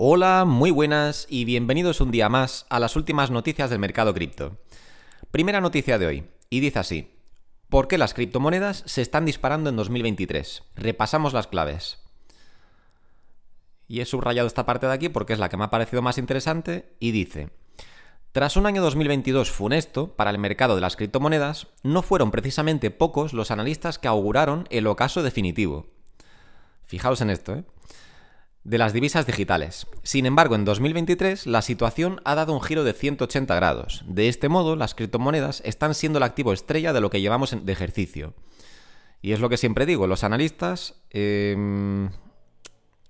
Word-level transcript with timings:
Hola, 0.00 0.44
muy 0.44 0.70
buenas 0.70 1.26
y 1.28 1.44
bienvenidos 1.44 2.00
un 2.00 2.12
día 2.12 2.28
más 2.28 2.66
a 2.70 2.78
las 2.78 2.94
últimas 2.94 3.32
noticias 3.32 3.68
del 3.68 3.80
mercado 3.80 4.14
cripto. 4.14 4.56
Primera 5.32 5.60
noticia 5.60 5.98
de 5.98 6.06
hoy, 6.06 6.24
y 6.50 6.60
dice 6.60 6.78
así. 6.78 7.18
¿Por 7.68 7.88
qué 7.88 7.98
las 7.98 8.14
criptomonedas 8.14 8.84
se 8.86 9.02
están 9.02 9.24
disparando 9.24 9.70
en 9.70 9.74
2023? 9.74 10.62
Repasamos 10.76 11.32
las 11.32 11.48
claves. 11.48 11.98
Y 13.88 13.98
he 13.98 14.04
subrayado 14.04 14.46
esta 14.46 14.64
parte 14.64 14.86
de 14.86 14.92
aquí 14.92 15.08
porque 15.08 15.32
es 15.32 15.40
la 15.40 15.48
que 15.48 15.56
me 15.56 15.64
ha 15.64 15.70
parecido 15.70 16.00
más 16.00 16.16
interesante 16.16 16.94
y 17.00 17.10
dice, 17.10 17.50
tras 18.30 18.56
un 18.56 18.66
año 18.66 18.82
2022 18.82 19.50
funesto 19.50 20.14
para 20.14 20.30
el 20.30 20.38
mercado 20.38 20.76
de 20.76 20.80
las 20.80 20.94
criptomonedas, 20.94 21.66
no 21.82 22.02
fueron 22.02 22.30
precisamente 22.30 22.92
pocos 22.92 23.32
los 23.32 23.50
analistas 23.50 23.98
que 23.98 24.06
auguraron 24.06 24.68
el 24.70 24.86
ocaso 24.86 25.24
definitivo. 25.24 25.88
Fijaos 26.86 27.20
en 27.20 27.30
esto, 27.30 27.54
¿eh? 27.56 27.64
De 28.64 28.78
las 28.78 28.92
divisas 28.92 29.26
digitales. 29.26 29.86
Sin 30.02 30.26
embargo, 30.26 30.54
en 30.54 30.64
2023 30.64 31.46
la 31.46 31.62
situación 31.62 32.20
ha 32.24 32.34
dado 32.34 32.52
un 32.52 32.60
giro 32.60 32.84
de 32.84 32.92
180 32.92 33.54
grados. 33.54 34.04
De 34.06 34.28
este 34.28 34.48
modo, 34.48 34.76
las 34.76 34.94
criptomonedas 34.94 35.62
están 35.64 35.94
siendo 35.94 36.18
el 36.18 36.24
activo 36.24 36.52
estrella 36.52 36.92
de 36.92 37.00
lo 37.00 37.10
que 37.10 37.20
llevamos 37.20 37.56
de 37.64 37.72
ejercicio. 37.72 38.34
Y 39.22 39.32
es 39.32 39.40
lo 39.40 39.48
que 39.48 39.56
siempre 39.56 39.86
digo, 39.86 40.06
los 40.06 40.24
analistas... 40.24 40.94
Em, 41.10 42.10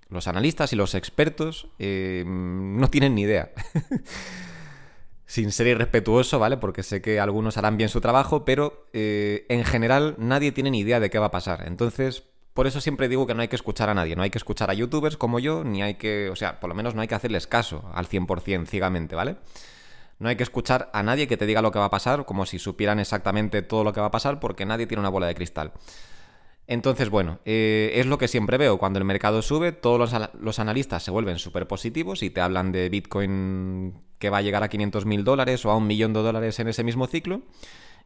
los 0.09 0.27
analistas 0.27 0.73
y 0.73 0.75
los 0.75 0.95
expertos 0.95 1.67
em, 1.77 2.77
no 2.77 2.89
tienen 2.89 3.13
ni 3.15 3.21
idea. 3.21 3.51
Sin 5.27 5.51
ser 5.51 5.67
irrespetuoso, 5.67 6.39
¿vale? 6.39 6.57
Porque 6.57 6.81
sé 6.81 7.03
que 7.03 7.19
algunos 7.19 7.57
harán 7.57 7.77
bien 7.77 7.89
su 7.89 8.01
trabajo, 8.01 8.43
pero 8.43 8.87
eh, 8.93 9.45
en 9.49 9.63
general 9.63 10.15
nadie 10.17 10.51
tiene 10.51 10.71
ni 10.71 10.79
idea 10.79 10.99
de 10.99 11.11
qué 11.11 11.19
va 11.19 11.27
a 11.27 11.31
pasar. 11.31 11.67
Entonces, 11.67 12.23
por 12.59 12.67
eso 12.67 12.81
siempre 12.81 13.07
digo 13.07 13.25
que 13.25 13.33
no 13.33 13.41
hay 13.41 13.47
que 13.47 13.55
escuchar 13.55 13.87
a 13.87 13.93
nadie, 13.93 14.17
no 14.17 14.21
hay 14.21 14.31
que 14.31 14.37
escuchar 14.37 14.69
a 14.69 14.73
youtubers 14.73 15.15
como 15.15 15.39
yo, 15.39 15.63
ni 15.63 15.81
hay 15.81 15.93
que, 15.93 16.29
o 16.29 16.35
sea, 16.35 16.59
por 16.59 16.67
lo 16.67 16.75
menos 16.75 16.93
no 16.93 16.99
hay 16.99 17.07
que 17.07 17.15
hacerles 17.15 17.47
caso 17.47 17.89
al 17.93 18.05
100% 18.05 18.67
ciegamente, 18.67 19.15
¿vale? 19.15 19.37
No 20.19 20.27
hay 20.27 20.35
que 20.35 20.43
escuchar 20.43 20.89
a 20.91 21.01
nadie 21.01 21.25
que 21.29 21.37
te 21.37 21.45
diga 21.45 21.61
lo 21.61 21.71
que 21.71 21.79
va 21.79 21.85
a 21.85 21.89
pasar, 21.89 22.25
como 22.25 22.45
si 22.45 22.59
supieran 22.59 22.99
exactamente 22.99 23.61
todo 23.61 23.85
lo 23.85 23.93
que 23.93 24.01
va 24.01 24.07
a 24.07 24.11
pasar, 24.11 24.41
porque 24.41 24.65
nadie 24.65 24.87
tiene 24.87 24.99
una 24.99 25.07
bola 25.07 25.27
de 25.27 25.35
cristal. 25.35 25.71
Entonces, 26.67 27.09
bueno, 27.09 27.39
eh, 27.45 27.93
es 27.93 28.07
lo 28.07 28.17
que 28.17 28.27
siempre 28.27 28.57
veo. 28.57 28.77
Cuando 28.77 28.99
el 28.99 29.05
mercado 29.05 29.41
sube, 29.41 29.71
todos 29.71 29.97
los, 29.97 30.29
los 30.41 30.59
analistas 30.59 31.01
se 31.01 31.11
vuelven 31.11 31.39
súper 31.39 31.65
positivos 31.65 32.23
y 32.23 32.29
te 32.29 32.41
hablan 32.41 32.73
de 32.73 32.89
Bitcoin 32.89 33.93
que 34.17 34.29
va 34.29 34.39
a 34.39 34.41
llegar 34.41 34.63
a 34.63 34.67
500 34.67 35.05
mil 35.05 35.23
dólares 35.23 35.65
o 35.65 35.71
a 35.71 35.77
un 35.77 35.87
millón 35.87 36.11
de 36.11 36.19
dólares 36.19 36.59
en 36.59 36.67
ese 36.67 36.83
mismo 36.83 37.07
ciclo. 37.07 37.41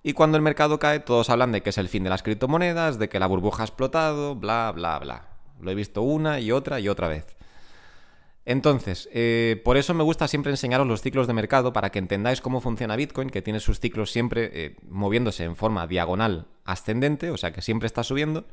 Y 0.04 0.14
cuando 0.14 0.36
el 0.36 0.44
mercado 0.44 0.80
cae, 0.80 1.00
todos 1.00 1.30
hablan 1.30 1.54
de 1.54 1.64
que 1.64 1.70
es 1.70 1.78
el 1.78 1.88
fin 1.88 2.04
de 2.04 2.10
las 2.10 2.24
criptomonedas, 2.24 3.00
de 3.00 3.08
que 3.08 3.20
la 3.20 3.28
burbuja 3.28 3.64
ha 3.64 3.66
explotado, 3.66 4.36
bla, 4.36 4.72
bla, 4.74 5.00
bla. 5.00 5.30
Lo 5.62 5.72
he 5.72 5.76
visto 5.76 6.02
una 6.02 6.42
y 6.42 6.52
otra 6.52 6.82
y 6.82 6.90
otra 6.90 7.08
vez. 7.08 7.38
Entonces, 8.46 9.08
eh, 9.14 9.62
por 9.64 9.78
eso 9.78 9.94
me 9.94 10.04
gusta 10.04 10.28
siempre 10.28 10.52
enseñaros 10.52 10.86
los 10.86 11.02
ciclos 11.02 11.28
de 11.28 11.34
mercado 11.34 11.72
para 11.72 11.92
que 11.92 12.00
entendáis 12.00 12.42
cómo 12.42 12.60
funciona 12.60 12.98
Bitcoin, 12.98 13.30
que 13.30 13.42
tiene 13.42 13.62
sus 13.62 13.80
ciclos 13.80 14.12
siempre 14.12 14.52
eh, 14.54 14.76
moviéndose 14.90 15.46
en 15.46 15.56
forma 15.56 15.88
diagonal 15.88 16.48
ascendente, 16.66 17.30
o 17.30 17.38
sea 17.38 17.54
que 17.54 17.62
siempre 17.62 17.88
está 17.88 18.04
subiendo, 18.04 18.46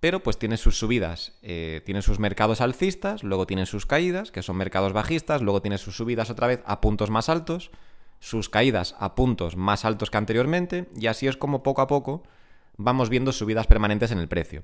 pero 0.00 0.24
pues 0.24 0.36
tiene 0.38 0.56
sus 0.56 0.76
subidas, 0.76 1.38
eh, 1.42 1.82
tiene 1.84 2.02
sus 2.02 2.18
mercados 2.18 2.60
alcistas, 2.60 3.22
luego 3.22 3.46
tiene 3.46 3.66
sus 3.66 3.86
caídas, 3.86 4.32
que 4.32 4.42
son 4.42 4.56
mercados 4.56 4.92
bajistas, 4.92 5.42
luego 5.42 5.62
tiene 5.62 5.78
sus 5.78 5.96
subidas 5.96 6.28
otra 6.28 6.48
vez 6.48 6.60
a 6.66 6.80
puntos 6.80 7.08
más 7.08 7.28
altos, 7.28 7.70
sus 8.22 8.48
caídas 8.48 8.94
a 9.00 9.16
puntos 9.16 9.56
más 9.56 9.84
altos 9.84 10.08
que 10.08 10.16
anteriormente 10.16 10.86
y 10.96 11.08
así 11.08 11.26
es 11.26 11.36
como 11.36 11.64
poco 11.64 11.82
a 11.82 11.88
poco 11.88 12.22
vamos 12.76 13.08
viendo 13.08 13.32
subidas 13.32 13.66
permanentes 13.66 14.12
en 14.12 14.18
el 14.18 14.28
precio. 14.28 14.62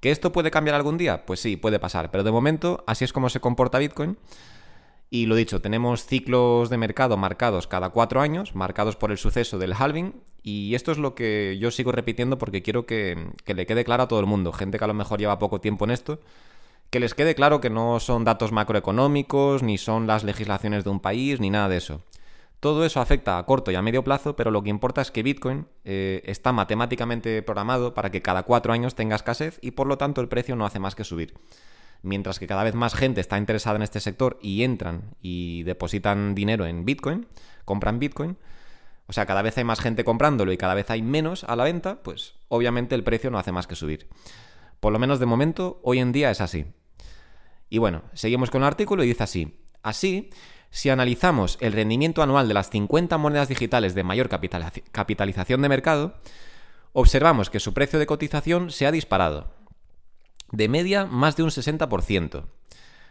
¿Que 0.00 0.10
esto 0.10 0.32
puede 0.32 0.50
cambiar 0.50 0.76
algún 0.76 0.96
día? 0.96 1.26
Pues 1.26 1.40
sí, 1.40 1.58
puede 1.58 1.78
pasar, 1.78 2.10
pero 2.10 2.24
de 2.24 2.32
momento 2.32 2.84
así 2.86 3.04
es 3.04 3.12
como 3.12 3.28
se 3.28 3.40
comporta 3.40 3.78
Bitcoin. 3.78 4.16
Y 5.10 5.26
lo 5.26 5.36
dicho, 5.36 5.60
tenemos 5.60 6.06
ciclos 6.06 6.70
de 6.70 6.78
mercado 6.78 7.18
marcados 7.18 7.66
cada 7.66 7.90
cuatro 7.90 8.22
años, 8.22 8.54
marcados 8.54 8.96
por 8.96 9.10
el 9.10 9.18
suceso 9.18 9.58
del 9.58 9.74
halving, 9.74 10.14
y 10.42 10.74
esto 10.74 10.90
es 10.90 10.96
lo 10.96 11.14
que 11.14 11.58
yo 11.60 11.70
sigo 11.70 11.92
repitiendo 11.92 12.38
porque 12.38 12.62
quiero 12.62 12.86
que, 12.86 13.30
que 13.44 13.54
le 13.54 13.66
quede 13.66 13.84
claro 13.84 14.04
a 14.04 14.08
todo 14.08 14.20
el 14.20 14.26
mundo, 14.26 14.52
gente 14.52 14.78
que 14.78 14.84
a 14.84 14.88
lo 14.88 14.94
mejor 14.94 15.20
lleva 15.20 15.38
poco 15.38 15.60
tiempo 15.60 15.84
en 15.84 15.90
esto, 15.90 16.18
que 16.88 16.98
les 16.98 17.14
quede 17.14 17.34
claro 17.34 17.60
que 17.60 17.68
no 17.68 18.00
son 18.00 18.24
datos 18.24 18.52
macroeconómicos, 18.52 19.62
ni 19.62 19.76
son 19.76 20.06
las 20.06 20.24
legislaciones 20.24 20.82
de 20.82 20.90
un 20.90 21.00
país, 21.00 21.40
ni 21.40 21.50
nada 21.50 21.68
de 21.68 21.76
eso. 21.76 22.00
Todo 22.60 22.84
eso 22.84 23.00
afecta 23.00 23.38
a 23.38 23.46
corto 23.46 23.70
y 23.70 23.74
a 23.74 23.82
medio 23.82 24.02
plazo, 24.02 24.34
pero 24.34 24.50
lo 24.50 24.62
que 24.62 24.70
importa 24.70 25.02
es 25.02 25.10
que 25.10 25.22
Bitcoin 25.22 25.66
eh, 25.84 26.22
está 26.24 26.52
matemáticamente 26.52 27.42
programado 27.42 27.94
para 27.94 28.10
que 28.10 28.22
cada 28.22 28.44
cuatro 28.44 28.72
años 28.72 28.94
tenga 28.94 29.16
escasez 29.16 29.58
y 29.60 29.72
por 29.72 29.86
lo 29.86 29.98
tanto 29.98 30.20
el 30.20 30.28
precio 30.28 30.56
no 30.56 30.64
hace 30.64 30.78
más 30.78 30.94
que 30.94 31.04
subir. 31.04 31.34
Mientras 32.02 32.38
que 32.38 32.46
cada 32.46 32.64
vez 32.64 32.74
más 32.74 32.94
gente 32.94 33.20
está 33.20 33.36
interesada 33.38 33.76
en 33.76 33.82
este 33.82 34.00
sector 34.00 34.38
y 34.40 34.62
entran 34.62 35.14
y 35.20 35.64
depositan 35.64 36.34
dinero 36.34 36.66
en 36.66 36.84
Bitcoin, 36.84 37.26
compran 37.64 37.98
Bitcoin, 37.98 38.36
o 39.06 39.12
sea, 39.12 39.26
cada 39.26 39.42
vez 39.42 39.56
hay 39.58 39.64
más 39.64 39.80
gente 39.80 40.04
comprándolo 40.04 40.52
y 40.52 40.56
cada 40.56 40.74
vez 40.74 40.90
hay 40.90 41.02
menos 41.02 41.44
a 41.44 41.56
la 41.56 41.64
venta, 41.64 42.02
pues 42.02 42.34
obviamente 42.48 42.94
el 42.94 43.04
precio 43.04 43.30
no 43.30 43.38
hace 43.38 43.52
más 43.52 43.66
que 43.66 43.76
subir. 43.76 44.08
Por 44.80 44.92
lo 44.92 44.98
menos 44.98 45.20
de 45.20 45.26
momento, 45.26 45.80
hoy 45.82 46.00
en 46.00 46.12
día 46.12 46.30
es 46.30 46.40
así. 46.40 46.66
Y 47.68 47.78
bueno, 47.78 48.02
seguimos 48.14 48.50
con 48.50 48.62
el 48.62 48.68
artículo 48.68 49.04
y 49.04 49.08
dice 49.08 49.22
así. 49.22 49.60
Así, 49.82 50.30
si 50.70 50.90
analizamos 50.90 51.58
el 51.60 51.72
rendimiento 51.72 52.22
anual 52.22 52.48
de 52.48 52.54
las 52.54 52.70
50 52.70 53.16
monedas 53.18 53.48
digitales 53.48 53.94
de 53.94 54.04
mayor 54.04 54.28
capitalización 54.28 55.62
de 55.62 55.68
mercado, 55.68 56.14
observamos 56.92 57.50
que 57.50 57.60
su 57.60 57.74
precio 57.74 57.98
de 57.98 58.06
cotización 58.06 58.70
se 58.70 58.86
ha 58.86 58.92
disparado. 58.92 59.54
De 60.52 60.68
media, 60.68 61.06
más 61.06 61.36
de 61.36 61.42
un 61.42 61.50
60%. 61.50 62.44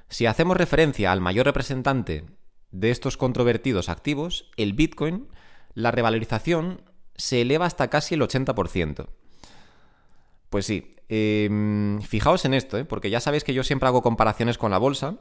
Si 0.09 0.25
hacemos 0.25 0.57
referencia 0.57 1.11
al 1.11 1.21
mayor 1.21 1.45
representante 1.45 2.25
de 2.71 2.91
estos 2.91 3.17
controvertidos 3.17 3.89
activos, 3.89 4.51
el 4.57 4.73
Bitcoin, 4.73 5.27
la 5.73 5.91
revalorización 5.91 6.81
se 7.15 7.41
eleva 7.41 7.65
hasta 7.65 7.89
casi 7.89 8.15
el 8.15 8.21
80%. 8.21 9.07
Pues 10.49 10.65
sí, 10.65 10.95
em, 11.09 12.01
fijaos 12.01 12.45
en 12.45 12.53
esto, 12.53 12.77
¿eh? 12.77 12.85
porque 12.85 13.09
ya 13.09 13.19
sabéis 13.19 13.43
que 13.43 13.53
yo 13.53 13.63
siempre 13.63 13.87
hago 13.87 14.01
comparaciones 14.01 14.57
con 14.57 14.71
la 14.71 14.77
bolsa, 14.77 15.17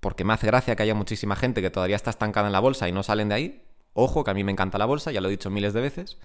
porque 0.00 0.24
me 0.24 0.32
hace 0.32 0.46
gracia 0.46 0.76
que 0.76 0.82
haya 0.82 0.94
muchísima 0.94 1.36
gente 1.36 1.62
que 1.62 1.70
todavía 1.70 1.96
está 1.96 2.10
estancada 2.10 2.46
en 2.46 2.52
la 2.52 2.60
bolsa 2.60 2.88
y 2.88 2.92
no 2.92 3.02
salen 3.02 3.28
de 3.28 3.34
ahí. 3.34 3.62
Ojo, 3.92 4.24
que 4.24 4.30
a 4.30 4.34
mí 4.34 4.44
me 4.44 4.52
encanta 4.52 4.78
la 4.78 4.84
bolsa, 4.84 5.10
ya 5.10 5.20
lo 5.20 5.28
he 5.28 5.30
dicho 5.30 5.50
miles 5.50 5.72
de 5.72 5.80
veces. 5.80 6.18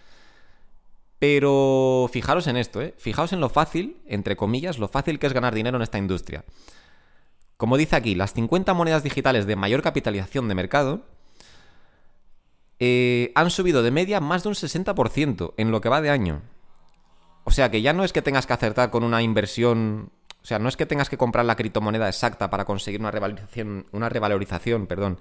Pero 1.19 2.09
fijaros 2.11 2.47
en 2.47 2.57
esto, 2.57 2.81
¿eh? 2.81 2.95
Fijaos 2.97 3.31
en 3.31 3.39
lo 3.39 3.49
fácil, 3.49 4.01
entre 4.07 4.35
comillas, 4.35 4.79
lo 4.79 4.87
fácil 4.87 5.19
que 5.19 5.27
es 5.27 5.33
ganar 5.33 5.53
dinero 5.53 5.77
en 5.77 5.83
esta 5.83 5.97
industria. 5.99 6.43
Como 7.57 7.77
dice 7.77 7.95
aquí, 7.95 8.15
las 8.15 8.33
50 8.33 8.73
monedas 8.73 9.03
digitales 9.03 9.45
de 9.45 9.55
mayor 9.55 9.83
capitalización 9.83 10.47
de 10.47 10.55
mercado 10.55 11.05
eh, 12.79 13.31
han 13.35 13.51
subido 13.51 13.83
de 13.83 13.91
media 13.91 14.19
más 14.19 14.41
de 14.41 14.49
un 14.49 14.55
60% 14.55 15.53
en 15.57 15.69
lo 15.69 15.79
que 15.79 15.89
va 15.89 16.01
de 16.01 16.09
año. 16.09 16.41
O 17.43 17.51
sea 17.51 17.69
que 17.69 17.83
ya 17.83 17.93
no 17.93 18.03
es 18.03 18.13
que 18.13 18.23
tengas 18.23 18.47
que 18.47 18.53
acertar 18.53 18.89
con 18.89 19.03
una 19.03 19.21
inversión 19.21 20.11
o 20.41 20.46
sea, 20.46 20.59
no 20.59 20.69
es 20.69 20.78
que 20.78 20.85
tengas 20.85 21.09
que 21.09 21.18
comprar 21.18 21.46
la 21.46 21.56
criptomoneda 21.56 22.07
exacta 22.07 22.50
para 22.50 22.66
conseguir 22.66 23.00
una 23.00 23.12
revalorización, 23.12 23.85
una 23.91 24.09
revalorización 24.09 24.88
perdón, 24.88 25.19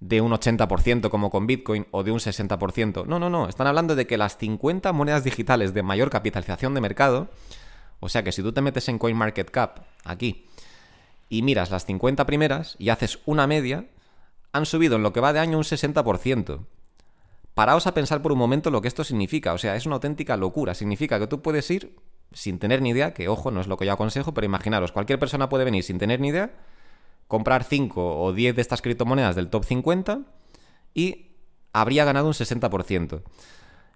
de 0.00 0.20
un 0.20 0.32
80% 0.32 1.08
como 1.08 1.30
con 1.30 1.46
Bitcoin 1.46 1.86
o 1.90 2.02
de 2.02 2.10
un 2.10 2.18
60%. 2.18 3.06
No, 3.06 3.18
no, 3.18 3.30
no. 3.30 3.48
Están 3.48 3.66
hablando 3.66 3.96
de 3.96 4.06
que 4.06 4.18
las 4.18 4.36
50 4.36 4.92
monedas 4.92 5.24
digitales 5.24 5.72
de 5.72 5.82
mayor 5.82 6.10
capitalización 6.10 6.74
de 6.74 6.82
mercado, 6.82 7.28
o 8.00 8.08
sea 8.10 8.22
que 8.22 8.32
si 8.32 8.42
tú 8.42 8.52
te 8.52 8.60
metes 8.60 8.88
en 8.88 8.98
CoinMarketCap, 8.98 9.78
aquí, 10.04 10.46
y 11.30 11.40
miras 11.42 11.70
las 11.70 11.86
50 11.86 12.26
primeras 12.26 12.76
y 12.78 12.90
haces 12.90 13.20
una 13.24 13.46
media, 13.46 13.86
han 14.52 14.66
subido 14.66 14.96
en 14.96 15.02
lo 15.02 15.12
que 15.12 15.20
va 15.20 15.32
de 15.32 15.40
año 15.40 15.56
un 15.56 15.64
60%. 15.64 16.66
Paraos 17.54 17.86
a 17.86 17.94
pensar 17.94 18.20
por 18.20 18.32
un 18.32 18.38
momento 18.38 18.70
lo 18.70 18.82
que 18.82 18.88
esto 18.88 19.04
significa. 19.04 19.52
O 19.52 19.58
sea, 19.58 19.74
es 19.76 19.86
una 19.86 19.94
auténtica 19.94 20.36
locura. 20.36 20.74
Significa 20.74 21.18
que 21.18 21.28
tú 21.28 21.40
puedes 21.40 21.70
ir 21.70 21.96
sin 22.34 22.58
tener 22.58 22.82
ni 22.82 22.90
idea, 22.90 23.14
que 23.14 23.28
ojo, 23.28 23.50
no 23.50 23.60
es 23.60 23.66
lo 23.66 23.78
que 23.78 23.86
yo 23.86 23.92
aconsejo, 23.92 24.34
pero 24.34 24.44
imaginaros, 24.44 24.92
cualquier 24.92 25.18
persona 25.18 25.48
puede 25.48 25.64
venir 25.64 25.82
sin 25.82 25.98
tener 25.98 26.20
ni 26.20 26.28
idea, 26.28 26.52
comprar 27.28 27.64
5 27.64 28.20
o 28.20 28.32
10 28.32 28.54
de 28.56 28.60
estas 28.60 28.82
criptomonedas 28.82 29.34
del 29.36 29.48
top 29.48 29.64
50 29.64 30.20
y 30.92 31.28
habría 31.72 32.04
ganado 32.04 32.26
un 32.26 32.34
60%. 32.34 33.22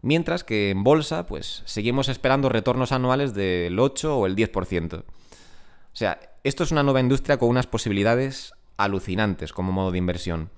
Mientras 0.00 0.44
que 0.44 0.70
en 0.70 0.84
bolsa, 0.84 1.26
pues 1.26 1.62
seguimos 1.66 2.08
esperando 2.08 2.48
retornos 2.48 2.92
anuales 2.92 3.34
del 3.34 3.78
8 3.78 4.16
o 4.16 4.26
el 4.26 4.36
10%. 4.36 5.00
O 5.00 5.04
sea, 5.92 6.20
esto 6.44 6.62
es 6.62 6.70
una 6.70 6.84
nueva 6.84 7.00
industria 7.00 7.36
con 7.36 7.48
unas 7.48 7.66
posibilidades 7.66 8.52
alucinantes 8.76 9.52
como 9.52 9.72
modo 9.72 9.90
de 9.90 9.98
inversión. 9.98 10.50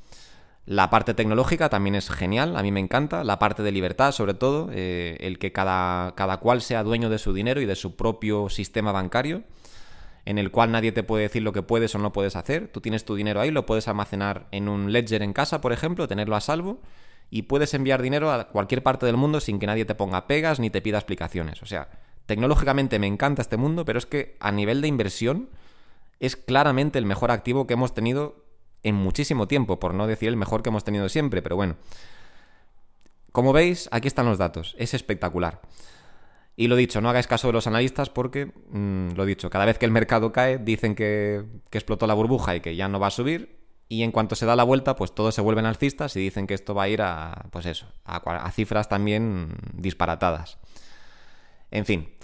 La 0.70 0.88
parte 0.88 1.14
tecnológica 1.14 1.68
también 1.68 1.96
es 1.96 2.08
genial, 2.10 2.56
a 2.56 2.62
mí 2.62 2.70
me 2.70 2.78
encanta. 2.78 3.24
La 3.24 3.40
parte 3.40 3.64
de 3.64 3.72
libertad, 3.72 4.12
sobre 4.12 4.34
todo, 4.34 4.70
eh, 4.72 5.16
el 5.18 5.40
que 5.40 5.50
cada, 5.50 6.14
cada 6.14 6.36
cual 6.36 6.62
sea 6.62 6.84
dueño 6.84 7.10
de 7.10 7.18
su 7.18 7.32
dinero 7.32 7.60
y 7.60 7.66
de 7.66 7.74
su 7.74 7.96
propio 7.96 8.48
sistema 8.48 8.92
bancario, 8.92 9.42
en 10.26 10.38
el 10.38 10.52
cual 10.52 10.70
nadie 10.70 10.92
te 10.92 11.02
puede 11.02 11.24
decir 11.24 11.42
lo 11.42 11.52
que 11.52 11.62
puedes 11.62 11.92
o 11.96 11.98
no 11.98 12.12
puedes 12.12 12.36
hacer. 12.36 12.68
Tú 12.68 12.80
tienes 12.80 13.04
tu 13.04 13.16
dinero 13.16 13.40
ahí, 13.40 13.50
lo 13.50 13.66
puedes 13.66 13.88
almacenar 13.88 14.46
en 14.52 14.68
un 14.68 14.92
ledger 14.92 15.24
en 15.24 15.32
casa, 15.32 15.60
por 15.60 15.72
ejemplo, 15.72 16.06
tenerlo 16.06 16.36
a 16.36 16.40
salvo, 16.40 16.80
y 17.30 17.42
puedes 17.42 17.74
enviar 17.74 18.00
dinero 18.00 18.30
a 18.30 18.46
cualquier 18.46 18.84
parte 18.84 19.06
del 19.06 19.16
mundo 19.16 19.40
sin 19.40 19.58
que 19.58 19.66
nadie 19.66 19.86
te 19.86 19.96
ponga 19.96 20.28
pegas 20.28 20.60
ni 20.60 20.70
te 20.70 20.80
pida 20.80 20.98
explicaciones. 20.98 21.64
O 21.64 21.66
sea, 21.66 21.88
tecnológicamente 22.26 23.00
me 23.00 23.08
encanta 23.08 23.42
este 23.42 23.56
mundo, 23.56 23.84
pero 23.84 23.98
es 23.98 24.06
que 24.06 24.36
a 24.38 24.52
nivel 24.52 24.82
de 24.82 24.86
inversión 24.86 25.48
es 26.20 26.36
claramente 26.36 27.00
el 27.00 27.06
mejor 27.06 27.32
activo 27.32 27.66
que 27.66 27.74
hemos 27.74 27.92
tenido 27.92 28.49
en 28.82 28.94
muchísimo 28.94 29.48
tiempo, 29.48 29.78
por 29.78 29.94
no 29.94 30.06
decir 30.06 30.28
el 30.28 30.36
mejor 30.36 30.62
que 30.62 30.70
hemos 30.70 30.84
tenido 30.84 31.08
siempre, 31.08 31.42
pero 31.42 31.56
bueno. 31.56 31.76
Como 33.32 33.52
veis, 33.52 33.88
aquí 33.92 34.08
están 34.08 34.26
los 34.26 34.38
datos, 34.38 34.74
es 34.78 34.94
espectacular. 34.94 35.60
Y 36.56 36.68
lo 36.68 36.76
dicho, 36.76 37.00
no 37.00 37.08
hagáis 37.08 37.26
caso 37.26 37.46
de 37.46 37.52
los 37.52 37.66
analistas 37.66 38.10
porque, 38.10 38.46
mm, 38.46 39.12
lo 39.14 39.24
dicho, 39.24 39.48
cada 39.48 39.64
vez 39.64 39.78
que 39.78 39.86
el 39.86 39.92
mercado 39.92 40.32
cae 40.32 40.58
dicen 40.58 40.94
que, 40.94 41.44
explotó 41.70 42.06
la 42.06 42.14
burbuja 42.14 42.56
y 42.56 42.60
que 42.60 42.76
ya 42.76 42.88
no 42.88 43.00
va 43.00 43.06
a 43.06 43.10
subir. 43.10 43.58
Y 43.88 44.02
en 44.02 44.12
cuanto 44.12 44.36
se 44.36 44.46
da 44.46 44.54
la 44.54 44.62
vuelta, 44.62 44.94
pues 44.94 45.14
todos 45.14 45.34
se 45.34 45.40
vuelven 45.40 45.66
alcistas 45.66 46.14
y 46.16 46.20
dicen 46.20 46.46
que 46.46 46.54
esto 46.54 46.74
va 46.74 46.82
a 46.84 46.88
ir 46.88 47.02
a, 47.02 47.46
pues 47.50 47.66
eso, 47.66 47.86
a, 48.04 48.50
cifras 48.52 48.88
también 48.88 49.56
disparatadas. 49.72 50.58
En 51.70 51.86
fin, 51.86 52.14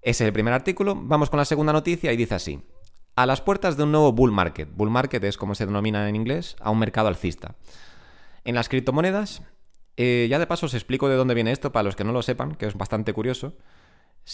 ese 0.00 0.24
es 0.24 0.26
el 0.28 0.32
primer 0.32 0.54
artículo. 0.54 0.96
Vamos 0.96 1.30
con 1.30 1.38
la 1.38 1.44
segunda 1.44 1.72
noticia 1.72 2.12
y 2.12 2.16
dice 2.16 2.34
así. 2.34 2.62
A 3.14 3.26
las 3.26 3.42
puertas 3.42 3.76
de 3.76 3.82
un 3.82 3.92
nuevo 3.92 4.12
bull 4.12 4.32
market. 4.32 4.70
Bull 4.74 4.90
market 4.90 5.22
es 5.24 5.36
como 5.36 5.54
se 5.54 5.66
denomina 5.66 6.08
en 6.08 6.16
inglés, 6.16 6.56
a 6.60 6.70
un 6.70 6.78
mercado 6.78 7.08
alcista. 7.08 7.56
En 8.44 8.54
las 8.54 8.70
criptomonedas, 8.70 9.42
eh, 9.98 10.26
ya 10.30 10.38
de 10.38 10.46
paso 10.46 10.66
os 10.66 10.74
explico 10.74 11.08
de 11.08 11.16
dónde 11.16 11.34
viene 11.34 11.52
esto 11.52 11.72
para 11.72 11.82
los 11.82 11.94
que 11.94 12.04
no 12.04 12.12
lo 12.12 12.22
sepan, 12.22 12.54
que 12.54 12.66
es 12.66 12.74
bastante 12.74 13.12
curioso. 13.12 13.54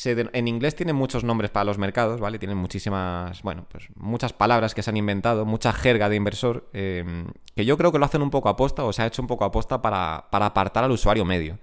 en 0.04 0.48
inglés 0.48 0.76
tienen 0.76 0.94
muchos 0.94 1.24
nombres 1.24 1.50
para 1.50 1.64
los 1.64 1.78
mercados, 1.78 2.20
¿vale? 2.20 2.38
Tienen 2.38 2.58
muchísimas, 2.58 3.42
bueno, 3.42 3.66
pues 3.70 3.88
muchas 3.96 4.34
palabras 4.34 4.74
que 4.74 4.82
se 4.82 4.90
han 4.90 4.98
inventado, 4.98 5.46
mucha 5.46 5.72
jerga 5.72 6.10
de 6.10 6.16
inversor, 6.16 6.68
em, 6.74 7.26
que 7.56 7.64
yo 7.64 7.78
creo 7.78 7.90
que 7.90 7.98
lo 7.98 8.04
hacen 8.04 8.22
un 8.22 8.30
poco 8.30 8.50
aposta 8.50 8.84
o 8.84 8.92
se 8.92 9.02
ha 9.02 9.06
hecho 9.06 9.22
un 9.22 9.28
poco 9.28 9.44
aposta 9.44 9.80
para, 9.80 10.26
para 10.30 10.46
apartar 10.46 10.84
al 10.84 10.90
usuario 10.92 11.24
medio. 11.24 11.58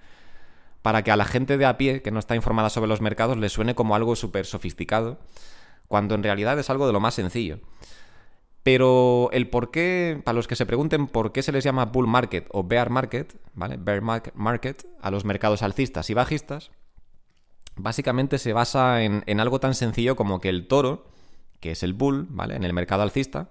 Para 0.81 1.03
que 1.03 1.11
a 1.11 1.15
la 1.15 1.25
gente 1.25 1.57
de 1.57 1.65
a 1.65 1.77
pie, 1.77 2.01
que 2.01 2.11
no 2.11 2.19
está 2.19 2.35
informada 2.35 2.69
sobre 2.69 2.87
los 2.87 2.99
mercados, 2.99 3.37
le 3.37 3.49
suene 3.49 3.75
como 3.75 3.95
algo 3.95 4.15
súper 4.15 4.45
sofisticado, 4.45 5.19
cuando 5.87 6.15
en 6.15 6.23
realidad 6.23 6.57
es 6.59 6.69
algo 6.69 6.87
de 6.87 6.93
lo 6.93 6.99
más 6.99 7.13
sencillo. 7.13 7.59
Pero 8.63 9.29
el 9.31 9.47
por 9.49 9.69
qué, 9.69 10.19
para 10.25 10.33
los 10.33 10.47
que 10.47 10.55
se 10.55 10.65
pregunten 10.65 11.05
por 11.05 11.31
qué 11.31 11.43
se 11.43 11.51
les 11.51 11.63
llama 11.63 11.85
bull 11.85 12.07
market 12.07 12.47
o 12.51 12.63
bear 12.63 12.89
market, 12.89 13.39
¿vale? 13.53 13.77
Bear 13.77 14.01
market 14.01 14.87
a 15.01 15.11
los 15.11 15.23
mercados 15.23 15.61
alcistas 15.61 16.09
y 16.09 16.15
bajistas, 16.15 16.71
básicamente 17.75 18.39
se 18.39 18.53
basa 18.53 19.03
en, 19.03 19.39
algo 19.39 19.59
tan 19.59 19.75
sencillo 19.75 20.15
como 20.15 20.41
que 20.41 20.49
el 20.49 20.67
toro, 20.67 21.05
que 21.59 21.71
es 21.71 21.83
el 21.83 21.93
bull, 21.93 22.25
¿vale? 22.29 22.55
En 22.55 22.63
el 22.63 22.73
mercado 22.73 23.03
alcista, 23.03 23.49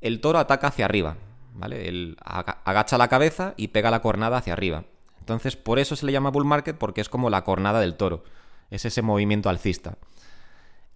el 0.00 0.20
toro 0.20 0.40
ataca 0.40 0.68
hacia 0.68 0.86
arriba, 0.86 1.16
¿vale? 1.54 1.88
El, 1.88 2.16
agacha 2.24 2.98
la 2.98 3.08
cabeza 3.08 3.54
y 3.56 3.68
pega 3.68 3.92
la 3.92 4.02
cornada 4.02 4.38
hacia 4.38 4.54
arriba. 4.54 4.84
Entonces, 5.20 5.56
por 5.56 5.78
eso 5.78 5.96
se 5.96 6.06
le 6.06 6.12
llama 6.12 6.30
bull 6.30 6.44
market, 6.44 6.76
porque 6.76 7.00
es 7.00 7.08
como 7.08 7.30
la 7.30 7.44
cornada 7.44 7.80
del 7.80 7.94
toro. 7.94 8.24
Es 8.70 8.84
ese 8.84 9.02
movimiento 9.02 9.48
alcista. 9.48 9.98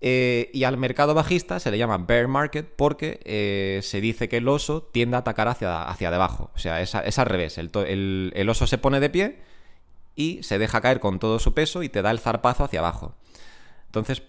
Eh, 0.03 0.51
y 0.55 0.65
al 0.65 0.79
mercado 0.79 1.13
bajista 1.13 1.61
se 1.61 1.71
le 1.71 1.77
llama 1.77 1.99
bear 1.99 2.27
market 2.27 2.67
porque 2.75 3.21
eh, 3.25 3.81
se 3.83 4.01
dice 4.01 4.31
que 4.31 4.39
el 4.39 4.49
oso 4.49 4.83
tiende 4.83 5.17
a 5.17 5.21
atacar 5.21 5.49
hacia, 5.49 5.83
hacia 5.83 6.11
debajo. 6.11 6.51
O 6.55 6.59
sea, 6.59 6.81
es, 6.81 6.95
al 6.95 7.27
revés. 7.27 7.59
El, 7.59 8.47
oso 8.49 8.67
se 8.67 8.79
pone 8.79 9.01
de 9.01 9.11
pie 9.11 9.39
y 10.17 10.43
se 10.43 10.59
deja 10.59 10.81
caer 10.81 11.01
con 11.01 11.19
todo 11.19 11.39
su 11.39 11.53
peso 11.53 11.83
y 11.83 11.89
te 11.89 12.03
da 12.03 12.11
el 12.11 12.19
zarpazo 12.19 12.65
hacia 12.65 12.81
abajo. 12.81 13.15
Entonces, 13.87 14.23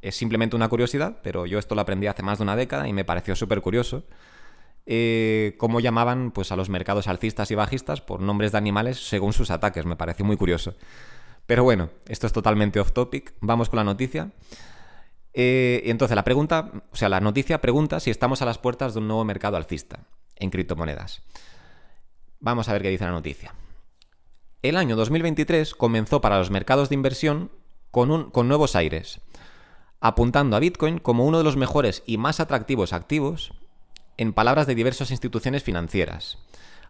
es 0.00 0.16
simplemente 0.16 0.56
una 0.56 0.68
curiosidad, 0.68 1.18
pero 1.22 1.46
yo 1.46 1.58
esto 1.58 1.76
lo 1.76 1.82
aprendí 1.82 2.08
hace 2.08 2.22
más 2.22 2.38
de 2.38 2.44
una 2.44 2.56
década 2.56 2.88
y 2.88 2.92
me 2.92 3.04
pareció 3.04 3.36
súper 3.36 3.60
curioso. 3.60 4.04
Eh, 4.84 5.54
cómo 5.58 5.78
llamaban 5.78 6.32
pues, 6.32 6.50
a 6.50 6.56
los 6.56 6.68
mercados 6.68 7.06
alcistas 7.06 7.52
y 7.52 7.54
bajistas 7.54 8.00
por 8.00 8.20
nombres 8.20 8.50
de 8.50 8.58
animales 8.58 8.98
según 8.98 9.32
sus 9.32 9.52
ataques. 9.52 9.86
Me 9.86 9.94
pareció 9.94 10.24
muy 10.24 10.36
curioso. 10.36 10.74
Pero 11.46 11.62
bueno, 11.62 11.90
esto 12.08 12.26
es 12.26 12.32
totalmente 12.32 12.80
off 12.80 12.92
topic. 12.92 13.34
Vamos 13.40 13.68
con 13.68 13.76
la 13.76 13.84
noticia. 13.84 14.32
Eh, 15.34 15.82
entonces, 15.86 16.14
la 16.14 16.24
pregunta, 16.24 16.70
o 16.90 16.96
sea, 16.96 17.08
la 17.08 17.20
noticia 17.20 17.60
pregunta 17.60 18.00
si 18.00 18.10
estamos 18.10 18.42
a 18.42 18.46
las 18.46 18.58
puertas 18.58 18.94
de 18.94 19.00
un 19.00 19.08
nuevo 19.08 19.24
mercado 19.24 19.56
alcista 19.56 20.00
en 20.36 20.50
criptomonedas. 20.50 21.22
Vamos 22.40 22.68
a 22.68 22.72
ver 22.72 22.82
qué 22.82 22.90
dice 22.90 23.04
la 23.04 23.12
noticia. 23.12 23.54
El 24.62 24.76
año 24.76 24.96
2023 24.96 25.74
comenzó 25.74 26.20
para 26.20 26.38
los 26.38 26.50
mercados 26.50 26.88
de 26.88 26.94
inversión 26.94 27.50
con, 27.90 28.30
con 28.30 28.48
nuevos 28.48 28.76
aires, 28.76 29.20
apuntando 30.00 30.56
a 30.56 30.60
Bitcoin 30.60 30.98
como 30.98 31.24
uno 31.24 31.38
de 31.38 31.44
los 31.44 31.56
mejores 31.56 32.02
y 32.06 32.18
más 32.18 32.40
atractivos 32.40 32.92
activos 32.92 33.52
en 34.16 34.32
palabras 34.32 34.66
de 34.66 34.74
diversas 34.74 35.10
instituciones 35.10 35.62
financieras. 35.62 36.38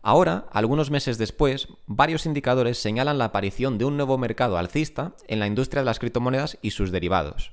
Ahora, 0.02 0.46
algunos 0.50 0.90
meses 0.90 1.16
después, 1.16 1.68
varios 1.86 2.26
indicadores 2.26 2.76
señalan 2.78 3.18
la 3.18 3.26
aparición 3.26 3.78
de 3.78 3.84
un 3.84 3.96
nuevo 3.96 4.18
mercado 4.18 4.58
alcista 4.58 5.14
en 5.28 5.38
la 5.38 5.46
industria 5.46 5.82
de 5.82 5.86
las 5.86 6.00
criptomonedas 6.00 6.58
y 6.60 6.72
sus 6.72 6.90
derivados. 6.90 7.52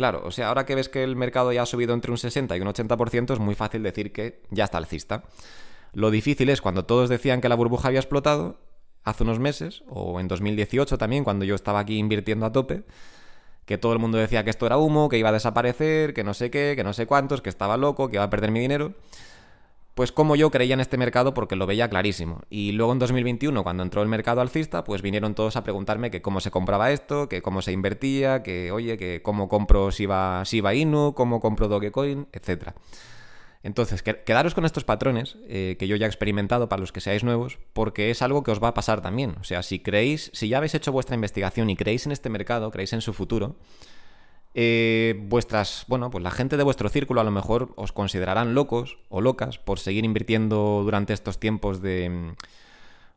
Claro, 0.00 0.22
o 0.24 0.30
sea, 0.30 0.48
ahora 0.48 0.64
que 0.64 0.74
ves 0.74 0.88
que 0.88 1.04
el 1.04 1.14
mercado 1.14 1.52
ya 1.52 1.60
ha 1.60 1.66
subido 1.66 1.92
entre 1.92 2.10
un 2.10 2.16
60 2.16 2.56
y 2.56 2.60
un 2.62 2.68
80%, 2.68 3.34
es 3.34 3.38
muy 3.38 3.54
fácil 3.54 3.82
decir 3.82 4.14
que 4.14 4.40
ya 4.48 4.64
está 4.64 4.78
alcista. 4.78 5.24
Lo 5.92 6.10
difícil 6.10 6.48
es 6.48 6.62
cuando 6.62 6.86
todos 6.86 7.10
decían 7.10 7.42
que 7.42 7.50
la 7.50 7.54
burbuja 7.54 7.88
había 7.88 8.00
explotado, 8.00 8.56
hace 9.04 9.24
unos 9.24 9.40
meses, 9.40 9.84
o 9.90 10.18
en 10.18 10.26
2018 10.26 10.96
también, 10.96 11.22
cuando 11.22 11.44
yo 11.44 11.54
estaba 11.54 11.80
aquí 11.80 11.98
invirtiendo 11.98 12.46
a 12.46 12.52
tope, 12.52 12.84
que 13.66 13.76
todo 13.76 13.92
el 13.92 13.98
mundo 13.98 14.16
decía 14.16 14.42
que 14.42 14.48
esto 14.48 14.64
era 14.64 14.78
humo, 14.78 15.10
que 15.10 15.18
iba 15.18 15.28
a 15.28 15.32
desaparecer, 15.32 16.14
que 16.14 16.24
no 16.24 16.32
sé 16.32 16.50
qué, 16.50 16.72
que 16.76 16.82
no 16.82 16.94
sé 16.94 17.04
cuántos, 17.04 17.42
que 17.42 17.50
estaba 17.50 17.76
loco, 17.76 18.08
que 18.08 18.16
iba 18.16 18.24
a 18.24 18.30
perder 18.30 18.52
mi 18.52 18.60
dinero 18.60 18.94
pues 19.94 20.12
como 20.12 20.36
yo 20.36 20.50
creía 20.50 20.74
en 20.74 20.80
este 20.80 20.96
mercado 20.96 21.34
porque 21.34 21.56
lo 21.56 21.66
veía 21.66 21.88
clarísimo. 21.88 22.40
Y 22.48 22.72
luego 22.72 22.92
en 22.92 22.98
2021, 22.98 23.62
cuando 23.62 23.82
entró 23.82 24.02
el 24.02 24.08
mercado 24.08 24.40
alcista, 24.40 24.84
pues 24.84 25.02
vinieron 25.02 25.34
todos 25.34 25.56
a 25.56 25.64
preguntarme 25.64 26.10
que 26.10 26.22
cómo 26.22 26.40
se 26.40 26.50
compraba 26.50 26.90
esto, 26.90 27.28
que 27.28 27.42
cómo 27.42 27.62
se 27.62 27.72
invertía, 27.72 28.42
que 28.42 28.72
oye, 28.72 28.96
que 28.96 29.22
cómo 29.22 29.48
compro 29.48 29.90
Shiba, 29.90 30.42
Shiba 30.44 30.74
Inu, 30.74 31.14
cómo 31.14 31.40
compro 31.40 31.68
Dogecoin, 31.68 32.28
etc. 32.32 32.72
Entonces, 33.62 34.02
quedaros 34.02 34.54
con 34.54 34.64
estos 34.64 34.84
patrones 34.84 35.36
eh, 35.46 35.76
que 35.78 35.86
yo 35.86 35.96
ya 35.96 36.06
he 36.06 36.08
experimentado 36.08 36.68
para 36.70 36.80
los 36.80 36.92
que 36.92 37.02
seáis 37.02 37.24
nuevos, 37.24 37.58
porque 37.74 38.10
es 38.10 38.22
algo 38.22 38.42
que 38.42 38.52
os 38.52 38.62
va 38.62 38.68
a 38.68 38.74
pasar 38.74 39.02
también. 39.02 39.36
O 39.38 39.44
sea, 39.44 39.62
si 39.62 39.80
creéis, 39.80 40.30
si 40.32 40.48
ya 40.48 40.56
habéis 40.56 40.74
hecho 40.74 40.92
vuestra 40.92 41.14
investigación 41.14 41.68
y 41.68 41.76
creéis 41.76 42.06
en 42.06 42.12
este 42.12 42.30
mercado, 42.30 42.70
creéis 42.70 42.94
en 42.94 43.02
su 43.02 43.12
futuro, 43.12 43.56
eh, 44.54 45.20
vuestras, 45.28 45.84
bueno, 45.86 46.10
pues 46.10 46.24
la 46.24 46.30
gente 46.30 46.56
de 46.56 46.64
vuestro 46.64 46.88
círculo 46.88 47.20
a 47.20 47.24
lo 47.24 47.30
mejor 47.30 47.72
os 47.76 47.92
considerarán 47.92 48.54
locos 48.54 48.98
o 49.08 49.20
locas 49.20 49.58
por 49.58 49.78
seguir 49.78 50.04
invirtiendo 50.04 50.82
durante 50.82 51.12
estos 51.12 51.38
tiempos 51.38 51.80
de, 51.80 52.10
mm, 52.10 52.34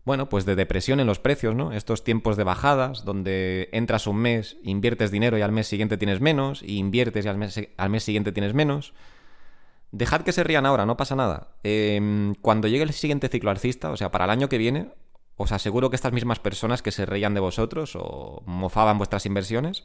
bueno, 0.06 0.30
pues 0.30 0.46
de 0.46 0.56
depresión 0.56 1.00
en 1.00 1.08
los 1.08 1.20
precios, 1.20 1.56
¿no? 1.56 1.72
Estos 1.72 2.04
tiempos 2.04 2.38
de 2.38 2.44
bajadas, 2.44 3.06
donde 3.06 3.70
entras 3.72 4.06
un 4.06 4.18
mes, 4.18 4.58
inviertes 4.64 5.12
dinero 5.12 5.38
y 5.38 5.42
al 5.42 5.52
mes 5.52 5.68
siguiente 5.68 5.98
tienes 5.98 6.20
menos, 6.22 6.62
y 6.62 6.78
inviertes 6.78 7.26
y 7.26 7.30
al 7.30 7.38
mes, 7.38 7.60
al 7.78 7.90
mes 7.90 8.04
siguiente 8.04 8.32
tienes 8.32 8.54
menos. 8.54 8.94
Dejad 9.92 10.22
que 10.22 10.32
se 10.34 10.44
rían 10.44 10.66
ahora, 10.66 10.86
no 10.86 10.98
pasa 10.98 11.16
nada. 11.16 11.56
Em, 11.64 12.36
cuando 12.42 12.68
llegue 12.68 12.84
el 12.84 12.94
siguiente 12.94 13.30
ciclo 13.30 13.50
alcista, 13.52 13.92
o 13.92 13.98
sea, 13.98 14.12
para 14.12 14.26
el 14.26 14.32
año 14.32 14.50
que 14.50 14.58
viene, 14.58 14.90
os 15.38 15.52
aseguro 15.52 15.90
que 15.90 15.96
estas 15.96 16.14
mismas 16.14 16.40
personas 16.40 16.82
que 16.82 16.92
se 16.92 17.06
reían 17.06 17.34
de 17.34 17.40
vosotros 17.40 17.96
o 17.96 18.44
mofaban 18.46 18.98
vuestras 18.98 19.26
inversiones, 19.26 19.84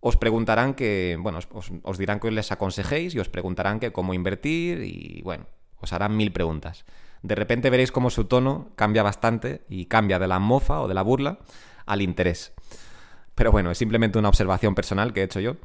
os 0.00 0.16
preguntarán 0.16 0.74
que, 0.74 1.16
bueno, 1.20 1.38
os, 1.82 1.98
dirán 1.98 2.20
que 2.20 2.30
les 2.30 2.52
aconsejéis 2.52 3.14
y 3.14 3.20
os 3.20 3.28
preguntarán 3.28 3.80
que 3.80 3.92
cómo 3.92 4.14
invertir 4.14 4.82
y, 4.82 5.20
bueno, 5.22 5.46
os 5.78 5.92
harán 5.92 6.16
mil 6.16 6.32
preguntas. 6.32 6.84
De 7.22 7.34
repente 7.34 7.68
veréis 7.68 7.92
cómo 7.92 8.08
su 8.08 8.24
tono 8.24 8.70
cambia 8.76 9.02
bastante 9.02 9.62
y 9.68 9.86
cambia 9.86 10.18
de 10.18 10.26
la 10.26 10.38
mofa 10.38 10.80
o 10.80 10.88
de 10.88 10.94
la 10.94 11.02
burla 11.02 11.38
al 11.84 12.00
interés. 12.00 12.54
Pero 13.34 13.52
bueno, 13.52 13.70
es 13.70 13.78
simplemente 13.78 14.18
una 14.18 14.30
observación 14.30 14.74
personal 14.74 15.12
que 15.12 15.20
he 15.20 15.24
hecho 15.24 15.40
yo. 15.40 15.56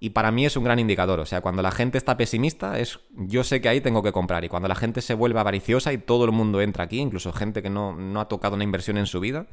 Y 0.00 0.10
para 0.10 0.30
mí 0.30 0.44
es 0.44 0.56
un 0.56 0.64
gran 0.64 0.78
indicador. 0.78 1.20
O 1.20 1.26
sea, 1.26 1.40
cuando 1.40 1.62
la 1.62 1.70
gente 1.70 1.98
está 1.98 2.16
pesimista, 2.16 2.78
es 2.78 3.00
yo 3.10 3.44
sé 3.44 3.60
que 3.60 3.68
ahí 3.68 3.80
tengo 3.80 4.02
que 4.02 4.12
comprar. 4.12 4.44
Y 4.44 4.48
cuando 4.48 4.68
la 4.68 4.74
gente 4.74 5.02
se 5.02 5.14
vuelve 5.14 5.40
avariciosa 5.40 5.92
y 5.92 5.98
todo 5.98 6.24
el 6.24 6.32
mundo 6.32 6.60
entra 6.60 6.84
aquí, 6.84 6.98
incluso 6.98 7.32
gente 7.32 7.62
que 7.62 7.70
no, 7.70 7.94
no 7.94 8.20
ha 8.20 8.28
tocado 8.28 8.54
una 8.54 8.64
inversión 8.64 8.98
en 8.98 9.06
su 9.06 9.20
vida, 9.20 9.46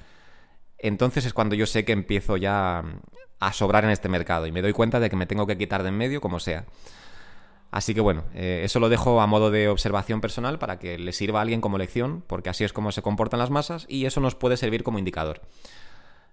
entonces 0.81 1.25
es 1.25 1.33
cuando 1.33 1.55
yo 1.55 1.65
sé 1.65 1.85
que 1.85 1.91
empiezo 1.91 2.37
ya 2.37 2.83
a 3.39 3.53
sobrar 3.53 3.83
en 3.83 3.91
este 3.91 4.09
mercado 4.09 4.47
y 4.47 4.51
me 4.51 4.61
doy 4.61 4.73
cuenta 4.73 4.99
de 4.99 5.09
que 5.09 5.15
me 5.15 5.25
tengo 5.25 5.47
que 5.47 5.57
quitar 5.57 5.83
de 5.83 5.89
en 5.89 5.97
medio 5.97 6.21
como 6.21 6.39
sea. 6.39 6.65
Así 7.71 7.93
que 7.93 8.01
bueno, 8.01 8.25
eh, 8.33 8.61
eso 8.63 8.79
lo 8.79 8.89
dejo 8.89 9.21
a 9.21 9.27
modo 9.27 9.49
de 9.49 9.69
observación 9.69 10.19
personal 10.19 10.59
para 10.59 10.77
que 10.77 10.99
le 10.99 11.13
sirva 11.13 11.39
a 11.39 11.41
alguien 11.41 11.61
como 11.61 11.77
lección, 11.77 12.23
porque 12.27 12.49
así 12.49 12.65
es 12.65 12.73
como 12.73 12.91
se 12.91 13.01
comportan 13.01 13.39
las 13.39 13.49
masas 13.49 13.85
y 13.87 14.05
eso 14.05 14.19
nos 14.19 14.35
puede 14.35 14.57
servir 14.57 14.83
como 14.83 14.99
indicador. 14.99 15.41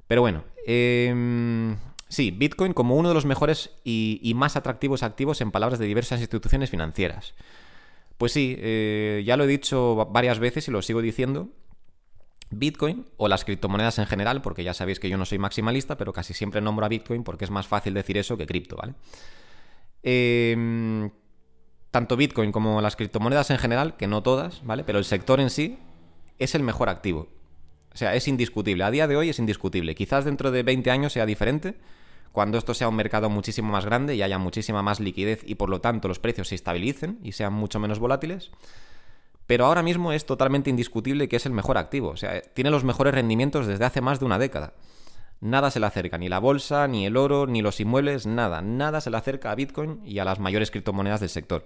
Pero 0.08 0.20
bueno, 0.20 0.42
em, 0.66 1.76
sí, 2.08 2.32
Bitcoin 2.32 2.72
como 2.72 2.96
uno 2.96 3.08
de 3.08 3.14
los 3.14 3.24
mejores 3.24 3.70
y, 3.84 4.32
más 4.34 4.56
atractivos 4.56 5.02
activos 5.02 5.40
en 5.40 5.52
palabras 5.52 5.78
de 5.78 5.86
diversas 5.86 6.20
instituciones 6.20 6.70
financieras. 6.70 7.34
Pues 8.16 8.32
sí, 8.32 8.56
eh, 8.58 9.22
ya 9.24 9.36
lo 9.36 9.44
he 9.44 9.46
dicho 9.46 10.08
varias 10.10 10.40
veces 10.40 10.66
y 10.66 10.72
lo 10.72 10.82
sigo 10.82 11.00
diciendo, 11.02 11.50
Bitcoin 12.50 13.06
o 13.16 13.28
las 13.28 13.44
criptomonedas 13.44 13.98
en 13.98 14.06
general, 14.06 14.42
porque 14.42 14.64
ya 14.64 14.74
sabéis 14.74 15.00
que 15.00 15.08
yo 15.08 15.18
no 15.18 15.24
soy 15.24 15.38
maximalista, 15.38 15.96
pero 15.96 16.12
casi 16.12 16.34
siempre 16.34 16.60
nombro 16.60 16.86
a 16.86 16.88
Bitcoin 16.88 17.24
porque 17.24 17.44
es 17.44 17.50
más 17.50 17.66
fácil 17.66 17.94
decir 17.94 18.16
eso 18.16 18.36
que 18.36 18.46
cripto, 18.46 18.76
¿vale? 18.76 18.94
Em, 20.02 21.10
tanto 21.90 22.16
Bitcoin 22.16 22.52
como 22.52 22.80
las 22.80 22.96
criptomonedas 22.96 23.50
en 23.50 23.58
general, 23.58 23.96
que 23.96 24.06
no 24.06 24.22
todas, 24.22 24.64
¿vale? 24.64 24.84
Pero 24.84 24.98
el 24.98 25.04
sector 25.04 25.40
en 25.40 25.50
sí 25.50 25.78
es 26.38 26.54
el 26.54 26.62
mejor 26.62 26.88
activo. 26.88 27.28
O 27.92 27.96
sea, 27.96 28.14
es 28.14 28.28
indiscutible. 28.28 28.84
A 28.84 28.90
día 28.90 29.08
de 29.08 29.16
hoy 29.16 29.28
es 29.28 29.38
indiscutible. 29.38 29.94
Quizás 29.94 30.24
dentro 30.24 30.50
de 30.50 30.62
20 30.62 30.90
años 30.90 31.12
sea 31.12 31.26
diferente, 31.26 31.74
cuando 32.32 32.58
esto 32.58 32.74
sea 32.74 32.88
un 32.88 32.96
mercado 32.96 33.28
muchísimo 33.30 33.72
más 33.72 33.84
grande 33.84 34.14
y 34.14 34.22
haya 34.22 34.38
muchísima 34.38 34.82
más 34.82 35.00
liquidez 35.00 35.42
y 35.44 35.56
por 35.56 35.70
lo 35.70 35.80
tanto 35.80 36.08
los 36.08 36.18
precios 36.18 36.48
se 36.48 36.54
estabilicen 36.54 37.18
y 37.22 37.32
sean 37.32 37.52
mucho 37.52 37.80
menos 37.80 37.98
volátiles. 37.98 38.50
Pero 39.48 39.64
ahora 39.64 39.82
mismo 39.82 40.12
es 40.12 40.26
totalmente 40.26 40.68
indiscutible 40.68 41.26
que 41.26 41.36
es 41.36 41.46
el 41.46 41.52
mejor 41.52 41.78
activo, 41.78 42.10
o 42.10 42.16
sea, 42.18 42.42
tiene 42.42 42.70
los 42.70 42.84
mejores 42.84 43.14
rendimientos 43.14 43.66
desde 43.66 43.86
hace 43.86 44.02
más 44.02 44.20
de 44.20 44.26
una 44.26 44.38
década. 44.38 44.74
Nada 45.40 45.70
se 45.70 45.80
le 45.80 45.86
acerca, 45.86 46.18
ni 46.18 46.28
la 46.28 46.38
bolsa, 46.38 46.86
ni 46.86 47.06
el 47.06 47.16
oro, 47.16 47.46
ni 47.46 47.62
los 47.62 47.80
inmuebles, 47.80 48.26
nada, 48.26 48.60
nada 48.60 49.00
se 49.00 49.08
le 49.08 49.16
acerca 49.16 49.50
a 49.50 49.54
Bitcoin 49.54 50.02
y 50.04 50.18
a 50.18 50.26
las 50.26 50.38
mayores 50.38 50.70
criptomonedas 50.70 51.20
del 51.20 51.30
sector. 51.30 51.64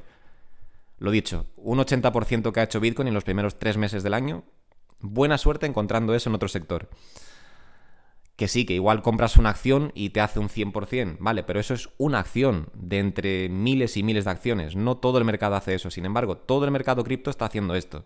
Lo 0.98 1.10
dicho, 1.10 1.46
un 1.56 1.80
80% 1.80 2.52
que 2.52 2.60
ha 2.60 2.62
hecho 2.62 2.78
Bitcoin 2.78 3.08
en 3.08 3.14
los 3.14 3.24
primeros 3.24 3.58
tres 3.58 3.76
meses 3.76 4.04
del 4.04 4.14
año, 4.14 4.44
buena 5.00 5.36
suerte 5.36 5.66
encontrando 5.66 6.14
eso 6.14 6.30
en 6.30 6.36
otro 6.36 6.48
sector 6.48 6.88
que 8.42 8.48
sí, 8.48 8.64
que 8.64 8.74
igual 8.74 9.02
compras 9.02 9.36
una 9.36 9.50
acción 9.50 9.92
y 9.94 10.10
te 10.10 10.20
hace 10.20 10.40
un 10.40 10.48
100%, 10.48 11.18
vale, 11.20 11.44
pero 11.44 11.60
eso 11.60 11.74
es 11.74 11.90
una 11.96 12.18
acción 12.18 12.70
de 12.74 12.98
entre 12.98 13.48
miles 13.48 13.96
y 13.96 14.02
miles 14.02 14.24
de 14.24 14.32
acciones. 14.32 14.74
No 14.74 14.96
todo 14.96 15.18
el 15.18 15.24
mercado 15.24 15.54
hace 15.54 15.76
eso. 15.76 15.92
Sin 15.92 16.06
embargo, 16.06 16.38
todo 16.38 16.64
el 16.64 16.72
mercado 16.72 17.04
cripto 17.04 17.30
está 17.30 17.44
haciendo 17.44 17.76
esto. 17.76 18.04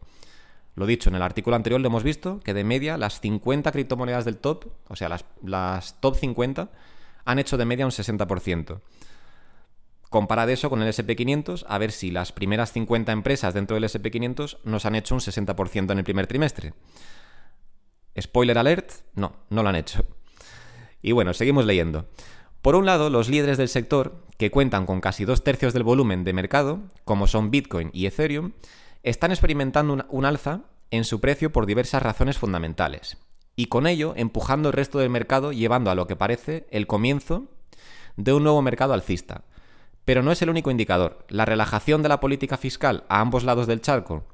Lo 0.74 0.84
dicho, 0.84 1.08
en 1.08 1.16
el 1.16 1.22
artículo 1.22 1.56
anterior 1.56 1.80
lo 1.80 1.86
hemos 1.86 2.02
visto 2.02 2.40
que 2.40 2.52
de 2.52 2.64
media 2.64 2.98
las 2.98 3.18
50 3.20 3.72
criptomonedas 3.72 4.26
del 4.26 4.36
top, 4.36 4.66
o 4.88 4.94
sea, 4.94 5.08
las, 5.08 5.24
las 5.42 5.98
top 6.02 6.16
50, 6.16 6.70
han 7.24 7.38
hecho 7.38 7.56
de 7.56 7.64
media 7.64 7.86
un 7.86 7.92
60%. 7.92 8.80
Comparad 10.10 10.50
eso 10.50 10.68
con 10.68 10.82
el 10.82 10.92
SP500 10.92 11.64
a 11.66 11.78
ver 11.78 11.92
si 11.92 12.10
las 12.10 12.32
primeras 12.32 12.72
50 12.72 13.10
empresas 13.10 13.54
dentro 13.54 13.74
del 13.76 13.84
SP500 13.84 14.58
nos 14.64 14.84
han 14.84 14.96
hecho 14.96 15.14
un 15.14 15.22
60% 15.22 15.92
en 15.92 15.96
el 15.98 16.04
primer 16.04 16.26
trimestre. 16.26 16.74
Spoiler 18.20 18.58
alert, 18.58 18.92
no, 19.14 19.32
no 19.48 19.62
lo 19.62 19.70
han 19.70 19.76
hecho. 19.76 20.04
Y 21.06 21.12
bueno, 21.12 21.34
seguimos 21.34 21.66
leyendo. 21.66 22.08
Por 22.62 22.74
un 22.74 22.84
lado, 22.84 23.10
los 23.10 23.28
líderes 23.28 23.58
del 23.58 23.68
sector, 23.68 24.24
que 24.38 24.50
cuentan 24.50 24.86
con 24.86 25.00
casi 25.00 25.24
dos 25.24 25.44
tercios 25.44 25.72
del 25.72 25.84
volumen 25.84 26.24
de 26.24 26.32
mercado, 26.32 26.80
como 27.04 27.28
son 27.28 27.52
Bitcoin 27.52 27.90
y 27.92 28.06
Ethereum, 28.06 28.54
están 29.04 29.30
experimentando 29.30 30.04
un, 30.08 30.24
alza 30.24 30.62
en 30.90 31.04
su 31.04 31.20
precio 31.20 31.52
por 31.52 31.64
diversas 31.64 32.02
razones 32.02 32.38
fundamentales, 32.38 33.18
y 33.54 33.66
con 33.66 33.86
ello 33.86 34.14
empujando 34.16 34.70
el 34.70 34.72
resto 34.72 34.98
del 34.98 35.10
mercado 35.10 35.52
llevando 35.52 35.92
a 35.92 35.94
lo 35.94 36.08
que 36.08 36.16
parece 36.16 36.66
el 36.72 36.88
comienzo 36.88 37.44
de 38.16 38.32
un 38.32 38.42
nuevo 38.42 38.60
mercado 38.60 38.92
alcista. 38.92 39.44
Pero 40.04 40.24
no 40.24 40.32
es 40.32 40.42
el 40.42 40.50
único 40.50 40.72
indicador. 40.72 41.24
La 41.28 41.44
relajación 41.44 42.02
de 42.02 42.08
la 42.08 42.18
política 42.18 42.56
fiscal 42.56 43.04
a 43.08 43.20
ambos 43.20 43.44
lados 43.44 43.68
del 43.68 43.80
charco 43.80 44.24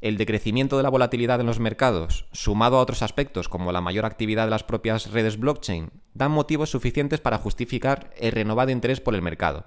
el 0.00 0.16
decrecimiento 0.16 0.76
de 0.76 0.82
la 0.82 0.88
volatilidad 0.88 1.40
en 1.40 1.46
los 1.46 1.60
mercados, 1.60 2.26
sumado 2.32 2.78
a 2.78 2.80
otros 2.80 3.02
aspectos 3.02 3.48
como 3.48 3.72
la 3.72 3.80
mayor 3.80 4.06
actividad 4.06 4.44
de 4.44 4.50
las 4.50 4.64
propias 4.64 5.10
redes 5.10 5.38
blockchain, 5.38 5.90
dan 6.14 6.30
motivos 6.30 6.70
suficientes 6.70 7.20
para 7.20 7.38
justificar 7.38 8.10
el 8.18 8.32
renovado 8.32 8.70
interés 8.70 9.00
por 9.00 9.14
el 9.14 9.22
mercado. 9.22 9.64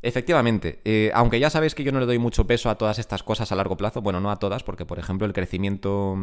Efectivamente, 0.00 0.80
eh, 0.84 1.10
aunque 1.12 1.40
ya 1.40 1.50
sabéis 1.50 1.74
que 1.74 1.82
yo 1.82 1.90
no 1.90 1.98
le 1.98 2.06
doy 2.06 2.18
mucho 2.18 2.46
peso 2.46 2.70
a 2.70 2.76
todas 2.76 3.00
estas 3.00 3.24
cosas 3.24 3.50
a 3.50 3.56
largo 3.56 3.76
plazo, 3.76 4.00
bueno, 4.00 4.20
no 4.20 4.30
a 4.30 4.38
todas, 4.38 4.62
porque 4.62 4.86
por 4.86 4.98
ejemplo 4.98 5.26
el 5.26 5.32
crecimiento, 5.32 6.16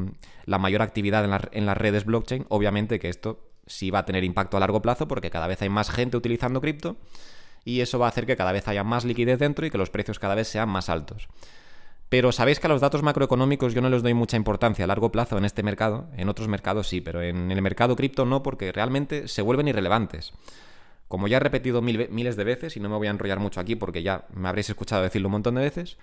la 0.45 0.59
mayor 0.59 0.81
actividad 0.81 1.25
en, 1.25 1.49
en 1.51 1.65
las 1.65 1.77
redes 1.77 2.05
blockchain, 2.05 2.45
obviamente 2.47 2.99
que 2.99 3.09
esto 3.09 3.49
sí 3.67 3.89
va 3.89 3.99
a 3.99 4.05
tener 4.05 4.23
impacto 4.23 4.55
a 4.55 4.59
largo 4.59 4.81
plazo 4.81 5.07
porque 5.07 5.29
cada 5.29 5.47
vez 5.47 5.61
hay 5.61 5.69
más 5.69 5.89
gente 5.89 6.15
utilizando 6.15 6.61
cripto 6.61 6.97
y 7.65 7.81
eso 7.81 7.99
va 7.99 8.05
a 8.05 8.09
hacer 8.09 8.25
que 8.25 8.37
cada 8.37 8.51
vez 8.51 8.67
haya 8.67 8.83
más 8.83 9.03
liquidez 9.03 9.39
dentro 9.39 9.65
y 9.65 9.71
que 9.71 9.77
los 9.77 9.89
precios 9.89 10.19
cada 10.19 10.35
vez 10.35 10.47
sean 10.47 10.69
más 10.69 10.87
altos. 10.87 11.27
Pero 12.09 12.31
sabéis 12.31 12.59
que 12.59 12.67
a 12.67 12.69
los 12.69 12.81
datos 12.81 13.03
macroeconómicos 13.03 13.73
yo 13.73 13.81
no 13.81 13.89
les 13.89 14.03
doy 14.03 14.13
mucha 14.13 14.37
importancia 14.37 14.85
a 14.85 14.87
largo 14.87 15.11
plazo 15.11 15.37
en 15.37 15.45
este 15.45 15.63
mercado, 15.63 16.07
en 16.15 16.29
otros 16.29 16.47
mercados 16.47 16.87
sí, 16.87 17.01
pero 17.01 17.21
en 17.21 17.51
el 17.51 17.61
mercado 17.61 17.95
cripto 17.95 18.25
no, 18.25 18.43
porque 18.43 18.71
realmente 18.71 19.27
se 19.27 19.41
vuelven 19.41 19.67
irrelevantes. 19.67 20.33
Como 21.07 21.27
ya 21.27 21.37
he 21.37 21.39
repetido 21.39 21.81
miles 21.81 22.35
de 22.35 22.43
veces, 22.43 22.77
y 22.77 22.79
no 22.79 22.89
me 22.89 22.97
voy 22.97 23.07
a 23.07 23.11
enrollar 23.11 23.39
mucho 23.39 23.59
aquí 23.59 23.75
porque 23.75 24.03
ya 24.03 24.25
me 24.33 24.49
habréis 24.49 24.69
escuchado 24.69 25.03
decirlo 25.03 25.27
un 25.27 25.33
montón 25.33 25.55
de 25.55 25.61
veces, 25.61 25.97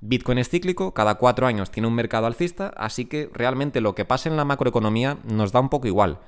Bitcoin 0.00 0.38
es 0.38 0.48
cíclico, 0.48 0.94
cada 0.94 1.16
cuatro 1.16 1.46
años 1.46 1.70
tiene 1.70 1.88
un 1.88 1.94
mercado 1.94 2.26
alcista, 2.26 2.68
así 2.76 3.06
que 3.06 3.30
realmente 3.32 3.80
lo 3.80 3.94
que 3.94 4.04
pasa 4.04 4.28
en 4.28 4.36
la 4.36 4.44
macroeconomía 4.44 5.18
nos 5.24 5.50
da 5.50 5.60
un 5.60 5.70
poco 5.70 5.88
igual. 5.88 6.18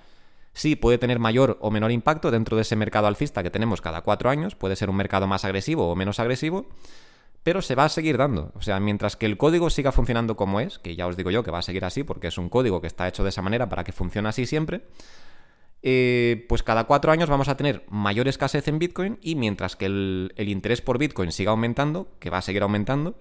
Sí, 0.52 0.74
puede 0.74 0.98
tener 0.98 1.20
mayor 1.20 1.56
o 1.60 1.70
menor 1.70 1.92
impacto 1.92 2.30
dentro 2.30 2.56
de 2.56 2.62
ese 2.62 2.74
mercado 2.74 3.06
alcista 3.06 3.42
que 3.42 3.50
tenemos 3.50 3.80
cada 3.80 4.02
cuatro 4.02 4.28
años, 4.28 4.56
puede 4.56 4.74
ser 4.74 4.90
un 4.90 4.96
mercado 4.96 5.28
más 5.28 5.44
agresivo 5.44 5.88
o 5.88 5.94
menos 5.94 6.18
agresivo, 6.18 6.66
pero 7.42 7.62
se 7.62 7.74
va 7.74 7.84
a 7.84 7.88
seguir 7.88 8.18
dando. 8.18 8.52
O 8.54 8.62
sea, 8.62 8.80
mientras 8.80 9.16
que 9.16 9.26
el 9.26 9.36
código 9.36 9.70
siga 9.70 9.92
funcionando 9.92 10.36
como 10.36 10.60
es, 10.60 10.78
que 10.78 10.96
ya 10.96 11.06
os 11.06 11.16
digo 11.16 11.30
yo 11.30 11.42
que 11.42 11.50
va 11.50 11.58
a 11.58 11.62
seguir 11.62 11.84
así 11.84 12.04
porque 12.04 12.28
es 12.28 12.38
un 12.38 12.48
código 12.48 12.80
que 12.80 12.86
está 12.86 13.08
hecho 13.08 13.22
de 13.22 13.30
esa 13.30 13.42
manera 13.42 13.68
para 13.68 13.84
que 13.84 13.92
funcione 13.92 14.28
así 14.28 14.46
siempre, 14.46 14.82
eh, 15.82 16.44
pues 16.48 16.62
cada 16.62 16.84
cuatro 16.84 17.10
años 17.10 17.30
vamos 17.30 17.48
a 17.48 17.56
tener 17.56 17.84
mayor 17.88 18.28
escasez 18.28 18.68
en 18.68 18.78
Bitcoin 18.78 19.18
y 19.22 19.34
mientras 19.34 19.76
que 19.76 19.86
el, 19.86 20.34
el 20.36 20.48
interés 20.48 20.82
por 20.82 20.98
Bitcoin 20.98 21.32
siga 21.32 21.52
aumentando, 21.52 22.08
que 22.18 22.28
va 22.28 22.38
a 22.38 22.42
seguir 22.42 22.62
aumentando, 22.62 23.16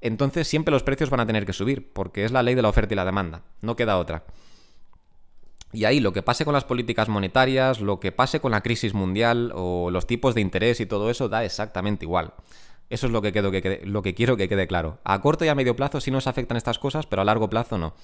entonces 0.00 0.48
siempre 0.48 0.72
los 0.72 0.82
precios 0.82 1.10
van 1.10 1.20
a 1.20 1.26
tener 1.26 1.46
que 1.46 1.52
subir, 1.52 1.92
porque 1.92 2.24
es 2.24 2.32
la 2.32 2.42
ley 2.42 2.54
de 2.54 2.62
la 2.62 2.68
oferta 2.68 2.94
y 2.94 2.96
la 2.96 3.04
demanda, 3.04 3.42
no 3.60 3.76
queda 3.76 3.98
otra. 3.98 4.24
Y 5.72 5.84
ahí 5.84 6.00
lo 6.00 6.12
que 6.12 6.22
pase 6.22 6.44
con 6.44 6.54
las 6.54 6.64
políticas 6.64 7.08
monetarias, 7.08 7.80
lo 7.80 8.00
que 8.00 8.12
pase 8.12 8.40
con 8.40 8.52
la 8.52 8.62
crisis 8.62 8.94
mundial 8.94 9.52
o 9.54 9.90
los 9.90 10.06
tipos 10.06 10.34
de 10.34 10.40
interés 10.40 10.80
y 10.80 10.86
todo 10.86 11.10
eso 11.10 11.28
da 11.28 11.44
exactamente 11.44 12.04
igual. 12.04 12.34
Eso 12.88 13.06
es 13.06 13.12
lo 13.12 13.20
que, 13.22 13.32
quiero 13.32 14.36
que 14.36 14.48
quede 14.48 14.66
claro. 14.66 14.98
A 15.04 15.20
corto 15.20 15.44
y 15.44 15.48
a 15.48 15.54
medio 15.54 15.74
plazo 15.74 16.00
sí 16.00 16.10
nos 16.10 16.26
afectan 16.26 16.56
estas 16.56 16.78
cosas, 16.78 17.06
pero 17.06 17.22
a 17.22 17.24
largo 17.24 17.50
plazo 17.50 17.78
no. 17.78 17.94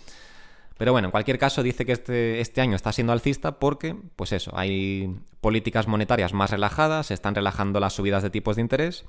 Pero 0.76 0.92
bueno, 0.92 1.08
en 1.08 1.12
cualquier 1.12 1.38
caso 1.38 1.62
dice 1.62 1.86
que 1.86 1.92
este, 1.92 2.40
este 2.40 2.60
año 2.60 2.74
está 2.74 2.92
siendo 2.92 3.12
alcista 3.12 3.58
porque, 3.58 3.94
pues 4.16 4.32
eso, 4.32 4.50
hay 4.56 5.20
políticas 5.40 5.86
monetarias 5.86 6.32
más 6.32 6.50
relajadas, 6.50 7.06
se 7.06 7.14
están 7.14 7.34
relajando 7.34 7.78
las 7.78 7.92
subidas 7.92 8.22
de 8.22 8.30
tipos 8.30 8.56
de 8.56 8.62
interés 8.62 9.04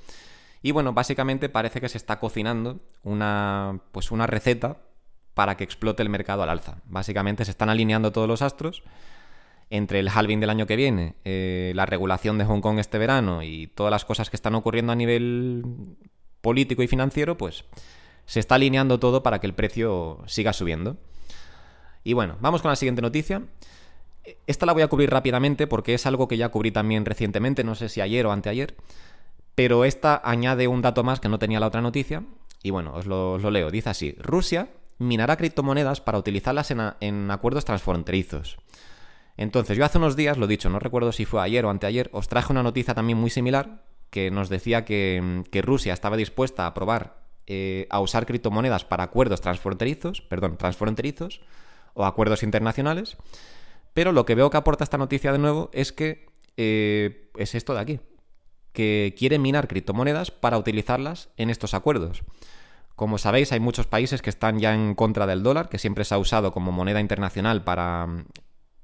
y 0.62 0.72
bueno, 0.72 0.94
básicamente 0.94 1.50
parece 1.50 1.82
que 1.82 1.90
se 1.90 1.98
está 1.98 2.20
cocinando 2.20 2.80
una, 3.04 3.80
pues 3.92 4.12
una 4.12 4.28
receta 4.28 4.78
para 5.34 5.58
que 5.58 5.64
explote 5.64 6.04
el 6.04 6.10
mercado 6.10 6.44
al 6.44 6.50
alza. 6.50 6.78
Básicamente 6.86 7.44
se 7.46 7.52
están 7.52 7.70
alineando 7.70 8.12
todos 8.12 8.28
los 8.28 8.42
astros 8.42 8.84
entre 9.74 10.00
el 10.00 10.08
halving 10.08 10.40
del 10.40 10.52
año 10.52 10.68
que 10.68 10.76
viene, 10.76 11.16
eh, 11.26 11.72
la 11.76 11.88
regulación 11.88 12.38
de 12.38 12.46
Hong 12.46 12.62
Kong 12.62 12.78
este 12.78 13.00
verano 13.00 13.42
y 13.42 13.66
todas 13.66 13.90
las 13.90 14.06
cosas 14.06 14.30
que 14.30 14.36
están 14.36 14.54
ocurriendo 14.54 14.94
a 14.94 14.96
nivel 14.96 15.64
político 16.42 16.84
y 16.84 16.88
financiero, 16.88 17.38
pues 17.38 17.66
se 18.28 18.40
está 18.40 18.54
alineando 18.54 19.00
todo 19.00 19.24
para 19.24 19.40
que 19.40 19.48
el 19.48 19.56
precio 19.56 20.20
siga 20.28 20.54
subiendo. 20.54 20.98
Y 22.04 22.14
bueno, 22.14 22.38
vamos 22.40 22.62
con 22.62 22.70
la 22.70 22.76
siguiente 22.76 23.02
noticia. 23.02 23.42
Esta 24.46 24.68
la 24.68 24.74
voy 24.74 24.84
a 24.84 24.90
cubrir 24.90 25.10
rápidamente 25.10 25.66
porque 25.66 25.96
es 25.96 26.06
algo 26.06 26.28
que 26.28 26.38
ya 26.38 26.50
cubrí 26.50 26.70
también 26.70 27.04
recientemente, 27.04 27.64
no 27.64 27.74
sé 27.74 27.90
si 27.90 28.00
ayer 28.00 28.28
o 28.28 28.32
anteayer, 28.32 28.76
pero 29.56 29.86
esta 29.86 30.22
añade 30.24 30.68
un 30.68 30.84
dato 30.84 31.04
más 31.04 31.20
que 31.20 31.30
no 31.30 31.40
tenía 31.40 31.60
la 31.60 31.68
otra 31.68 31.82
noticia. 31.82 32.22
Y 32.62 32.70
bueno, 32.70 32.94
os 32.94 33.08
lo, 33.08 33.40
leo. 33.50 33.72
Dice 33.72 33.90
así, 33.90 34.16
Rusia 34.20 34.68
minará 35.00 35.36
criptomonedas 35.36 36.00
para 36.00 36.20
utilizarlas 36.20 36.70
en, 36.70 36.80
en 37.00 37.32
acuerdos 37.32 37.66
transfronterizos. 37.66 38.60
Entonces, 39.38 39.78
yo 39.78 39.86
hace 39.86 39.98
unos 39.98 40.16
días, 40.16 40.38
lo 40.38 40.48
dicho, 40.48 40.70
no 40.70 40.80
recuerdo 40.80 41.12
si 41.12 41.26
fue 41.26 41.42
ayer 41.42 41.66
o 41.66 41.70
anteayer, 41.70 42.10
os 42.14 42.28
traje 42.28 42.52
una 42.52 42.64
noticia 42.64 42.94
también 42.94 43.18
muy 43.18 43.30
similar 43.30 43.84
que 44.14 44.30
nos 44.30 44.48
decía 44.48 44.86
que, 44.86 45.44
Rusia 45.64 45.92
estaba 45.92 46.18
dispuesta 46.18 46.68
a 46.68 46.74
probar 46.76 47.24
eh, 47.48 47.88
a 47.90 48.00
usar 48.00 48.28
criptomonedas 48.28 48.86
para 48.86 49.04
acuerdos 49.04 49.42
transfronterizos, 49.42 50.22
perdón, 50.22 50.56
transfronterizos 50.56 51.42
o 51.96 52.06
acuerdos 52.06 52.44
internacionales. 52.44 53.18
Pero 53.94 54.12
lo 54.12 54.26
que 54.26 54.36
veo 54.36 54.52
que 54.52 54.58
aporta 54.58 54.84
esta 54.84 55.00
noticia 55.00 55.32
de 55.32 55.40
nuevo 55.40 55.72
es 55.74 55.92
que 55.92 56.28
eh, 56.58 57.32
es 57.38 57.56
esto 57.56 57.74
de 57.74 57.80
aquí, 57.80 58.00
que 58.72 59.16
quiere 59.18 59.40
minar 59.40 59.68
criptomonedas 59.68 60.30
para 60.30 60.60
utilizarlas 60.60 61.30
en 61.38 61.50
estos 61.50 61.74
acuerdos. 61.74 62.24
Como 62.96 63.18
sabéis, 63.18 63.52
hay 63.52 63.60
muchos 63.60 63.88
países 63.88 64.22
que 64.22 64.30
están 64.30 64.60
ya 64.60 64.76
en 64.76 64.94
contra 64.94 65.26
del 65.26 65.42
dólar, 65.42 65.70
que 65.70 65.80
siempre 65.80 66.06
se 66.06 66.14
ha 66.14 66.20
usado 66.20 66.52
como 66.52 66.72
moneda 66.72 67.02
internacional 67.02 67.64
para, 67.64 68.08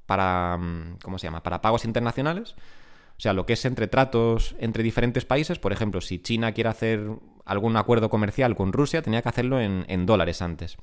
para, 0.10 0.58
mm, 0.58 0.98
¿cómo 1.04 1.20
se 1.20 1.28
llama? 1.28 1.44
Para 1.44 1.62
pagos 1.62 1.86
internacionales. 1.86 2.56
O 3.16 3.22
sea, 3.22 3.34
lo 3.34 3.46
que 3.46 3.54
es 3.54 3.64
entre 3.64 3.88
tratos 3.88 4.56
entre 4.60 4.82
diferentes 4.82 5.24
países, 5.24 5.60
por 5.60 5.72
ejemplo, 5.72 6.02
si 6.02 6.18
China 6.18 6.52
quiere 6.52 6.72
hacer 6.72 7.12
algún 7.46 7.78
acuerdo 7.78 8.10
comercial 8.10 8.56
con 8.56 8.74
Rusia, 8.74 9.04
tenía 9.04 9.22
que 9.22 9.30
hacerlo 9.30 9.62
en, 9.62 10.06
dólares 10.08 10.42
antes. 10.42 10.78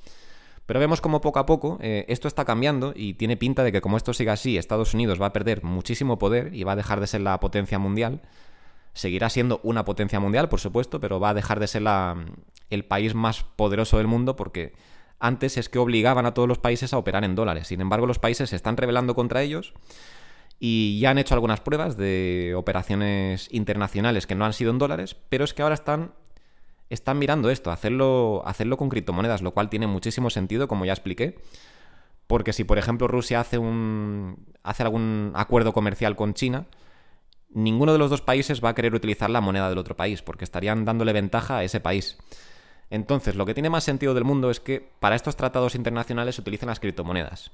Pero 0.65 0.79
vemos 0.79 1.01
como 1.01 1.21
poco 1.21 1.41
a 1.41 1.47
poco 1.47 1.79
eh, 1.81 2.05
esto 2.09 2.29
está 2.29 2.45
cambiando 2.45 2.93
y 2.95 3.15
tiene 3.15 3.37
pinta 3.37 3.65
de 3.65 3.73
que 3.73 3.81
como 3.81 3.97
esto 3.97 4.13
siga 4.15 4.35
así, 4.35 4.59
Estados 4.59 4.95
Unidos 4.95 5.21
va 5.21 5.27
a 5.27 5.33
perder 5.33 5.65
muchísimo 5.65 6.19
poder 6.19 6.55
y 6.55 6.63
va 6.63 6.73
a 6.73 6.77
dejar 6.77 7.01
de 7.01 7.09
ser 7.09 7.23
la 7.23 7.41
potencia 7.41 7.81
mundial. 7.81 8.23
Seguirá 8.93 9.29
siendo 9.29 9.61
una 9.65 9.85
potencia 9.85 10.21
mundial, 10.21 10.49
por 10.49 10.61
supuesto, 10.61 11.01
pero 11.01 11.19
va 11.19 11.31
a 11.31 11.35
dejar 11.35 11.59
de 11.59 11.67
ser 11.67 11.83
la, 11.83 12.17
el 12.71 12.85
país 12.85 13.15
más 13.15 13.43
poderoso 13.43 13.99
del 13.99 14.07
mundo 14.07 14.37
porque 14.37 14.73
antes 15.19 15.57
es 15.57 15.69
que 15.69 15.79
obligaban 15.79 16.27
a 16.27 16.35
todos 16.35 16.49
los 16.49 16.59
países 16.59 16.93
a 16.93 16.99
operar 16.99 17.25
en 17.25 17.35
dólares. 17.35 17.69
Sin 17.69 17.81
embargo, 17.81 18.07
los 18.07 18.19
países 18.19 18.51
se 18.51 18.57
están 18.57 18.77
rebelando 18.77 19.15
contra 19.15 19.43
ellos 19.43 19.73
y 20.59 20.99
ya 21.01 21.11
han 21.11 21.19
hecho 21.19 21.35
algunas 21.35 21.61
pruebas 21.61 21.97
de 21.97 22.55
operaciones 22.57 23.49
internacionales 23.51 24.27
que 24.27 24.35
no 24.35 24.45
han 24.45 24.53
sido 24.53 24.71
en 24.71 24.79
dólares, 24.79 25.17
pero 25.29 25.45
es 25.45 25.55
que 25.55 25.63
ahora 25.63 25.75
están, 25.75 26.13
están 26.91 27.19
mirando 27.19 27.51
esto, 27.51 27.71
hacerlo, 27.71 28.43
hacerlo 28.47 28.77
con 28.77 28.89
criptomonedas, 28.89 29.43
lo 29.43 29.53
cual 29.53 29.69
tiene 29.69 29.87
muchísimo 29.87 30.31
sentido, 30.31 30.69
como 30.69 30.85
ya 30.85 30.93
expliqué. 30.93 31.39
Porque 32.27 32.53
si, 32.53 32.65
por 32.65 32.79
ejemplo, 32.79 33.07
Rusia 33.07 33.41
hace, 33.41 33.59
un, 33.59 34.47
hace 34.63 34.83
algún 34.83 35.33
acuerdo 35.35 35.73
comercial 35.73 36.17
con 36.17 36.35
China, 36.35 36.67
ninguno 37.51 37.93
de 37.93 37.99
los 37.99 38.11
dos 38.11 38.23
países 38.23 38.65
va 38.65 38.71
a 38.71 38.75
querer 38.75 38.95
utilizar 38.95 39.31
la 39.31 39.41
moneda 39.41 39.69
del 39.69 39.79
otro 39.79 39.97
país, 39.97 40.23
porque 40.23 40.45
estarían 40.45 40.85
dándole 40.85 41.13
ventaja 41.13 41.59
a 41.59 41.65
ese 41.65 41.81
país. 41.81 42.19
Entonces, 42.91 43.35
lo 43.35 43.47
que 43.47 43.55
tiene 43.55 43.71
más 43.71 43.85
sentido 43.85 44.15
del 44.15 44.25
mundo 44.25 44.51
es 44.51 44.61
que 44.61 44.89
para 45.01 45.17
estos 45.17 45.37
tratados 45.37 45.75
internacionales 45.75 46.37
se 46.37 46.41
utilicen 46.41 46.69
las 46.69 46.81
criptomonedas, 46.81 47.51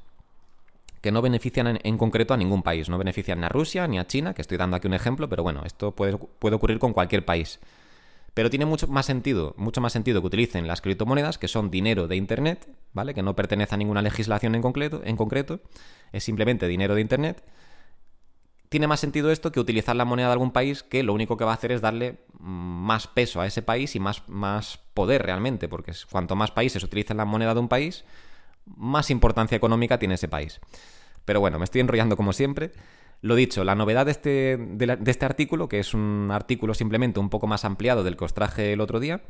que 1.01 1.11
no 1.11 1.23
benefician 1.23 1.79
en, 1.83 1.99
concreto 1.99 2.35
a 2.35 2.37
ningún 2.37 2.62
país, 2.62 2.89
no 2.89 2.99
benefician 2.99 3.41
ni 3.41 3.47
a 3.47 3.49
Rusia 3.49 3.87
ni 3.89 3.99
a 3.99 4.07
China, 4.07 4.35
que 4.35 4.43
estoy 4.43 4.59
dando 4.59 4.77
aquí 4.77 4.87
un 4.87 4.95
ejemplo, 4.95 5.29
pero 5.29 5.43
bueno, 5.43 5.62
esto 5.65 5.93
puede, 5.93 6.17
puede 6.17 6.57
ocurrir 6.57 6.79
con 6.79 6.93
cualquier 6.93 7.25
país. 7.25 7.61
Pero 8.35 8.49
tiene 8.49 8.65
mucho 8.65 8.87
más 8.89 9.05
sentido, 9.05 9.55
mucho 9.59 9.81
más 9.81 9.93
sentido 9.93 10.21
que 10.21 10.27
utilicen 10.27 10.67
las 10.67 10.81
criptomonedas, 10.81 11.39
que 11.39 11.49
son 11.49 11.71
dinero 11.71 12.09
de 12.09 12.17
Internet, 12.17 12.69
¿vale? 12.93 13.12
Que 13.12 13.23
no 13.23 13.37
pertenece 13.37 13.75
a 13.75 13.79
ninguna 13.79 14.01
legislación 14.01 14.55
en 14.55 14.62
concreto, 14.62 15.03
en 15.05 15.17
concreto 15.17 15.61
es 16.12 16.25
simplemente 16.25 16.69
dinero 16.69 16.95
de 16.95 17.01
Internet. 17.01 17.43
Tiene 18.73 18.87
más 18.87 19.00
sentido 19.00 19.31
esto 19.31 19.52
que 19.52 19.61
utilizar 19.61 19.95
la 19.95 20.07
moneda 20.07 20.29
de 20.29 20.33
algún 20.33 20.50
país 20.50 20.83
que 20.83 21.02
lo 21.02 21.12
único 21.12 21.37
que 21.37 21.45
va 21.45 21.50
a 21.50 21.57
hacer 21.57 21.73
es 21.73 21.83
darle 21.83 22.21
más 22.38 23.07
peso 23.07 23.43
a 23.43 23.47
ese 23.47 23.61
país 23.61 23.95
y 23.97 24.00
más, 24.00 24.26
más 24.31 24.79
poder 24.95 25.23
realmente, 25.23 25.69
porque 25.69 25.93
cuanto 26.11 26.37
más 26.37 26.52
países 26.52 26.83
utilizan 26.83 27.19
la 27.19 27.26
moneda 27.26 27.52
de 27.52 27.61
un 27.61 27.69
país, 27.69 28.07
más 28.64 29.11
importancia 29.11 29.57
económica 29.57 29.99
tiene 29.99 30.14
ese 30.14 30.26
país. 30.26 30.59
Pero 31.26 31.38
bueno, 31.38 31.59
me 31.59 31.64
estoy 31.64 31.83
enrollando 31.83 32.17
como 32.17 32.33
siempre. 32.33 32.73
Lo 33.21 33.35
dicho, 33.35 33.62
la 33.62 33.75
novedad 33.75 34.07
de 34.07 34.12
este, 34.12 34.57
de, 34.57 34.99
este 35.05 35.26
artículo, 35.26 35.69
que 35.69 35.79
es 35.79 35.93
un 35.93 36.31
artículo 36.33 36.73
simplemente 36.73 37.21
un 37.21 37.29
poco 37.29 37.47
más 37.47 37.67
ampliado 37.67 38.02
del 38.02 38.17
que 38.17 38.25
os 38.25 38.33
traje 38.33 38.73
el 38.73 38.81
otro 38.81 39.00
día, 39.00 39.21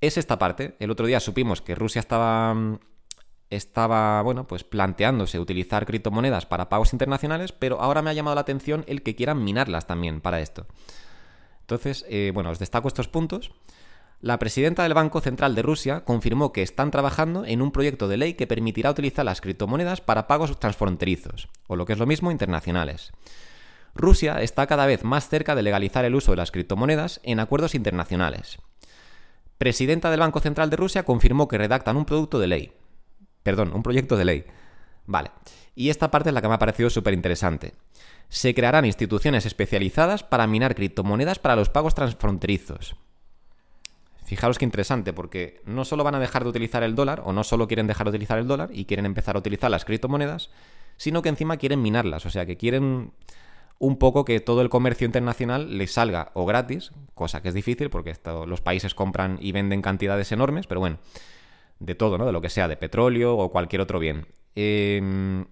es 0.00 0.16
esta 0.16 0.38
parte. 0.38 0.76
El 0.78 0.92
otro 0.92 1.08
día 1.08 1.18
supimos 1.18 1.60
que 1.60 1.74
Rusia 1.74 1.98
estaba, 1.98 2.54
estaba 3.50 4.20
bueno, 4.22 4.46
pues 4.46 4.64
planteándose 4.64 5.38
utilizar 5.38 5.86
criptomonedas 5.86 6.46
para 6.46 6.68
pagos 6.68 6.92
internacionales, 6.92 7.52
pero 7.52 7.80
ahora 7.80 8.02
me 8.02 8.10
ha 8.10 8.14
llamado 8.14 8.34
la 8.34 8.42
atención 8.42 8.84
el 8.88 9.02
que 9.02 9.14
quieran 9.14 9.42
minarlas 9.42 9.86
también 9.86 10.20
para 10.20 10.40
esto. 10.40 10.66
Entonces, 11.60 12.04
eh, 12.08 12.30
bueno, 12.34 12.50
os 12.50 12.58
destaco 12.58 12.88
estos 12.88 13.08
puntos. 13.08 13.52
La 14.20 14.38
presidenta 14.38 14.82
del 14.82 14.94
Banco 14.94 15.20
Central 15.20 15.54
de 15.54 15.62
Rusia 15.62 16.04
confirmó 16.04 16.52
que 16.52 16.62
están 16.62 16.90
trabajando 16.90 17.44
en 17.44 17.62
un 17.62 17.70
proyecto 17.70 18.08
de 18.08 18.16
ley 18.16 18.34
que 18.34 18.48
permitirá 18.48 18.90
utilizar 18.90 19.24
las 19.24 19.40
criptomonedas 19.40 20.00
para 20.00 20.26
pagos 20.26 20.58
transfronterizos, 20.58 21.48
o 21.68 21.76
lo 21.76 21.86
que 21.86 21.92
es 21.92 21.98
lo 21.98 22.06
mismo, 22.06 22.32
internacionales. 22.32 23.12
Rusia 23.94 24.42
está 24.42 24.66
cada 24.66 24.86
vez 24.86 25.04
más 25.04 25.28
cerca 25.28 25.54
de 25.54 25.62
legalizar 25.62 26.04
el 26.04 26.14
uso 26.14 26.32
de 26.32 26.38
las 26.38 26.50
criptomonedas 26.50 27.20
en 27.22 27.38
acuerdos 27.38 27.74
internacionales. 27.74 28.58
Presidenta 29.56 30.10
del 30.10 30.20
Banco 30.20 30.40
Central 30.40 30.70
de 30.70 30.76
Rusia 30.76 31.04
confirmó 31.04 31.46
que 31.46 31.58
redactan 31.58 31.96
un 31.96 32.04
producto 32.04 32.38
de 32.38 32.46
ley. 32.46 32.72
Perdón, 33.42 33.72
un 33.74 33.82
proyecto 33.82 34.16
de 34.16 34.24
ley. 34.24 34.44
Vale. 35.06 35.30
Y 35.74 35.90
esta 35.90 36.10
parte 36.10 36.30
es 36.30 36.34
la 36.34 36.42
que 36.42 36.48
me 36.48 36.54
ha 36.54 36.58
parecido 36.58 36.90
súper 36.90 37.14
interesante. 37.14 37.74
Se 38.28 38.54
crearán 38.54 38.84
instituciones 38.84 39.46
especializadas 39.46 40.22
para 40.22 40.46
minar 40.46 40.74
criptomonedas 40.74 41.38
para 41.38 41.56
los 41.56 41.70
pagos 41.70 41.94
transfronterizos. 41.94 42.96
Fijaros 44.24 44.58
qué 44.58 44.66
interesante, 44.66 45.14
porque 45.14 45.62
no 45.64 45.86
solo 45.86 46.04
van 46.04 46.14
a 46.14 46.20
dejar 46.20 46.42
de 46.42 46.50
utilizar 46.50 46.82
el 46.82 46.94
dólar, 46.94 47.22
o 47.24 47.32
no 47.32 47.44
solo 47.44 47.66
quieren 47.66 47.86
dejar 47.86 48.06
de 48.06 48.10
utilizar 48.10 48.38
el 48.38 48.46
dólar 48.46 48.68
y 48.72 48.84
quieren 48.84 49.06
empezar 49.06 49.36
a 49.36 49.38
utilizar 49.38 49.70
las 49.70 49.86
criptomonedas, 49.86 50.50
sino 50.98 51.22
que 51.22 51.30
encima 51.30 51.56
quieren 51.56 51.80
minarlas, 51.80 52.26
o 52.26 52.30
sea 52.30 52.44
que 52.44 52.58
quieren 52.58 53.12
un 53.78 53.96
poco 53.96 54.24
que 54.24 54.40
todo 54.40 54.60
el 54.60 54.68
comercio 54.68 55.06
internacional 55.06 55.78
les 55.78 55.92
salga 55.92 56.30
o 56.34 56.44
gratis, 56.44 56.90
cosa 57.14 57.40
que 57.40 57.48
es 57.48 57.54
difícil 57.54 57.88
porque 57.90 58.14
los 58.46 58.60
países 58.60 58.94
compran 58.94 59.38
y 59.40 59.52
venden 59.52 59.80
cantidades 59.80 60.32
enormes, 60.32 60.66
pero 60.66 60.80
bueno, 60.80 60.98
de 61.80 61.94
todo, 61.94 62.18
¿no? 62.18 62.26
De 62.26 62.32
lo 62.32 62.40
que 62.40 62.50
sea, 62.50 62.68
de 62.68 62.76
petróleo 62.76 63.36
o 63.36 63.50
cualquier 63.50 63.80
otro 63.80 63.98
bien. 63.98 64.26
Eh, 64.54 65.44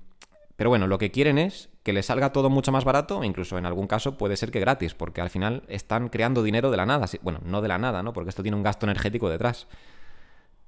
pero 0.56 0.70
bueno, 0.70 0.86
lo 0.86 0.98
que 0.98 1.10
quieren 1.10 1.38
es 1.38 1.68
que 1.82 1.92
les 1.92 2.06
salga 2.06 2.32
todo 2.32 2.50
mucho 2.50 2.72
más 2.72 2.84
barato, 2.84 3.22
incluso 3.22 3.58
en 3.58 3.66
algún 3.66 3.86
caso 3.86 4.16
puede 4.16 4.36
ser 4.36 4.50
que 4.50 4.58
gratis, 4.58 4.94
porque 4.94 5.20
al 5.20 5.30
final 5.30 5.62
están 5.68 6.08
creando 6.08 6.42
dinero 6.42 6.70
de 6.70 6.78
la 6.78 6.86
nada. 6.86 7.06
Bueno, 7.22 7.40
no 7.44 7.60
de 7.60 7.68
la 7.68 7.78
nada, 7.78 8.02
¿no? 8.02 8.12
Porque 8.12 8.30
esto 8.30 8.42
tiene 8.42 8.56
un 8.56 8.62
gasto 8.62 8.86
energético 8.86 9.28
detrás. 9.28 9.68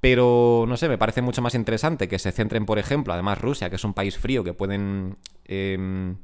Pero, 0.01 0.67
no 0.69 0.77
sé, 0.77 0.89
me 0.89 0.99
parece 0.99 1.23
mucho 1.23 1.43
más 1.43 1.55
interesante 1.55 2.07
que 2.07 2.19
se 2.19 2.31
centren, 2.31 2.67
por 2.67 2.79
ejemplo, 2.79 3.15
además 3.15 3.41
Rusia, 3.41 3.69
que 3.71 3.77
es 3.77 3.85
un 3.85 3.95
país 3.95 4.17
frío, 4.17 4.45
que 4.45 4.53
pueden, 4.53 5.17
em, 5.47 6.19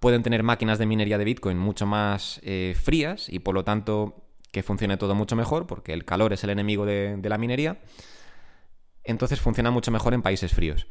pueden 0.00 0.22
tener 0.22 0.42
máquinas 0.42 0.78
de 0.78 0.86
minería 0.86 1.16
de 1.16 1.24
Bitcoin 1.24 1.56
mucho 1.56 1.86
más 1.86 2.40
eh, 2.42 2.76
frías 2.78 3.28
y 3.30 3.38
por 3.38 3.54
lo 3.54 3.64
tanto 3.64 4.24
que 4.52 4.62
funcione 4.62 4.96
todo 4.98 5.14
mucho 5.14 5.36
mejor, 5.36 5.66
porque 5.66 5.94
el 5.94 6.04
calor 6.04 6.32
es 6.32 6.44
el 6.44 6.50
enemigo 6.50 6.84
de 6.84 7.20
la 7.22 7.38
minería. 7.38 7.78
Entonces 9.08 9.40
funciona 9.40 9.70
mucho 9.70 9.90
mejor 9.90 10.12
en 10.12 10.20
países 10.22 10.52
fríos. 10.52 10.86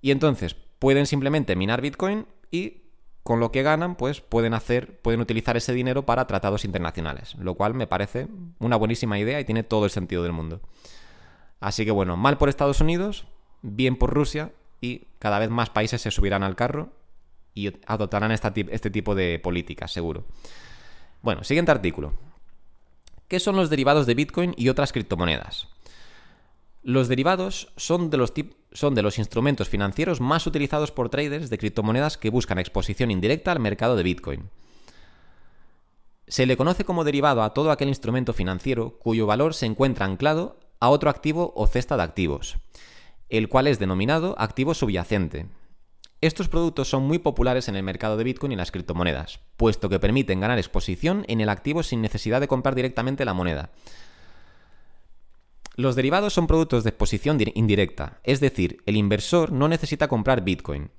Y 0.00 0.10
entonces 0.10 0.56
pueden 0.80 1.06
simplemente 1.06 1.54
minar 1.54 1.80
Bitcoin 1.80 2.26
y 2.50 2.82
con 3.22 3.38
lo 3.38 3.52
que 3.52 3.62
ganan, 3.62 3.94
pues 3.94 4.20
pueden 4.20 4.52
hacer, 4.52 5.00
pueden 5.00 5.20
utilizar 5.20 5.56
ese 5.56 5.72
dinero 5.72 6.04
para 6.04 6.26
tratados 6.26 6.64
internacionales, 6.64 7.36
lo 7.38 7.54
cual 7.54 7.74
me 7.74 7.86
parece 7.86 8.26
una 8.58 8.74
buenísima 8.74 9.16
idea 9.16 9.38
y 9.38 9.44
tiene 9.44 9.62
todo 9.62 9.84
el 9.84 9.92
sentido 9.92 10.24
del 10.24 10.32
mundo. 10.32 10.60
Así 11.60 11.84
que 11.84 11.92
bueno, 11.92 12.16
mal 12.16 12.36
por 12.36 12.48
Estados 12.48 12.80
Unidos, 12.80 13.26
bien 13.62 13.94
por 13.94 14.12
Rusia 14.12 14.50
y 14.80 15.06
cada 15.20 15.38
vez 15.38 15.48
más 15.48 15.70
países 15.70 16.02
se 16.02 16.10
subirán 16.10 16.42
al 16.42 16.56
carro 16.56 16.90
y 17.54 17.72
adoptarán 17.86 18.32
este 18.32 18.90
tipo 18.90 19.14
de 19.14 19.38
políticas, 19.38 19.92
seguro. 19.92 20.24
Bueno, 21.22 21.44
siguiente 21.44 21.70
artículo. 21.70 22.12
¿Qué 23.28 23.38
son 23.38 23.54
los 23.54 23.70
derivados 23.70 24.06
de 24.06 24.14
Bitcoin 24.14 24.52
y 24.56 24.68
otras 24.68 24.90
criptomonedas? 24.92 25.68
Los 26.82 27.06
derivados 27.06 27.72
son 27.76 28.10
de 28.10 28.16
los, 28.16 28.32
son 28.72 28.94
de 28.96 29.02
los 29.02 29.18
instrumentos 29.18 29.68
financieros 29.68 30.20
más 30.20 30.48
utilizados 30.48 30.90
por 30.90 31.10
traders 31.10 31.48
de 31.48 31.58
criptomonedas 31.58 32.18
que 32.18 32.30
buscan 32.30 32.58
exposición 32.58 33.12
indirecta 33.12 33.52
al 33.52 33.60
mercado 33.60 33.94
de 33.94 34.02
Bitcoin. 34.02 34.50
Se 36.26 36.44
le 36.44 36.56
conoce 36.56 36.84
como 36.84 37.04
derivado 37.04 37.42
a 37.42 37.54
todo 37.54 37.70
aquel 37.70 37.88
instrumento 37.88 38.32
financiero 38.32 38.98
cuyo 38.98 39.26
valor 39.26 39.54
se 39.54 39.66
encuentra 39.66 40.06
anclado 40.06 40.58
a 40.80 40.88
otro 40.88 41.08
activo 41.08 41.52
o 41.54 41.68
cesta 41.68 41.96
de 41.96 42.02
activos, 42.02 42.56
el 43.28 43.48
cual 43.48 43.68
es 43.68 43.78
denominado 43.78 44.34
activo 44.38 44.74
subyacente. 44.74 45.46
Estos 46.20 46.48
productos 46.48 46.88
son 46.88 47.04
muy 47.04 47.18
populares 47.18 47.68
en 47.68 47.76
el 47.76 47.82
mercado 47.84 48.16
de 48.16 48.24
Bitcoin 48.24 48.52
y 48.52 48.56
las 48.56 48.72
criptomonedas, 48.72 49.40
puesto 49.56 49.88
que 49.88 50.00
permiten 50.00 50.40
ganar 50.40 50.58
exposición 50.58 51.24
en 51.28 51.40
el 51.40 51.48
activo 51.48 51.84
sin 51.84 52.00
necesidad 52.00 52.40
de 52.40 52.48
comprar 52.48 52.74
directamente 52.74 53.24
la 53.24 53.34
moneda, 53.34 53.70
los 55.74 55.96
derivados 55.96 56.34
son 56.34 56.46
productos 56.46 56.84
de 56.84 56.90
exposición 56.90 57.38
indirecta, 57.54 58.20
es 58.24 58.40
decir, 58.40 58.82
el 58.86 58.96
inversor 58.96 59.52
no 59.52 59.68
necesita 59.68 60.08
comprar 60.08 60.42
Bitcoin. 60.42 60.90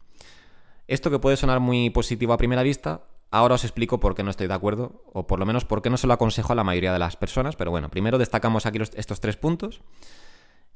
Esto 0.88 1.12
que 1.12 1.20
puede 1.20 1.38
sonar 1.38 1.60
muy 1.60 1.90
positivo 1.92 2.34
a 2.34 2.38
primera 2.38 2.64
vista, 2.64 3.04
ahora 3.30 3.56
os 3.56 3.64
explico 3.64 4.00
por 4.00 4.16
qué 4.16 4.24
no 4.24 4.32
estoy 4.32 4.48
de 4.48 4.54
acuerdo, 4.54 5.04
o 5.14 5.28
por 5.28 5.40
lo 5.40 5.46
menos 5.46 5.66
por 5.66 5.82
qué 5.82 5.90
no 5.90 5.98
se 5.98 6.08
lo 6.08 6.14
aconsejo 6.14 6.54
a 6.54 6.56
la 6.56 6.64
mayoría 6.64 6.92
de 6.92 7.00
las 7.00 7.16
personas, 7.16 7.56
pero 7.56 7.72
bueno, 7.72 7.90
primero 7.90 8.18
destacamos 8.18 8.66
aquí 8.66 8.80
estos 8.96 9.20
tres 9.20 9.38
puntos. 9.38 9.82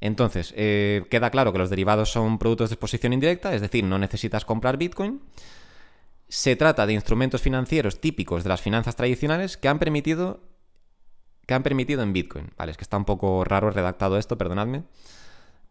Entonces, 0.00 0.54
eh, 0.56 1.04
queda 1.10 1.30
claro 1.30 1.52
que 1.52 1.58
los 1.58 1.70
derivados 1.70 2.10
son 2.10 2.38
productos 2.38 2.70
de 2.70 2.74
exposición 2.74 3.12
indirecta, 3.12 3.54
es 3.54 3.60
decir, 3.60 3.84
no 3.84 3.98
necesitas 3.98 4.44
comprar 4.44 4.76
Bitcoin. 4.76 5.20
Se 6.28 6.54
trata 6.56 6.86
de 6.86 6.92
instrumentos 6.92 7.42
financieros 7.42 8.00
típicos 8.00 8.44
de 8.44 8.50
las 8.50 8.60
finanzas 8.60 8.94
tradicionales 8.94 9.56
que 9.56 9.68
han 9.68 9.78
permitido 9.78 10.40
que 11.48 11.54
han 11.54 11.62
permitido 11.62 12.02
en 12.02 12.12
Bitcoin. 12.12 12.50
Vale, 12.58 12.72
es 12.72 12.76
que 12.76 12.84
está 12.84 12.98
un 12.98 13.06
poco 13.06 13.42
raro 13.42 13.70
redactado 13.70 14.18
esto, 14.18 14.36
perdonadme, 14.36 14.82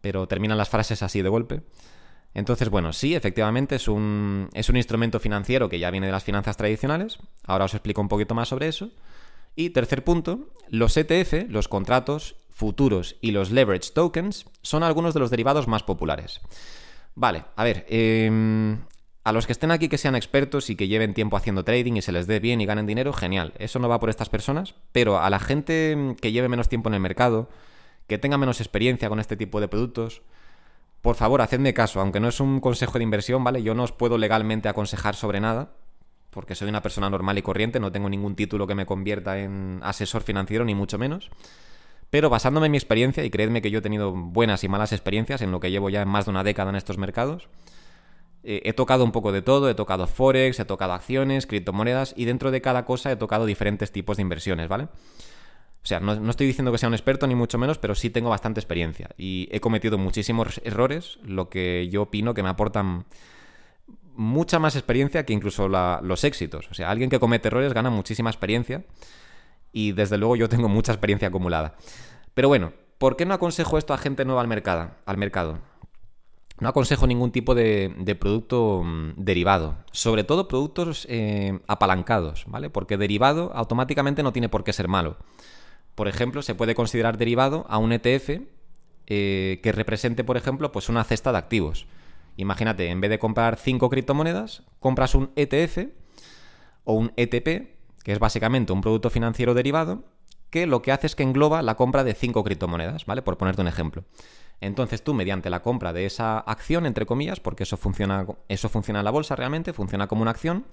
pero 0.00 0.26
terminan 0.26 0.58
las 0.58 0.68
frases 0.68 1.04
así 1.04 1.22
de 1.22 1.28
golpe. 1.28 1.62
Entonces, 2.34 2.68
bueno, 2.68 2.92
sí, 2.92 3.14
efectivamente 3.14 3.76
es 3.76 3.86
un, 3.86 4.48
es 4.54 4.68
un 4.68 4.76
instrumento 4.76 5.20
financiero 5.20 5.68
que 5.68 5.78
ya 5.78 5.92
viene 5.92 6.06
de 6.06 6.12
las 6.12 6.24
finanzas 6.24 6.56
tradicionales. 6.56 7.18
Ahora 7.44 7.66
os 7.66 7.74
explico 7.74 8.00
un 8.00 8.08
poquito 8.08 8.34
más 8.34 8.48
sobre 8.48 8.66
eso. 8.66 8.90
Y 9.54 9.70
tercer 9.70 10.02
punto, 10.02 10.50
los 10.68 10.96
ETF, 10.96 11.48
los 11.48 11.68
contratos 11.68 12.34
futuros 12.50 13.14
y 13.20 13.30
los 13.30 13.52
leverage 13.52 13.92
tokens 13.92 14.46
son 14.62 14.82
algunos 14.82 15.14
de 15.14 15.20
los 15.20 15.30
derivados 15.30 15.68
más 15.68 15.84
populares. 15.84 16.40
Vale, 17.14 17.44
a 17.54 17.62
ver, 17.62 17.86
eh, 17.88 18.76
a 19.24 19.32
los 19.32 19.46
que 19.46 19.52
estén 19.52 19.70
aquí 19.70 19.88
que 19.88 19.98
sean 19.98 20.16
expertos 20.16 20.70
y 20.70 20.76
que 20.76 20.88
lleven 20.88 21.14
tiempo 21.14 21.36
haciendo 21.36 21.64
trading 21.64 21.94
y 21.94 22.02
se 22.02 22.12
les 22.12 22.26
dé 22.26 22.40
bien 22.40 22.60
y 22.60 22.66
ganen 22.66 22.86
dinero, 22.86 23.12
genial. 23.12 23.52
Eso 23.58 23.78
no 23.78 23.88
va 23.88 24.00
por 24.00 24.10
estas 24.10 24.28
personas, 24.28 24.74
pero 24.92 25.20
a 25.20 25.28
la 25.30 25.38
gente 25.38 26.16
que 26.20 26.32
lleve 26.32 26.48
menos 26.48 26.68
tiempo 26.68 26.88
en 26.88 26.94
el 26.94 27.00
mercado, 27.00 27.48
que 28.06 28.18
tenga 28.18 28.38
menos 28.38 28.60
experiencia 28.60 29.08
con 29.08 29.20
este 29.20 29.36
tipo 29.36 29.60
de 29.60 29.68
productos, 29.68 30.22
por 31.02 31.14
favor, 31.14 31.42
hacedme 31.42 31.74
caso, 31.74 32.00
aunque 32.00 32.20
no 32.20 32.28
es 32.28 32.40
un 32.40 32.60
consejo 32.60 32.98
de 32.98 33.04
inversión, 33.04 33.44
¿vale? 33.44 33.62
Yo 33.62 33.74
no 33.74 33.84
os 33.84 33.92
puedo 33.92 34.18
legalmente 34.18 34.68
aconsejar 34.68 35.14
sobre 35.14 35.40
nada, 35.40 35.72
porque 36.30 36.54
soy 36.54 36.68
una 36.68 36.82
persona 36.82 37.08
normal 37.08 37.38
y 37.38 37.42
corriente, 37.42 37.80
no 37.80 37.92
tengo 37.92 38.08
ningún 38.08 38.34
título 38.34 38.66
que 38.66 38.74
me 38.74 38.86
convierta 38.86 39.38
en 39.38 39.80
asesor 39.82 40.22
financiero, 40.22 40.64
ni 40.64 40.74
mucho 40.74 40.98
menos. 40.98 41.30
Pero 42.10 42.30
basándome 42.30 42.66
en 42.66 42.72
mi 42.72 42.78
experiencia, 42.78 43.24
y 43.24 43.30
creedme 43.30 43.62
que 43.62 43.70
yo 43.70 43.78
he 43.78 43.82
tenido 43.82 44.12
buenas 44.12 44.64
y 44.64 44.68
malas 44.68 44.92
experiencias 44.92 45.42
en 45.42 45.50
lo 45.50 45.60
que 45.60 45.70
llevo 45.70 45.90
ya 45.90 46.04
más 46.04 46.24
de 46.24 46.30
una 46.30 46.42
década 46.42 46.70
en 46.70 46.76
estos 46.76 46.98
mercados, 46.98 47.48
eh, 48.44 48.62
he 48.64 48.72
tocado 48.72 49.04
un 49.04 49.12
poco 49.12 49.32
de 49.32 49.42
todo, 49.42 49.68
he 49.68 49.74
tocado 49.74 50.06
Forex, 50.06 50.60
he 50.60 50.64
tocado 50.64 50.92
acciones, 50.92 51.46
criptomonedas 51.46 52.14
y 52.16 52.24
dentro 52.24 52.50
de 52.50 52.60
cada 52.60 52.84
cosa 52.84 53.10
he 53.10 53.16
tocado 53.16 53.46
diferentes 53.46 53.92
tipos 53.92 54.16
de 54.16 54.22
inversiones, 54.22 54.68
¿vale? 54.68 54.88
O 55.82 55.86
sea, 55.88 56.00
no, 56.00 56.12
estoy 56.28 56.46
diciendo 56.46 56.70
que 56.70 56.78
sea 56.78 56.88
un 56.88 56.94
experto 56.94 57.26
ni 57.26 57.34
mucho 57.34 57.56
menos, 57.56 57.78
pero 57.78 57.94
sí 57.94 58.10
tengo 58.10 58.30
bastante 58.30 58.60
experiencia 58.60 59.10
y 59.16 59.48
he 59.50 59.60
cometido 59.60 59.96
muchísimos 59.96 60.60
errores, 60.64 61.18
lo 61.22 61.48
que 61.48 61.88
yo 61.90 62.02
opino 62.02 62.34
que 62.34 62.42
me 62.42 62.48
aportan 62.48 63.06
mucha 64.14 64.58
más 64.58 64.74
experiencia 64.74 65.24
que 65.24 65.32
incluso 65.32 65.68
los 65.68 66.24
éxitos. 66.24 66.68
O 66.70 66.74
sea, 66.74 66.90
alguien 66.90 67.08
que 67.08 67.20
comete 67.20 67.48
errores 67.48 67.72
gana 67.72 67.88
muchísima 67.88 68.30
experiencia 68.30 68.84
y 69.72 69.92
desde 69.92 70.18
luego 70.18 70.36
yo 70.36 70.48
tengo 70.48 70.68
mucha 70.68 70.92
experiencia 70.92 71.28
acumulada. 71.28 71.76
Pero 72.34 72.48
bueno, 72.48 72.72
¿por 72.98 73.16
qué 73.16 73.24
no 73.24 73.34
aconsejo 73.34 73.78
esto 73.78 73.94
a 73.94 73.98
gente 73.98 74.24
nueva 74.24 74.40
al 74.40 74.48
mercado? 74.48 74.90
Al 75.06 75.16
mercado? 75.16 75.60
No 76.60 76.68
aconsejo 76.68 77.06
ningún 77.06 77.30
tipo 77.30 77.54
de, 77.54 78.16
producto 78.18 78.82
mm, 78.84 79.12
derivado, 79.16 79.76
sobre 79.92 80.24
todo 80.24 80.48
productos 80.48 81.06
eh, 81.08 81.60
apalancados, 81.68 82.44
¿vale? 82.48 82.68
Porque 82.68 82.96
derivado 82.96 83.52
automáticamente 83.54 84.22
no 84.22 84.32
tiene 84.32 84.48
por 84.48 84.64
qué 84.64 84.72
ser 84.72 84.88
malo. 84.88 85.16
Por 85.94 86.08
ejemplo, 86.08 86.42
se 86.42 86.54
puede 86.54 86.74
considerar 86.74 87.16
derivado 87.16 87.64
a 87.68 87.78
un 87.78 87.92
ETF 87.92 88.40
eh, 89.06 89.60
que 89.62 89.72
represente, 89.72 90.24
por 90.24 90.36
ejemplo, 90.36 90.72
pues 90.72 90.88
una 90.88 91.04
cesta 91.04 91.32
de 91.32 91.38
activos. 91.38 91.86
Imagínate, 92.36 92.88
en 92.88 93.00
vez 93.00 93.10
de 93.10 93.18
comprar 93.18 93.56
5 93.56 93.90
criptomonedas, 93.90 94.62
compras 94.78 95.14
un 95.14 95.30
ETF 95.34 95.88
o 96.84 96.94
un 96.94 97.12
ETP, 97.16 97.76
que 98.04 98.12
es 98.12 98.18
básicamente 98.18 98.72
un 98.72 98.80
producto 98.80 99.10
financiero 99.10 99.54
derivado, 99.54 100.04
que 100.50 100.66
lo 100.66 100.82
que 100.82 100.92
hace 100.92 101.06
es 101.06 101.16
que 101.16 101.22
engloba 101.22 101.62
la 101.62 101.74
compra 101.74 102.04
de 102.04 102.14
5 102.14 102.44
criptomonedas, 102.44 103.06
¿vale? 103.06 103.22
Por 103.22 103.36
ponerte 103.38 103.60
un 103.60 103.68
ejemplo. 103.68 104.04
Entonces 104.60 105.04
tú, 105.04 105.14
mediante 105.14 105.50
la 105.50 105.62
compra 105.62 105.92
de 105.92 106.06
esa 106.06 106.38
acción, 106.38 106.86
entre 106.86 107.06
comillas, 107.06 107.40
porque 107.40 107.62
eso 107.62 107.76
funciona, 107.76 108.26
eso 108.48 108.68
funciona 108.68 109.00
en 109.00 109.04
la 109.04 109.10
bolsa 109.10 109.36
realmente, 109.36 109.72
funciona 109.72 110.08
como 110.08 110.22
una 110.22 110.32
acción, 110.32 110.66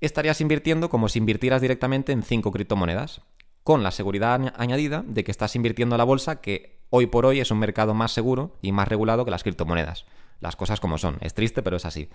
estarías 0.00 0.40
invirtiendo 0.40 0.88
como 0.88 1.08
si 1.08 1.18
invirtieras 1.18 1.60
directamente 1.60 2.12
en 2.12 2.22
5 2.22 2.50
criptomonedas, 2.50 3.20
con 3.62 3.82
la 3.82 3.90
seguridad 3.90 4.54
añadida 4.56 5.04
de 5.06 5.22
que 5.22 5.30
estás 5.30 5.54
invirtiendo 5.54 5.94
en 5.94 5.98
la 5.98 6.04
bolsa, 6.04 6.40
que 6.40 6.80
hoy 6.88 7.06
por 7.06 7.26
hoy 7.26 7.40
es 7.40 7.50
un 7.50 7.58
mercado 7.58 7.92
más 7.92 8.12
seguro 8.12 8.56
y 8.62 8.72
más 8.72 8.88
regulado 8.88 9.24
que 9.24 9.30
las 9.30 9.42
criptomonedas. 9.42 10.06
Las 10.40 10.56
cosas 10.56 10.80
como 10.80 10.96
son. 10.96 11.18
Es 11.20 11.34
triste, 11.34 11.62
pero 11.62 11.76
es 11.76 11.84
así. 11.84 12.08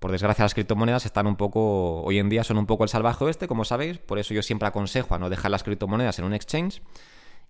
Por 0.00 0.10
desgracia, 0.10 0.44
las 0.44 0.54
criptomonedas 0.54 1.06
están 1.06 1.28
un 1.28 1.36
poco, 1.36 2.02
hoy 2.02 2.18
en 2.18 2.28
día 2.28 2.42
son 2.42 2.58
un 2.58 2.66
poco 2.66 2.82
el 2.82 2.90
salvaje 2.90 3.24
oeste, 3.24 3.46
como 3.46 3.64
sabéis, 3.64 3.98
por 3.98 4.18
eso 4.18 4.34
yo 4.34 4.42
siempre 4.42 4.66
aconsejo 4.66 5.14
a 5.14 5.18
no 5.18 5.30
dejar 5.30 5.52
las 5.52 5.62
criptomonedas 5.62 6.18
en 6.18 6.24
un 6.24 6.34
exchange 6.34 6.82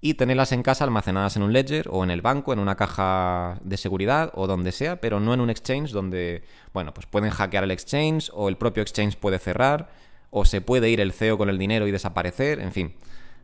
y 0.04 0.14
tenerlas 0.14 0.50
en 0.50 0.64
casa 0.64 0.82
almacenadas 0.82 1.36
en 1.36 1.44
un 1.44 1.52
ledger 1.52 1.86
o 1.88 2.02
en 2.02 2.10
el 2.10 2.22
banco, 2.22 2.52
en 2.52 2.58
una 2.58 2.74
caja 2.74 3.60
de 3.62 3.76
seguridad 3.76 4.32
o 4.34 4.48
donde 4.48 4.72
sea, 4.72 5.00
pero 5.00 5.20
no 5.20 5.32
en 5.32 5.40
un 5.40 5.48
exchange 5.48 5.92
donde, 5.92 6.42
bueno, 6.74 6.92
pues 6.92 7.06
pueden 7.06 7.30
hackear 7.30 7.62
el 7.62 7.70
exchange 7.70 8.28
o 8.34 8.48
el 8.48 8.56
propio 8.56 8.82
exchange 8.82 9.16
puede 9.16 9.38
cerrar 9.38 9.90
o 10.30 10.44
se 10.44 10.60
puede 10.60 10.90
ir 10.90 11.00
el 11.00 11.12
CEO 11.12 11.38
con 11.38 11.48
el 11.48 11.56
dinero 11.56 11.86
y 11.86 11.92
desaparecer, 11.92 12.58
en 12.58 12.72
fin. 12.72 12.94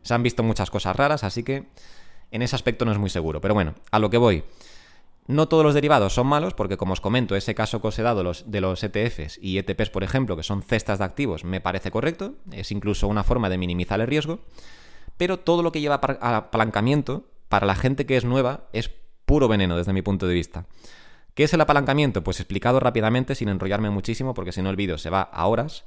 Se 0.01 0.13
han 0.13 0.21
visto 0.21 0.43
muchas 0.43 0.69
cosas 0.69 0.97
raras, 0.97 1.23
así 1.23 1.43
que 1.43 1.67
en 2.29 2.41
ese 2.41 2.57
aspecto 2.57 2.83
no 2.83 2.91
es 2.91 2.97
muy 2.97 3.09
seguro. 3.09 3.39
Pero 3.39 3.53
bueno, 3.53 3.75
a 3.91 3.99
lo 3.99 4.09
que 4.09 4.17
voy. 4.17 4.43
No 5.27 5.47
todos 5.47 5.63
los 5.63 5.75
derivados 5.75 6.13
son 6.13 6.27
malos, 6.27 6.55
porque 6.55 6.75
como 6.75 6.91
os 6.91 6.99
comento, 6.99 7.37
ese 7.37 7.55
caso 7.55 7.79
que 7.79 7.87
os 7.87 7.99
he 7.99 8.01
dado 8.01 8.21
los, 8.21 8.51
de 8.51 8.59
los 8.59 8.83
ETFs 8.83 9.39
y 9.41 9.59
ETPs, 9.59 9.91
por 9.91 10.03
ejemplo, 10.03 10.35
que 10.35 10.43
son 10.43 10.61
cestas 10.61 10.99
de 10.99 11.05
activos, 11.05 11.45
me 11.45 11.61
parece 11.61 11.89
correcto, 11.89 12.33
es 12.51 12.71
incluso 12.71 13.07
una 13.07 13.23
forma 13.23 13.47
de 13.47 13.59
minimizar 13.59 14.01
el 14.01 14.07
riesgo, 14.07 14.39
pero 15.19 15.37
todo 15.37 15.63
lo 15.63 15.73
que 15.73 15.81
lleva 15.81 15.95
apalancamiento, 15.95 17.25
para 17.49 17.67
la 17.67 17.75
gente 17.75 18.05
que 18.05 18.15
es 18.15 18.23
nueva, 18.23 18.69
es 18.71 18.89
puro 19.25 19.49
veneno 19.49 19.75
desde 19.75 19.91
mi 19.91 20.01
punto 20.01 20.27
de 20.27 20.33
vista. 20.33 20.65
¿Qué 21.33 21.43
es 21.43 21.53
el 21.53 21.59
apalancamiento? 21.59 22.23
Pues 22.23 22.39
explicado 22.39 22.79
rápidamente, 22.79 23.35
sin 23.35 23.49
enrollarme 23.49 23.89
muchísimo, 23.89 24.33
porque 24.33 24.53
si 24.53 24.61
no 24.61 24.69
el 24.69 24.77
vídeo 24.77 24.97
se 24.97 25.09
va 25.09 25.23
a 25.23 25.45
horas. 25.45 25.83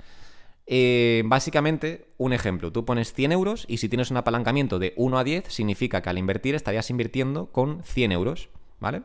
Eh, 0.66 1.22
básicamente, 1.24 2.12
un 2.18 2.34
ejemplo, 2.34 2.72
tú 2.72 2.84
pones 2.84 3.14
100 3.14 3.32
euros 3.32 3.64
y 3.68 3.78
si 3.78 3.88
tienes 3.88 4.10
un 4.10 4.18
apalancamiento 4.18 4.78
de 4.78 4.92
1 4.96 5.18
a 5.18 5.24
10, 5.24 5.44
significa 5.48 6.02
que 6.02 6.10
al 6.10 6.18
invertir 6.18 6.54
estarías 6.54 6.90
invirtiendo 6.90 7.46
con 7.46 7.82
100 7.84 8.12
euros, 8.12 8.50
¿vale? 8.80 9.00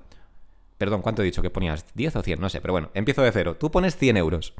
Perdón, 0.78 1.04
¿cuánto 1.04 1.22
he 1.22 1.26
dicho 1.26 1.42
que 1.42 1.50
ponías? 1.50 1.86
¿10 1.96 2.18
o 2.18 2.22
100? 2.22 2.42
No 2.42 2.50
sé, 2.50 2.60
pero 2.60 2.74
bueno, 2.74 2.92
empiezo 2.94 3.22
de 3.22 3.32
cero. 3.32 3.56
Tú 3.58 3.72
pones 3.72 3.96
100 3.96 4.18
euros. 4.18 4.54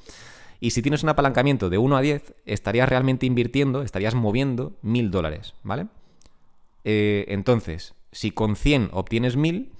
Y 0.60 0.72
si 0.72 0.82
tienes 0.82 1.04
un 1.04 1.10
apalancamiento 1.10 1.70
de 1.70 1.78
1 1.78 1.98
a 1.98 2.02
10, 2.02 2.36
estarías 2.46 2.90
realmente 2.90 3.26
invirtiendo, 3.26 3.84
estarías 3.84 4.16
moviendo 4.16 4.74
1000 4.82 5.12
dólares, 5.12 5.54
¿vale? 5.64 5.88
Eh, 6.84 7.26
entonces, 7.30 7.96
si 8.12 8.32
con 8.32 8.56
100 8.56 8.90
obtienes 8.92 9.36
1000, 9.36 9.72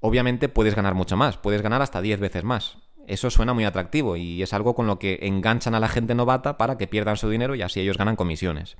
obviamente 0.00 0.48
puedes 0.48 0.74
ganar 0.74 0.94
mucho 0.94 1.16
más, 1.16 1.36
puedes 1.36 1.62
ganar 1.62 1.82
hasta 1.82 2.00
10 2.00 2.20
veces 2.20 2.44
más. 2.44 2.78
Eso 3.06 3.30
suena 3.30 3.54
muy 3.54 3.64
atractivo 3.64 4.16
y 4.16 4.42
es 4.42 4.52
algo 4.52 4.74
con 4.74 4.86
lo 4.86 4.98
que 4.98 5.20
enganchan 5.22 5.74
a 5.74 5.80
la 5.80 5.88
gente 5.88 6.14
novata 6.14 6.56
para 6.56 6.76
que 6.76 6.88
pierdan 6.88 7.16
su 7.16 7.28
dinero 7.28 7.54
y 7.54 7.62
así 7.62 7.80
ellos 7.80 7.98
ganan 7.98 8.16
comisiones. 8.16 8.76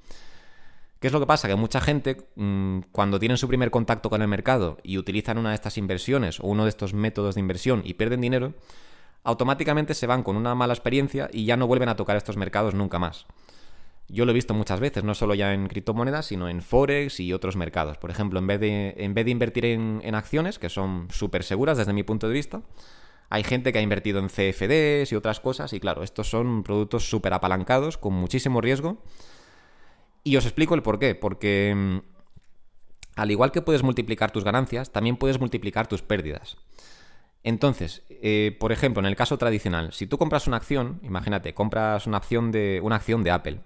¿Qué 0.98 1.08
es 1.08 1.12
lo 1.12 1.20
que 1.20 1.26
pasa? 1.26 1.46
Que 1.46 1.54
mucha 1.54 1.80
gente, 1.80 2.28
mm, 2.36 2.80
cuando 2.90 3.20
tienen 3.20 3.36
su 3.36 3.46
primer 3.46 3.70
contacto 3.70 4.10
con 4.10 4.22
el 4.22 4.28
mercado 4.28 4.78
y 4.82 4.98
utilizan 4.98 5.38
una 5.38 5.50
de 5.50 5.54
estas 5.54 5.78
inversiones 5.78 6.40
o 6.40 6.46
uno 6.46 6.64
de 6.64 6.70
estos 6.70 6.94
métodos 6.94 7.34
de 7.34 7.42
inversión 7.42 7.82
y 7.84 7.94
pierden 7.94 8.22
dinero, 8.22 8.54
automáticamente 9.26 9.94
se 9.94 10.06
van 10.06 10.22
con 10.22 10.36
una 10.36 10.54
mala 10.54 10.72
experiencia 10.72 11.28
y 11.32 11.44
ya 11.44 11.56
no 11.56 11.66
vuelven 11.66 11.88
a 11.88 11.96
tocar 11.96 12.16
estos 12.16 12.36
mercados 12.36 12.74
nunca 12.74 13.00
más. 13.00 13.26
Yo 14.08 14.24
lo 14.24 14.30
he 14.30 14.34
visto 14.34 14.54
muchas 14.54 14.78
veces, 14.78 15.02
no 15.02 15.14
solo 15.14 15.34
ya 15.34 15.52
en 15.52 15.66
criptomonedas, 15.66 16.26
sino 16.26 16.48
en 16.48 16.62
Forex 16.62 17.18
y 17.18 17.32
otros 17.32 17.56
mercados. 17.56 17.98
Por 17.98 18.10
ejemplo, 18.10 18.38
en 18.38 18.46
vez 18.46 18.60
de, 18.60 18.94
en 18.98 19.14
vez 19.14 19.24
de 19.24 19.32
invertir 19.32 19.64
en, 19.64 20.00
en 20.04 20.14
acciones, 20.14 20.60
que 20.60 20.68
son 20.68 21.08
súper 21.10 21.42
seguras 21.42 21.76
desde 21.76 21.92
mi 21.92 22.04
punto 22.04 22.28
de 22.28 22.34
vista, 22.34 22.62
hay 23.28 23.42
gente 23.42 23.72
que 23.72 23.80
ha 23.80 23.82
invertido 23.82 24.20
en 24.20 24.28
CFDs 24.28 25.10
y 25.10 25.16
otras 25.16 25.40
cosas, 25.40 25.72
y 25.72 25.80
claro, 25.80 26.04
estos 26.04 26.30
son 26.30 26.62
productos 26.62 27.10
súper 27.10 27.32
apalancados, 27.32 27.98
con 27.98 28.14
muchísimo 28.14 28.60
riesgo, 28.60 29.02
y 30.22 30.36
os 30.36 30.44
explico 30.44 30.76
el 30.76 30.82
por 30.82 31.00
qué. 31.00 31.16
Porque 31.16 31.74
mm, 31.74 31.98
al 33.16 33.30
igual 33.32 33.50
que 33.50 33.62
puedes 33.62 33.82
multiplicar 33.82 34.30
tus 34.30 34.44
ganancias, 34.44 34.92
también 34.92 35.16
puedes 35.16 35.40
multiplicar 35.40 35.88
tus 35.88 36.02
pérdidas. 36.02 36.56
Entonces, 37.46 38.02
eh, 38.10 38.56
por 38.58 38.72
ejemplo, 38.72 38.98
en 38.98 39.06
el 39.06 39.14
caso 39.14 39.38
tradicional, 39.38 39.92
si 39.92 40.08
tú 40.08 40.18
compras 40.18 40.48
una 40.48 40.56
acción, 40.56 40.98
imagínate, 41.04 41.54
compras 41.54 42.08
una 42.08 42.16
acción 42.16 42.50
de, 42.50 42.80
una 42.82 42.96
acción 42.96 43.22
de 43.22 43.30
Apple 43.30 43.60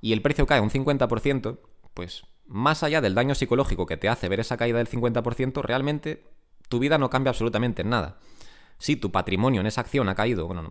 y 0.00 0.12
el 0.12 0.22
precio 0.22 0.44
cae 0.44 0.60
un 0.60 0.70
50%, 0.70 1.58
pues 1.94 2.24
más 2.48 2.82
allá 2.82 3.00
del 3.00 3.14
daño 3.14 3.36
psicológico 3.36 3.86
que 3.86 3.96
te 3.96 4.08
hace 4.08 4.28
ver 4.28 4.40
esa 4.40 4.56
caída 4.56 4.78
del 4.78 4.88
50%, 4.88 5.62
realmente 5.62 6.24
tu 6.68 6.80
vida 6.80 6.98
no 6.98 7.10
cambia 7.10 7.30
absolutamente 7.30 7.82
en 7.82 7.90
nada. 7.90 8.18
Si 8.78 8.96
tu 8.96 9.12
patrimonio 9.12 9.60
en 9.60 9.68
esa 9.68 9.82
acción 9.82 10.08
ha 10.08 10.16
caído, 10.16 10.48
bueno, 10.48 10.68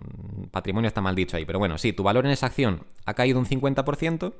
patrimonio 0.52 0.90
está 0.90 1.00
mal 1.00 1.16
dicho 1.16 1.38
ahí, 1.38 1.46
pero 1.46 1.58
bueno, 1.58 1.78
si 1.78 1.94
tu 1.94 2.04
valor 2.04 2.26
en 2.26 2.34
esa 2.34 2.48
acción 2.48 2.84
ha 3.06 3.14
caído 3.14 3.40
un 3.40 3.46
50%, 3.46 4.34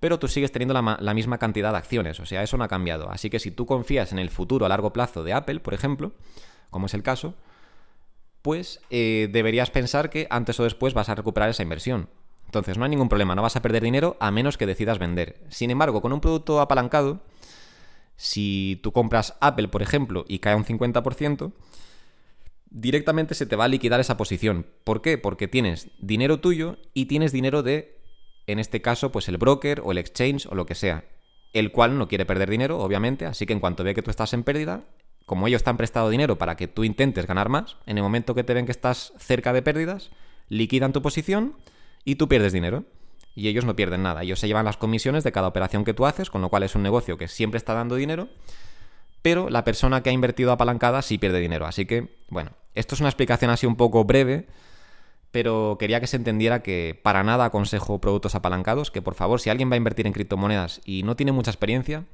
pero 0.00 0.18
tú 0.18 0.26
sigues 0.26 0.52
teniendo 0.52 0.72
la, 0.72 1.12
misma 1.12 1.36
cantidad 1.36 1.70
de 1.72 1.76
acciones, 1.76 2.18
o 2.18 2.24
sea, 2.24 2.42
eso 2.42 2.56
no 2.56 2.64
ha 2.64 2.68
cambiado. 2.68 3.10
Así 3.10 3.28
que 3.28 3.38
si 3.38 3.50
tú 3.50 3.66
confías 3.66 4.10
en 4.12 4.18
el 4.18 4.30
futuro 4.30 4.64
a 4.64 4.70
largo 4.70 4.94
plazo 4.94 5.22
de 5.22 5.34
Apple, 5.34 5.60
por 5.60 5.74
ejemplo, 5.74 6.12
como 6.72 6.86
es 6.86 6.94
el 6.94 7.04
caso, 7.04 7.34
pues 8.42 8.80
eh, 8.90 9.28
deberías 9.30 9.70
pensar 9.70 10.10
que 10.10 10.26
antes 10.30 10.58
o 10.58 10.64
después 10.64 10.94
vas 10.94 11.08
a 11.08 11.14
recuperar 11.14 11.48
esa 11.48 11.62
inversión. 11.62 12.08
Entonces 12.46 12.76
no 12.76 12.84
hay 12.84 12.90
ningún 12.90 13.08
problema, 13.08 13.36
no 13.36 13.42
vas 13.42 13.54
a 13.54 13.62
perder 13.62 13.84
dinero 13.84 14.16
a 14.18 14.32
menos 14.32 14.58
que 14.58 14.66
decidas 14.66 14.98
vender. 14.98 15.44
Sin 15.48 15.70
embargo, 15.70 16.02
con 16.02 16.12
un 16.12 16.20
producto 16.20 16.60
apalancado, 16.60 17.20
si 18.16 18.80
tú 18.82 18.92
compras 18.92 19.36
Apple, 19.40 19.68
por 19.68 19.82
ejemplo, 19.82 20.24
y 20.26 20.40
cae 20.40 20.56
un 20.56 20.64
50%, 20.64 21.52
directamente 22.68 23.34
se 23.34 23.46
te 23.46 23.56
va 23.56 23.64
a 23.64 23.68
liquidar 23.68 24.00
esa 24.00 24.16
posición. 24.16 24.66
¿Por 24.84 25.02
qué? 25.02 25.18
Porque 25.18 25.46
tienes 25.46 25.88
dinero 25.98 26.40
tuyo 26.40 26.78
y 26.94 27.06
tienes 27.06 27.32
dinero 27.32 27.62
de 27.62 28.02
en 28.46 28.58
este 28.58 28.82
caso, 28.82 29.12
pues 29.12 29.28
el 29.28 29.38
broker 29.38 29.80
o 29.84 29.92
el 29.92 29.98
exchange 29.98 30.46
o 30.46 30.54
lo 30.54 30.66
que 30.66 30.74
sea, 30.74 31.04
el 31.52 31.70
cual 31.70 31.96
no 31.96 32.08
quiere 32.08 32.26
perder 32.26 32.50
dinero, 32.50 32.80
obviamente, 32.80 33.24
así 33.24 33.46
que 33.46 33.52
en 33.52 33.60
cuanto 33.60 33.84
ve 33.84 33.94
que 33.94 34.02
tú 34.02 34.10
estás 34.10 34.32
en 34.32 34.42
pérdida, 34.42 34.84
como 35.32 35.46
ellos 35.46 35.64
te 35.64 35.70
han 35.70 35.78
prestado 35.78 36.10
dinero 36.10 36.36
para 36.36 36.56
que 36.56 36.68
tú 36.68 36.84
intentes 36.84 37.26
ganar 37.26 37.48
más, 37.48 37.78
en 37.86 37.96
el 37.96 38.02
momento 38.02 38.34
que 38.34 38.44
te 38.44 38.52
ven 38.52 38.66
que 38.66 38.70
estás 38.70 39.14
cerca 39.16 39.54
de 39.54 39.62
pérdidas, 39.62 40.10
liquidan 40.50 40.92
tu 40.92 41.00
posición 41.00 41.56
y 42.04 42.16
tú 42.16 42.28
pierdes 42.28 42.52
dinero. 42.52 42.84
Y 43.34 43.48
ellos 43.48 43.64
no 43.64 43.74
pierden 43.74 44.02
nada, 44.02 44.24
ellos 44.24 44.38
se 44.38 44.46
llevan 44.46 44.66
las 44.66 44.76
comisiones 44.76 45.24
de 45.24 45.32
cada 45.32 45.48
operación 45.48 45.86
que 45.86 45.94
tú 45.94 46.04
haces, 46.04 46.28
con 46.28 46.42
lo 46.42 46.50
cual 46.50 46.64
es 46.64 46.74
un 46.74 46.82
negocio 46.82 47.16
que 47.16 47.28
siempre 47.28 47.56
está 47.56 47.72
dando 47.72 47.96
dinero, 47.96 48.28
pero 49.22 49.48
la 49.48 49.64
persona 49.64 50.02
que 50.02 50.10
ha 50.10 50.12
invertido 50.12 50.52
apalancada 50.52 51.00
sí 51.00 51.16
pierde 51.16 51.40
dinero. 51.40 51.64
Así 51.64 51.86
que, 51.86 52.14
bueno, 52.28 52.50
esto 52.74 52.94
es 52.94 53.00
una 53.00 53.08
explicación 53.08 53.50
así 53.50 53.64
un 53.64 53.76
poco 53.76 54.04
breve 54.04 54.48
pero 55.30 55.78
quería 55.80 55.98
que 55.98 56.06
se 56.06 56.18
entendiera 56.18 56.62
que 56.62 57.00
para 57.02 57.24
nada 57.24 57.46
aconsejo 57.46 58.02
productos 58.02 58.34
apalancados, 58.34 58.90
que 58.90 59.00
por 59.00 59.14
favor, 59.14 59.40
si 59.40 59.48
alguien 59.48 59.70
va 59.70 59.74
a 59.74 59.78
invertir 59.78 60.06
en 60.06 60.12
criptomonedas 60.12 60.82
y 60.84 61.04
no 61.04 61.16
tiene 61.16 61.32
mucha 61.32 61.50
experiencia, 61.50 62.04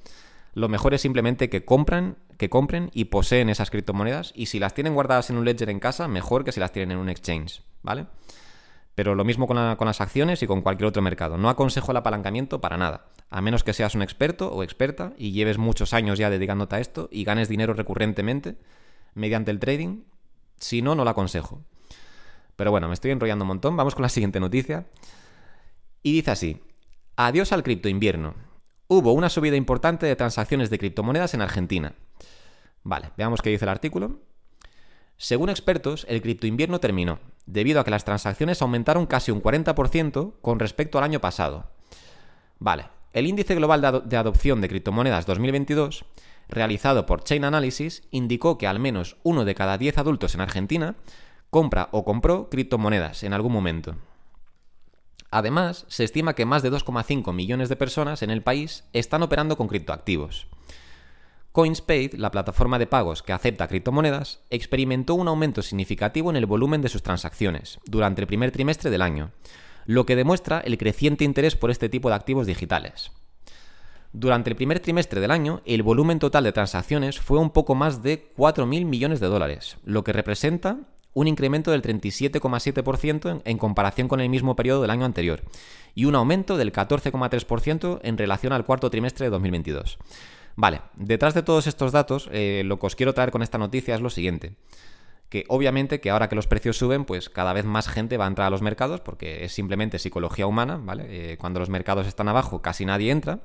lo 0.54 0.68
mejor 0.68 0.94
es 0.94 1.00
simplemente 1.00 1.48
que 1.48 1.64
compren, 1.64 2.16
que 2.36 2.48
compren 2.48 2.90
y 2.92 3.06
poseen 3.06 3.48
esas 3.48 3.70
criptomonedas 3.70 4.32
y 4.34 4.46
si 4.46 4.58
las 4.58 4.74
tienen 4.74 4.94
guardadas 4.94 5.30
en 5.30 5.36
un 5.36 5.44
ledger 5.44 5.70
en 5.70 5.80
casa, 5.80 6.08
mejor 6.08 6.44
que 6.44 6.52
si 6.52 6.60
las 6.60 6.72
tienen 6.72 6.92
en 6.92 6.98
un 6.98 7.08
exchange, 7.08 7.62
¿vale? 7.82 8.06
Pero 8.94 9.14
lo 9.14 9.24
mismo 9.24 9.46
con, 9.46 9.56
las 9.56 10.00
acciones 10.00 10.42
y 10.42 10.48
con 10.48 10.60
cualquier 10.60 10.88
otro 10.88 11.02
mercado. 11.02 11.38
No 11.38 11.48
aconsejo 11.48 11.92
el 11.92 11.98
apalancamiento 11.98 12.60
para 12.60 12.76
nada, 12.76 13.06
a 13.30 13.40
menos 13.40 13.62
que 13.62 13.72
seas 13.72 13.94
un 13.94 14.02
experto 14.02 14.52
o 14.52 14.64
experta 14.64 15.12
y 15.16 15.30
lleves 15.30 15.56
muchos 15.56 15.94
años 15.94 16.18
ya 16.18 16.30
dedicándote 16.30 16.74
a 16.74 16.80
esto 16.80 17.08
y 17.12 17.22
ganes 17.22 17.48
dinero 17.48 17.74
recurrentemente 17.74 18.56
mediante 19.14 19.52
el 19.52 19.60
trading. 19.60 20.02
Si 20.56 20.82
no, 20.82 20.96
no 20.96 21.04
lo 21.04 21.10
aconsejo. 21.10 21.62
Pero 22.56 22.72
bueno, 22.72 22.88
me 22.88 22.94
estoy 22.94 23.12
enrollando 23.12 23.44
un 23.44 23.50
montón. 23.50 23.76
Vamos 23.76 23.94
con 23.94 24.02
la 24.02 24.08
siguiente 24.08 24.40
noticia. 24.40 24.88
Y 26.02 26.14
dice 26.14 26.32
así: 26.32 26.60
Adiós 27.14 27.52
al 27.52 27.62
cripto 27.62 27.88
invierno. 27.88 28.47
Hubo 28.90 29.12
una 29.12 29.28
subida 29.28 29.54
importante 29.54 30.06
de 30.06 30.16
transacciones 30.16 30.70
de 30.70 30.78
criptomonedas 30.78 31.34
en 31.34 31.42
Argentina. 31.42 31.92
Vale, 32.84 33.10
veamos 33.18 33.42
qué 33.42 33.50
dice 33.50 33.66
el 33.66 33.68
artículo. 33.68 34.22
Según 35.18 35.50
expertos, 35.50 36.06
el 36.08 36.22
criptoinvierno 36.22 36.80
terminó, 36.80 37.18
debido 37.44 37.80
a 37.80 37.84
que 37.84 37.90
las 37.90 38.06
transacciones 38.06 38.62
aumentaron 38.62 39.04
casi 39.04 39.30
un 39.30 39.42
40% 39.42 40.40
con 40.40 40.58
respecto 40.58 40.96
al 40.96 41.04
año 41.04 41.20
pasado. 41.20 41.70
Vale, 42.60 42.86
el 43.12 43.26
índice 43.26 43.54
global 43.54 44.02
de, 44.06 44.16
adopción 44.16 44.62
de 44.62 44.70
criptomonedas 44.70 45.26
2022, 45.26 46.06
realizado 46.48 47.04
por 47.04 47.24
Chain 47.24 47.44
Analysis, 47.44 48.04
indicó 48.10 48.56
que 48.56 48.66
al 48.66 48.78
menos 48.78 49.18
uno 49.22 49.44
de 49.44 49.54
cada 49.54 49.76
10 49.76 49.98
adultos 49.98 50.34
en 50.34 50.40
Argentina 50.40 50.96
compra 51.50 51.90
o 51.92 52.06
compró 52.06 52.48
criptomonedas 52.48 53.22
en 53.22 53.34
algún 53.34 53.52
momento. 53.52 53.96
Además, 55.30 55.84
se 55.88 56.04
estima 56.04 56.34
que 56.34 56.46
más 56.46 56.62
de 56.62 56.72
2,5 56.72 57.32
millones 57.34 57.68
de 57.68 57.76
personas 57.76 58.22
en 58.22 58.30
el 58.30 58.42
país 58.42 58.84
están 58.92 59.22
operando 59.22 59.56
con 59.56 59.68
criptoactivos. 59.68 60.46
CoinSpace, 61.52 62.12
la 62.14 62.30
plataforma 62.30 62.78
de 62.78 62.86
pagos 62.86 63.22
que 63.22 63.32
acepta 63.32 63.68
criptomonedas, 63.68 64.40
experimentó 64.50 65.14
un 65.14 65.28
aumento 65.28 65.62
significativo 65.62 66.30
en 66.30 66.36
el 66.36 66.46
volumen 66.46 66.82
de 66.82 66.88
sus 66.88 67.02
transacciones 67.02 67.78
durante 67.84 68.20
el 68.20 68.26
primer 68.26 68.52
trimestre 68.52 68.90
del 68.90 69.02
año, 69.02 69.32
lo 69.84 70.06
que 70.06 70.16
demuestra 70.16 70.60
el 70.60 70.78
creciente 70.78 71.24
interés 71.24 71.56
por 71.56 71.70
este 71.70 71.88
tipo 71.88 72.08
de 72.10 72.14
activos 72.14 72.46
digitales. 72.46 73.10
Durante 74.12 74.50
el 74.50 74.56
primer 74.56 74.80
trimestre 74.80 75.20
del 75.20 75.30
año, 75.30 75.60
el 75.66 75.82
volumen 75.82 76.18
total 76.18 76.44
de 76.44 76.52
transacciones 76.52 77.18
fue 77.18 77.38
un 77.38 77.50
poco 77.50 77.74
más 77.74 78.02
de 78.02 78.30
4.000 78.36 78.84
millones 78.86 79.20
de 79.20 79.26
dólares, 79.26 79.76
lo 79.84 80.04
que 80.04 80.12
representa 80.12 80.78
un 81.18 81.26
incremento 81.26 81.72
del 81.72 81.82
37,7% 81.82 83.42
en, 83.44 83.58
comparación 83.58 84.06
con 84.06 84.20
el 84.20 84.28
mismo 84.28 84.54
periodo 84.54 84.82
del 84.82 84.90
año 84.90 85.04
anterior 85.04 85.42
y 85.96 86.04
un 86.04 86.14
aumento 86.14 86.56
del 86.56 86.72
14,3% 86.72 87.98
en 88.04 88.16
relación 88.16 88.52
al 88.52 88.64
cuarto 88.64 88.88
trimestre 88.88 89.26
de 89.26 89.30
2022. 89.30 89.98
Vale, 90.54 90.82
detrás 90.94 91.34
de 91.34 91.42
todos 91.42 91.66
estos 91.66 91.90
datos, 91.90 92.28
eh, 92.32 92.62
lo 92.64 92.78
que 92.78 92.86
os 92.86 92.94
quiero 92.94 93.14
traer 93.14 93.32
con 93.32 93.42
esta 93.42 93.58
noticia 93.58 93.96
es 93.96 94.00
lo 94.00 94.10
siguiente. 94.10 94.54
Que 95.28 95.44
obviamente 95.48 96.00
que 96.00 96.10
ahora 96.10 96.28
que 96.28 96.36
los 96.36 96.46
precios 96.46 96.76
suben, 96.76 97.04
pues 97.04 97.28
cada 97.28 97.52
vez 97.52 97.64
más 97.64 97.88
gente 97.88 98.16
va 98.16 98.26
a 98.26 98.28
entrar 98.28 98.46
a 98.46 98.50
los 98.50 98.62
mercados, 98.62 99.00
porque 99.00 99.44
es 99.44 99.52
simplemente 99.52 99.98
psicología 99.98 100.46
humana, 100.46 100.80
¿vale? 100.80 101.32
Eh, 101.32 101.36
cuando 101.36 101.58
los 101.58 101.68
mercados 101.68 102.06
están 102.06 102.28
abajo, 102.28 102.62
casi 102.62 102.84
nadie 102.84 103.10
entra. 103.10 103.40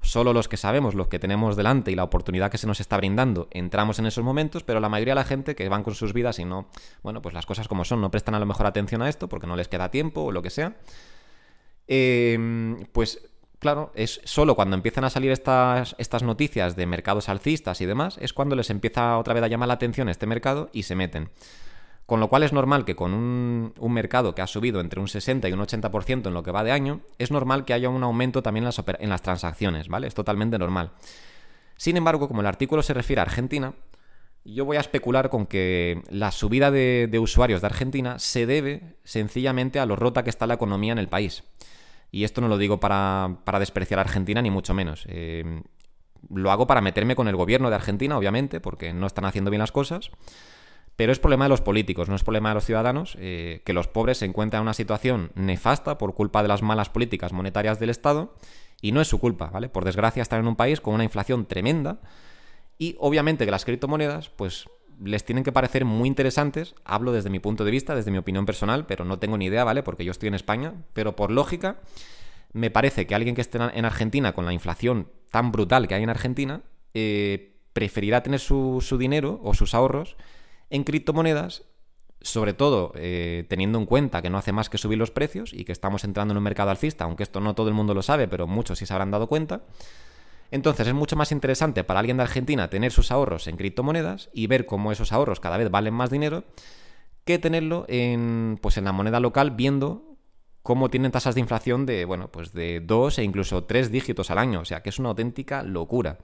Solo 0.00 0.32
los 0.32 0.48
que 0.48 0.56
sabemos, 0.56 0.94
los 0.94 1.08
que 1.08 1.18
tenemos 1.18 1.56
delante 1.56 1.90
y 1.90 1.96
la 1.96 2.04
oportunidad 2.04 2.50
que 2.50 2.58
se 2.58 2.66
nos 2.66 2.80
está 2.80 2.96
brindando, 2.96 3.48
entramos 3.50 3.98
en 3.98 4.06
esos 4.06 4.22
momentos, 4.22 4.62
pero 4.62 4.78
la 4.78 4.88
mayoría 4.88 5.12
de 5.12 5.20
la 5.20 5.24
gente 5.24 5.56
que 5.56 5.68
van 5.68 5.82
con 5.82 5.94
sus 5.94 6.12
vidas 6.12 6.38
y 6.38 6.44
no, 6.44 6.68
bueno, 7.02 7.22
pues 7.22 7.34
las 7.34 7.46
cosas 7.46 7.66
como 7.66 7.84
son, 7.84 8.00
no 8.00 8.10
prestan 8.10 8.34
a 8.34 8.38
lo 8.38 8.46
mejor 8.46 8.66
atención 8.66 9.02
a 9.02 9.08
esto 9.08 9.28
porque 9.28 9.46
no 9.46 9.56
les 9.56 9.68
queda 9.68 9.90
tiempo 9.90 10.22
o 10.22 10.32
lo 10.32 10.42
que 10.42 10.50
sea, 10.50 10.76
em, 11.88 12.78
pues 12.92 13.28
claro, 13.58 13.90
es 13.94 14.20
solo 14.24 14.54
cuando 14.54 14.76
empiezan 14.76 15.04
a 15.04 15.10
salir 15.10 15.32
estas, 15.32 15.96
estas 15.98 16.22
noticias 16.22 16.76
de 16.76 16.86
mercados 16.86 17.28
alcistas 17.28 17.80
y 17.80 17.86
demás, 17.86 18.16
es 18.20 18.32
cuando 18.32 18.54
les 18.54 18.70
empieza 18.70 19.18
otra 19.18 19.34
vez 19.34 19.42
a 19.42 19.48
llamar 19.48 19.68
la 19.68 19.74
atención 19.74 20.08
este 20.08 20.26
mercado 20.26 20.70
y 20.72 20.84
se 20.84 20.94
meten. 20.94 21.30
Con 22.06 22.20
lo 22.20 22.28
cual 22.28 22.44
es 22.44 22.52
normal 22.52 22.84
que 22.84 22.94
con 22.94 23.12
un, 23.12 23.92
mercado 23.92 24.34
que 24.34 24.40
ha 24.40 24.46
subido 24.46 24.80
entre 24.80 25.00
un 25.00 25.08
60 25.08 25.48
y 25.48 25.52
un 25.52 25.58
80% 25.58 26.28
en 26.28 26.34
lo 26.34 26.44
que 26.44 26.52
va 26.52 26.62
de 26.62 26.70
año, 26.70 27.00
es 27.18 27.32
normal 27.32 27.64
que 27.64 27.72
haya 27.72 27.88
un 27.88 28.04
aumento 28.04 28.42
también 28.42 28.64
en 28.64 29.08
las, 29.10 29.22
transacciones, 29.22 29.88
¿vale? 29.88 30.06
Es 30.06 30.14
totalmente 30.14 30.56
normal. 30.56 30.92
Sin 31.76 31.96
embargo, 31.96 32.28
como 32.28 32.42
el 32.42 32.46
artículo 32.46 32.82
se 32.82 32.94
refiere 32.94 33.20
a 33.20 33.24
Argentina, 33.24 33.74
yo 34.44 34.64
voy 34.64 34.76
a 34.76 34.80
especular 34.80 35.30
con 35.30 35.46
que 35.46 36.02
la 36.08 36.30
subida 36.30 36.70
de, 36.70 37.18
usuarios 37.20 37.60
de 37.60 37.66
Argentina 37.66 38.20
se 38.20 38.46
debe 38.46 38.98
sencillamente 39.02 39.80
a 39.80 39.86
lo 39.86 39.96
rota 39.96 40.22
que 40.22 40.30
está 40.30 40.46
la 40.46 40.54
economía 40.54 40.92
en 40.92 40.98
el 40.98 41.08
país. 41.08 41.42
Y 42.12 42.22
esto 42.22 42.40
no 42.40 42.46
lo 42.46 42.56
digo 42.56 42.78
para, 42.78 43.36
despreciar 43.58 43.98
a 43.98 44.02
Argentina, 44.02 44.40
ni 44.40 44.50
mucho 44.50 44.74
menos. 44.74 45.04
Eh, 45.08 45.62
lo 46.30 46.52
hago 46.52 46.68
para 46.68 46.80
meterme 46.80 47.16
con 47.16 47.26
el 47.26 47.34
gobierno 47.34 47.68
de 47.68 47.74
Argentina, 47.74 48.16
obviamente, 48.16 48.60
porque 48.60 48.92
no 48.92 49.08
están 49.08 49.24
haciendo 49.24 49.50
bien 49.50 49.58
las 49.58 49.72
cosas. 49.72 50.12
Pero 50.96 51.12
es 51.12 51.18
problema 51.18 51.44
de 51.44 51.50
los 51.50 51.60
políticos, 51.60 52.08
no 52.08 52.16
es 52.16 52.24
problema 52.24 52.48
de 52.48 52.54
los 52.54 52.64
ciudadanos, 52.64 53.16
eh, 53.20 53.60
que 53.64 53.74
los 53.74 53.86
pobres 53.86 54.18
se 54.18 54.24
encuentran 54.24 54.60
en 54.60 54.62
una 54.62 54.74
situación 54.74 55.30
nefasta 55.34 55.98
por 55.98 56.14
culpa 56.14 56.42
de 56.42 56.48
las 56.48 56.62
malas 56.62 56.88
políticas 56.88 57.32
monetarias 57.32 57.78
del 57.78 57.90
Estado, 57.90 58.34
y 58.80 58.92
no 58.92 59.00
es 59.00 59.08
su 59.08 59.18
culpa, 59.18 59.46
¿vale? 59.46 59.68
Por 59.68 59.84
desgracia 59.84 60.22
están 60.22 60.40
en 60.40 60.48
un 60.48 60.56
país 60.56 60.80
con 60.80 60.94
una 60.94 61.04
inflación 61.04 61.46
tremenda, 61.46 62.00
y 62.78 62.96
obviamente 62.98 63.44
que 63.44 63.50
las 63.50 63.64
criptomonedas, 63.64 64.30
pues 64.30 64.68
les 65.02 65.24
tienen 65.24 65.44
que 65.44 65.52
parecer 65.52 65.84
muy 65.84 66.08
interesantes, 66.08 66.74
hablo 66.84 67.12
desde 67.12 67.28
mi 67.28 67.40
punto 67.40 67.64
de 67.64 67.70
vista, 67.70 67.94
desde 67.94 68.10
mi 68.10 68.18
opinión 68.18 68.46
personal, 68.46 68.86
pero 68.86 69.04
no 69.04 69.18
tengo 69.18 69.36
ni 69.36 69.46
idea, 69.46 69.64
¿vale? 69.64 69.82
Porque 69.82 70.04
yo 70.04 70.10
estoy 70.10 70.28
en 70.28 70.34
España, 70.34 70.72
pero 70.94 71.14
por 71.14 71.30
lógica, 71.30 71.80
me 72.54 72.70
parece 72.70 73.06
que 73.06 73.14
alguien 73.14 73.34
que 73.34 73.42
esté 73.42 73.58
en 73.58 73.84
Argentina 73.84 74.32
con 74.32 74.46
la 74.46 74.54
inflación 74.54 75.08
tan 75.30 75.52
brutal 75.52 75.88
que 75.88 75.94
hay 75.94 76.02
en 76.02 76.08
Argentina, 76.08 76.62
eh, 76.94 77.58
preferirá 77.74 78.22
tener 78.22 78.40
su, 78.40 78.78
su 78.80 78.96
dinero 78.96 79.38
o 79.42 79.52
sus 79.52 79.74
ahorros 79.74 80.16
en 80.70 80.84
criptomonedas, 80.84 81.64
sobre 82.20 82.54
todo 82.54 82.92
eh, 82.96 83.44
teniendo 83.48 83.78
en 83.78 83.86
cuenta 83.86 84.22
que 84.22 84.30
no 84.30 84.38
hace 84.38 84.52
más 84.52 84.68
que 84.68 84.78
subir 84.78 84.98
los 84.98 85.10
precios 85.10 85.52
y 85.52 85.64
que 85.64 85.72
estamos 85.72 86.04
entrando 86.04 86.32
en 86.32 86.38
un 86.38 86.44
mercado 86.44 86.70
alcista, 86.70 87.04
aunque 87.04 87.22
esto 87.22 87.40
no 87.40 87.54
todo 87.54 87.68
el 87.68 87.74
mundo 87.74 87.94
lo 87.94 88.02
sabe, 88.02 88.28
pero 88.28 88.46
muchos 88.46 88.78
sí 88.78 88.86
se 88.86 88.92
habrán 88.92 89.10
dado 89.10 89.28
cuenta. 89.28 89.62
Entonces 90.50 90.86
es 90.86 90.94
mucho 90.94 91.16
más 91.16 91.32
interesante 91.32 91.84
para 91.84 92.00
alguien 92.00 92.16
de 92.16 92.22
Argentina 92.22 92.70
tener 92.70 92.92
sus 92.92 93.10
ahorros 93.10 93.46
en 93.46 93.56
criptomonedas 93.56 94.30
y 94.32 94.46
ver 94.46 94.66
cómo 94.66 94.92
esos 94.92 95.12
ahorros 95.12 95.40
cada 95.40 95.56
vez 95.56 95.70
valen 95.70 95.94
más 95.94 96.10
dinero 96.10 96.44
que 97.24 97.38
tenerlo 97.38 97.84
en, 97.88 98.58
pues 98.62 98.76
en 98.76 98.84
la 98.84 98.92
moneda 98.92 99.18
local 99.18 99.50
viendo 99.50 100.16
cómo 100.62 100.90
tienen 100.90 101.12
tasas 101.12 101.34
de 101.34 101.40
inflación 101.40 101.86
de, 101.86 102.04
bueno, 102.04 102.30
pues 102.30 102.52
de 102.52 102.80
dos 102.80 103.18
e 103.18 103.24
incluso 103.24 103.64
tres 103.64 103.90
dígitos 103.90 104.30
al 104.30 104.38
año. 104.38 104.60
O 104.60 104.64
sea, 104.64 104.82
que 104.82 104.90
es 104.90 104.98
una 104.98 105.10
auténtica 105.10 105.62
locura. 105.62 106.18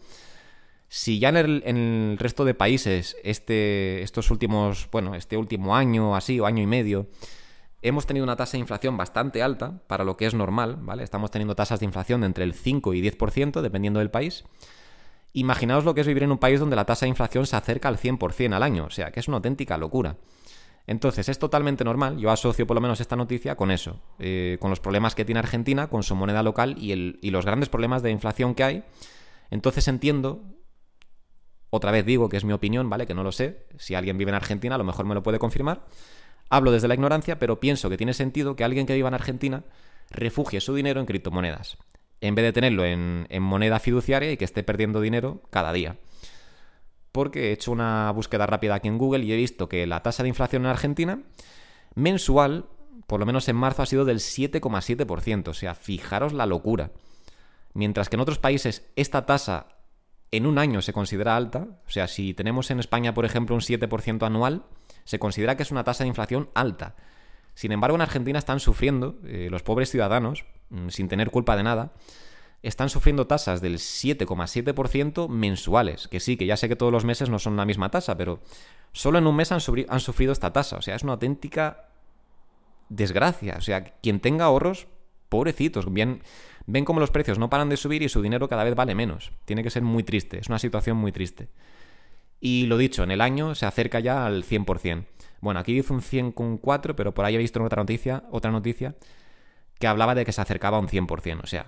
Si 0.95 1.19
ya 1.19 1.31
en 1.31 1.37
el, 1.39 2.19
resto 2.19 2.45
de 2.45 2.53
países 2.53 3.17
este, 3.25 4.03
estos 4.03 4.31
últimos, 4.31 4.91
bueno, 4.93 5.15
este 5.15 5.39
último 5.39 5.75
año 5.75 6.15
así 6.15 6.39
o 6.39 6.45
año 6.45 6.63
y 6.63 6.67
medio, 6.67 7.07
hemos 7.81 8.05
tenido 8.05 8.25
una 8.25 8.37
tasa 8.37 8.53
de 8.53 8.59
inflación 8.59 8.99
bastante 8.99 9.43
alta 9.43 9.81
para 9.87 10.05
lo 10.05 10.19
que 10.19 10.27
es 10.27 10.35
normal, 10.35 10.77
¿vale? 10.83 11.03
Estamos 11.03 11.31
teniendo 11.31 11.55
tasas 11.55 11.81
de 11.81 11.87
inflación 11.87 12.21
de 12.21 12.27
entre 12.27 12.45
el 12.45 12.53
5 12.53 12.93
y 12.93 13.01
10% 13.01 13.63
dependiendo 13.63 14.01
del 14.01 14.11
país. 14.11 14.45
Imaginaos 15.33 15.87
lo 15.87 15.95
que 15.95 16.03
es 16.03 16.07
vivir 16.07 16.25
en 16.25 16.33
un 16.33 16.37
país 16.37 16.61
donde 16.61 16.77
la 16.77 16.85
tasa 16.85 17.07
de 17.07 17.09
inflación 17.09 17.47
se 17.47 17.57
acerca 17.57 17.89
al 17.89 17.97
100% 17.97 18.53
al 18.53 18.63
año, 18.63 18.85
o 18.85 18.91
sea, 18.91 19.13
que 19.13 19.21
es 19.21 19.29
una 19.29 19.39
auténtica 19.39 19.79
locura. 19.79 20.19
Entonces, 20.87 21.27
es 21.31 21.39
totalmente 21.39 21.85
normal, 21.85 22.19
yo 22.19 22.31
asocio 22.31 22.67
por 22.67 22.75
lo 22.75 22.83
menos 22.83 23.01
esta 23.01 23.17
noticia 23.17 23.57
con 23.57 23.71
eso, 23.71 23.99
eh, 24.19 24.59
con 24.61 24.69
los 24.69 24.81
problemas 24.81 25.15
que 25.15 25.25
tiene 25.25 25.39
Argentina, 25.39 25.87
con 25.87 26.03
su 26.03 26.15
moneda 26.15 26.43
local 26.43 26.77
y, 26.79 26.93
el, 26.93 27.19
y 27.23 27.31
los 27.31 27.47
grandes 27.47 27.71
problemas 27.71 28.03
de 28.03 28.11
inflación 28.11 28.55
que 28.55 28.65
hay. 28.65 28.85
Entonces 29.51 29.89
entiendo 29.89 30.43
otra 31.75 31.91
vez 31.91 32.05
digo 32.05 32.29
que 32.29 32.37
es 32.37 32.45
mi 32.45 32.53
opinión, 32.53 32.91
¿vale? 32.91 33.07
Que 33.07 33.15
no 33.15 33.25
lo 33.25 33.33
sé. 33.33 33.65
Si 33.79 33.95
alguien 33.95 34.19
vive 34.19 34.29
en 34.29 34.35
Argentina, 34.35 34.75
a 34.75 34.79
lo 34.79 34.85
mejor 34.85 35.07
me 35.07 35.15
lo 35.15 35.23
puede 35.23 35.39
confirmar. 35.39 35.87
Hablo 36.51 36.71
desde 36.71 36.87
la 36.87 36.93
ignorancia, 36.93 37.39
pero 37.39 37.61
pienso 37.61 37.89
que 37.89 37.97
tiene 37.97 38.13
sentido 38.13 38.57
que 38.57 38.63
alguien 38.63 38.85
que 38.85 38.95
viva 38.95 39.09
en 39.09 39.15
Argentina 39.15 39.65
refugie 40.11 40.61
su 40.61 40.75
dinero 40.75 41.01
en 41.01 41.07
criptomonedas, 41.07 41.79
en 42.21 42.35
vez 42.35 42.45
de 42.45 42.53
tenerlo 42.53 42.85
en, 42.85 43.27
moneda 43.41 43.79
fiduciaria 43.79 44.31
y 44.31 44.37
que 44.37 44.45
esté 44.45 44.63
perdiendo 44.63 45.01
dinero 45.01 45.41
cada 45.49 45.73
día. 45.73 45.97
Porque 47.11 47.49
he 47.49 47.53
hecho 47.53 47.73
una 47.73 48.11
búsqueda 48.11 48.47
rápida 48.47 48.75
aquí 48.75 48.89
en 48.89 48.99
Google 48.99 49.25
y 49.25 49.33
he 49.33 49.37
visto 49.37 49.71
que 49.71 49.87
la 49.87 50.03
tasa 50.03 50.23
de 50.23 50.29
inflación 50.29 50.67
en 50.67 50.73
Argentina 50.73 51.23
mensual, 51.95 52.67
por 53.07 53.19
lo 53.19 53.25
menos 53.25 53.49
en 53.49 53.57
marzo, 53.57 53.81
ha 53.81 53.87
sido 53.87 54.05
del 54.05 54.19
7,7%. 54.19 55.49
O 55.49 55.55
sea, 55.55 55.75
fijaros 55.75 56.35
la 56.35 56.45
locura. 56.45 56.91
Mientras 57.73 58.11
que 58.11 58.17
en 58.17 58.21
otros 58.21 58.39
países 58.39 58.93
esta 58.95 59.25
tasa 59.25 59.69
en 60.33 60.47
un 60.47 60.59
año 60.59 60.83
se 60.83 60.93
considera 60.93 61.37
alta, 61.37 61.69
o 61.87 61.91
sea, 61.91 62.09
si 62.09 62.35
tenemos 62.35 62.71
en 62.71 62.81
España, 62.81 63.15
por 63.15 63.25
ejemplo, 63.25 63.55
un 63.55 63.61
7% 63.61 64.27
anual, 64.27 64.65
se 65.05 65.19
considera 65.19 65.57
que 65.57 65.63
es 65.63 65.71
una 65.71 65.85
tasa 65.85 66.05
de 66.05 66.09
inflación 66.09 66.49
alta. 66.55 66.97
Sin 67.55 67.71
embargo, 67.71 67.97
en 67.97 68.01
Argentina 68.01 68.39
están 68.39 68.59
sufriendo, 68.59 69.19
eh, 69.27 69.49
los 69.51 69.63
pobres 69.63 69.91
ciudadanos, 69.91 70.47
mm, 70.71 70.89
sin 70.89 71.09
tener 71.09 71.31
culpa 71.31 71.55
de 71.55 71.63
nada, 71.63 71.93
están 72.63 72.89
sufriendo 72.89 73.27
tasas 73.27 73.61
del 73.61 73.79
7,7% 73.79 75.29
mensuales. 75.29 76.09
Que 76.09 76.19
sí, 76.19 76.39
que 76.39 76.47
ya 76.47 76.57
sé 76.57 76.69
que 76.69 76.77
todos 76.77 76.93
los 76.93 77.05
meses 77.05 77.29
no 77.29 77.39
son 77.39 77.57
la 77.57 77.67
misma 77.67 77.91
tasa, 77.91 78.17
pero 78.17 78.41
solo 78.93 79.19
en 79.19 79.27
un 79.27 79.37
mes 79.37 79.53
han, 79.53 79.61
han 79.89 80.01
sufrido 80.01 80.33
esta 80.33 80.53
tasa. 80.53 80.77
O 80.77 80.83
sea, 80.83 80.95
es 80.95 81.03
una 81.03 81.15
auténtica 81.15 81.89
desgracia. 82.89 83.57
O 83.59 83.61
sea, 83.61 83.85
quien 83.85 84.21
tenga 84.21 84.47
ahorros, 84.47 84.87
pobrecitos, 85.29 85.93
bien 85.93 86.23
ven 86.67 86.85
como 86.85 87.01
los 87.01 87.11
precios 87.11 87.39
no 87.39 87.51
paran 87.51 87.69
de 87.69 87.77
subir 87.77 88.03
y 88.03 88.09
su 88.09 88.23
dinero 88.23 88.49
cada 88.49 88.65
vez 88.65 88.75
vale 88.75 88.95
menos. 88.95 89.33
Tiene 89.45 89.63
que 89.63 89.71
ser 89.71 89.83
muy 89.83 90.03
triste, 90.03 90.39
es 90.39 90.49
una 90.49 90.59
situación 90.59 90.97
muy 90.97 91.13
triste. 91.13 91.49
Y 92.41 92.67
lo 92.67 92.77
dicho, 92.77 93.05
en 93.05 93.11
el 93.11 93.21
año 93.21 93.55
se 93.55 93.67
acerca 93.67 94.01
ya 94.01 94.27
al 94.27 94.45
100%. 94.45 95.05
Bueno, 95.41 95.61
aquí 95.61 95.73
dice 95.73 95.93
un 95.93 96.01
100,4, 96.01 96.95
pero 96.95 97.15
por 97.15 97.25
ahí 97.25 97.35
he 97.35 97.39
visto 97.39 97.63
otra 97.63 97.83
noticia, 97.83 98.25
otra 98.31 98.51
noticia 98.51 98.97
que 99.79 99.87
hablaba 99.87 100.15
de 100.15 100.25
que 100.25 100.33
se 100.33 100.41
acercaba 100.41 100.77
a 100.77 100.81
un 100.81 100.89
100%. 100.89 101.41
O 101.43 101.47
sea, 101.47 101.67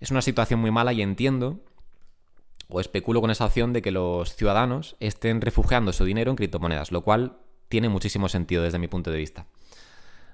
es 0.00 0.10
una 0.10 0.22
situación 0.22 0.60
muy 0.60 0.70
mala 0.70 0.92
y 0.92 1.02
entiendo 1.02 1.60
o 2.68 2.80
especulo 2.80 3.20
con 3.20 3.30
esa 3.30 3.46
opción 3.46 3.72
de 3.72 3.82
que 3.82 3.90
los 3.90 4.34
ciudadanos 4.34 4.96
estén 5.00 5.40
refugiando 5.40 5.92
su 5.92 6.04
dinero 6.04 6.30
en 6.30 6.36
criptomonedas, 6.36 6.90
lo 6.90 7.02
cual 7.02 7.38
tiene 7.68 7.88
muchísimo 7.88 8.28
sentido 8.28 8.62
desde 8.62 8.78
mi 8.78 8.88
punto 8.88 9.10
de 9.10 9.18
vista. 9.18 9.46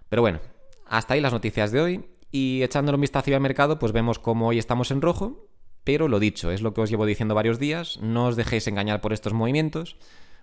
Pero 0.08 0.22
bueno, 0.22 0.40
hasta 0.86 1.14
ahí 1.14 1.20
las 1.20 1.32
noticias 1.32 1.70
de 1.70 1.80
hoy. 1.80 2.04
Y 2.30 2.62
echándole 2.62 2.96
un 2.96 3.02
vistazo 3.02 3.34
al 3.34 3.40
mercado, 3.40 3.78
pues 3.78 3.92
vemos 3.92 4.18
cómo 4.18 4.48
hoy 4.48 4.58
estamos 4.58 4.90
en 4.90 5.00
rojo, 5.00 5.48
pero 5.84 6.08
lo 6.08 6.20
dicho, 6.20 6.50
es 6.50 6.60
lo 6.60 6.74
que 6.74 6.82
os 6.82 6.90
llevo 6.90 7.06
diciendo 7.06 7.34
varios 7.34 7.58
días, 7.58 7.98
no 8.02 8.26
os 8.26 8.36
dejéis 8.36 8.66
engañar 8.66 9.00
por 9.00 9.12
estos 9.12 9.32
movimientos, 9.32 9.96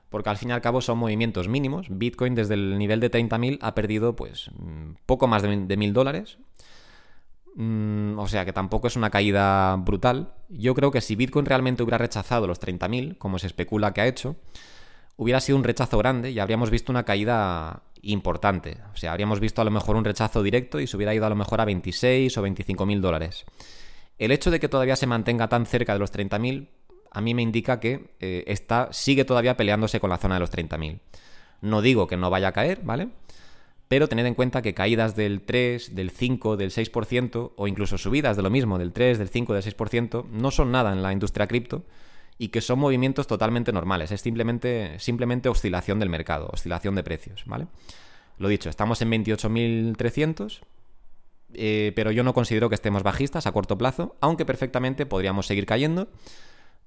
porque 0.10 0.30
al 0.30 0.38
fin 0.38 0.50
y 0.50 0.54
al 0.54 0.62
cabo 0.62 0.82
son 0.82 0.98
movimientos 0.98 1.48
mínimos. 1.48 1.88
Bitcoin 1.90 2.36
desde 2.36 2.56
el 2.56 2.78
nivel 2.78 3.00
de 3.00 3.12
30.000 3.12 3.60
ha 3.62 3.76
perdido 3.76 4.16
pues 4.16 4.50
mm, 4.58 4.94
poco 5.06 5.28
más 5.28 5.44
de 5.44 5.50
1.000 5.50 5.92
dólares. 5.92 6.38
Mm, 7.56 8.18
o 8.18 8.28
sea 8.28 8.46
que 8.46 8.54
tampoco 8.54 8.88
es 8.88 8.96
una 8.96 9.10
caída 9.10 9.76
brutal. 9.78 10.34
Yo 10.50 10.74
creo 10.76 10.92
que 10.92 11.02
si 11.02 11.16
Bitcoin 11.16 11.46
realmente 11.46 11.84
hubiera 11.84 11.98
rechazado 11.98 12.48
los 12.48 12.60
30.000, 12.62 13.18
como 13.18 13.40
se 13.40 13.48
especula 13.48 13.94
que 13.94 14.02
ha 14.02 14.08
hecho, 14.08 14.36
hubiera 15.18 15.40
sido 15.40 15.58
un 15.58 15.64
rechazo 15.64 15.98
grande 15.98 16.32
y 16.32 16.40
habríamos 16.40 16.70
visto 16.70 16.92
una 16.92 17.04
caída 17.04 17.84
importante. 18.06 18.78
O 18.94 18.98
sea, 18.98 19.12
habríamos 19.12 19.40
visto 19.40 19.62
a 19.62 19.66
lo 19.66 19.72
mejor 19.72 19.96
un 19.96 20.06
rechazo 20.06 20.44
directo 20.44 20.80
y 20.80 20.88
se 20.88 20.96
hubiera 20.96 21.14
ido 21.14 21.26
a 21.26 21.30
lo 21.30 21.36
mejor 21.36 21.62
a 21.62 21.66
26 21.66 22.38
o 22.38 22.42
25 22.42 22.86
mil 22.86 23.02
dólares. 23.02 23.46
El 24.18 24.32
hecho 24.32 24.52
de 24.52 24.60
que 24.60 24.70
todavía 24.70 24.96
se 24.96 25.08
mantenga 25.08 25.50
tan 25.50 25.66
cerca 25.66 25.94
de 25.94 26.00
los 26.00 26.14
30.000 26.14 26.68
a 27.16 27.22
mí 27.22 27.34
me 27.34 27.42
indica 27.42 27.80
que 27.80 28.14
eh, 28.20 28.56
sigue 28.92 29.24
todavía 29.24 29.56
peleándose 29.56 30.02
con 30.02 30.10
la 30.10 30.18
zona 30.18 30.36
de 30.36 30.42
los 30.42 30.52
30.000. 30.52 31.00
No 31.62 31.82
digo 31.82 32.08
que 32.08 32.18
no 32.18 32.30
vaya 32.30 32.50
a 32.50 32.52
caer, 32.52 32.82
¿vale? 32.84 33.08
Pero 33.88 34.10
tened 34.10 34.26
en 34.26 34.34
cuenta 34.34 34.62
que 34.62 34.74
caídas 34.74 35.16
del 35.16 35.42
3, 35.42 35.96
del 35.96 36.12
5, 36.12 36.58
del 36.58 36.72
6% 36.72 37.54
o 37.56 37.68
incluso 37.68 37.98
subidas 37.98 38.36
de 38.36 38.44
lo 38.44 38.50
mismo, 38.50 38.78
del 38.78 38.92
3, 38.92 39.18
del 39.18 39.30
5, 39.30 39.54
del 39.54 39.64
6%, 39.64 40.26
no 40.30 40.52
son 40.52 40.74
nada 40.74 40.92
en 40.92 41.02
la 41.02 41.14
industria 41.14 41.48
cripto 41.48 41.86
y 42.38 42.50
que 42.50 42.62
son 42.62 42.80
movimientos 42.80 43.28
totalmente 43.28 43.72
normales. 43.72 44.12
Es 44.12 44.22
simplemente, 44.22 45.00
simplemente 45.00 45.50
oscilación 45.50 46.00
del 46.00 46.10
mercado, 46.10 46.50
oscilación 46.52 46.96
de 46.96 47.04
precios, 47.04 47.44
¿vale? 47.46 47.68
Lo 48.38 48.50
dicho, 48.50 48.70
estamos 48.70 49.02
en 49.02 49.12
28.300, 49.12 50.62
eh, 51.54 51.94
pero 51.96 52.12
yo 52.12 52.24
no 52.24 52.34
considero 52.34 52.68
que 52.68 52.76
estemos 52.76 53.04
bajistas 53.04 53.48
a 53.48 53.52
corto 53.54 53.78
plazo, 53.78 54.16
aunque 54.20 54.46
perfectamente 54.46 55.06
podríamos 55.06 55.48
seguir 55.48 55.66
cayendo. 55.66 56.10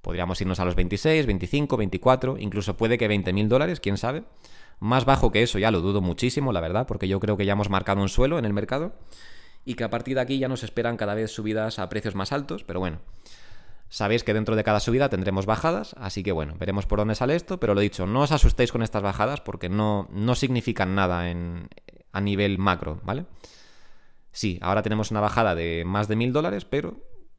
Podríamos 0.03 0.41
irnos 0.41 0.61
a 0.61 0.65
los 0.65 0.75
26, 0.75 1.27
25, 1.27 1.77
24, 1.77 2.37
incluso 2.39 2.77
puede 2.77 2.99
que 2.99 3.09
20.000 3.09 3.49
dólares, 3.49 3.81
quién 3.81 3.97
sabe. 3.97 4.25
Más 4.81 5.05
bajo 5.05 5.33
que 5.33 5.43
eso 5.43 5.59
ya 5.59 5.71
lo 5.71 5.81
dudo 5.81 6.01
muchísimo, 6.01 6.53
la 6.53 6.61
verdad, 6.61 6.87
porque 6.87 7.09
yo 7.09 7.19
creo 7.19 7.37
que 7.37 7.47
ya 7.47 7.55
hemos 7.55 7.69
marcado 7.69 8.01
un 8.01 8.09
suelo 8.09 8.39
en 8.39 8.45
el 8.45 8.53
mercado 8.53 8.95
y 9.65 9.75
que 9.75 9.85
a 9.85 9.91
partir 9.91 10.15
de 10.15 10.21
aquí 10.21 10.39
ya 10.39 10.49
nos 10.49 10.63
esperan 10.63 10.97
cada 10.97 11.15
vez 11.15 11.33
subidas 11.33 11.79
a 11.79 11.89
precios 11.89 12.15
más 12.15 12.33
altos, 12.33 12.63
pero 12.65 12.79
bueno. 12.79 13.01
Sabéis 13.91 14.23
que 14.23 14.35
dentro 14.35 14.55
de 14.55 14.65
cada 14.65 14.81
subida 14.81 15.09
tendremos 15.09 15.47
bajadas, 15.47 15.95
así 15.99 16.23
que 16.23 16.33
bueno, 16.33 16.55
veremos 16.59 16.87
por 16.87 16.99
dónde 16.99 17.15
sale 17.15 17.35
esto, 17.35 17.59
pero 17.59 17.75
lo 17.75 17.81
dicho, 17.81 18.07
no 18.07 18.21
os 18.21 18.33
asustéis 18.33 18.71
con 18.71 18.83
estas 18.83 19.03
bajadas 19.03 19.41
porque 19.41 19.69
no, 19.69 20.09
no 20.13 20.35
significan 20.35 20.95
nada 20.95 21.31
en, 21.31 21.69
a 22.13 22.21
nivel 22.21 22.59
macro, 22.59 23.01
¿vale? 23.03 23.25
Sí, 24.31 24.59
ahora 24.61 24.83
tenemos 24.83 25.11
una 25.11 25.21
bajada 25.21 25.55
de 25.55 25.85
más 25.87 26.07
de 26.07 26.17
mil 26.17 26.33
dólares, 26.33 26.67
pero 26.67 26.97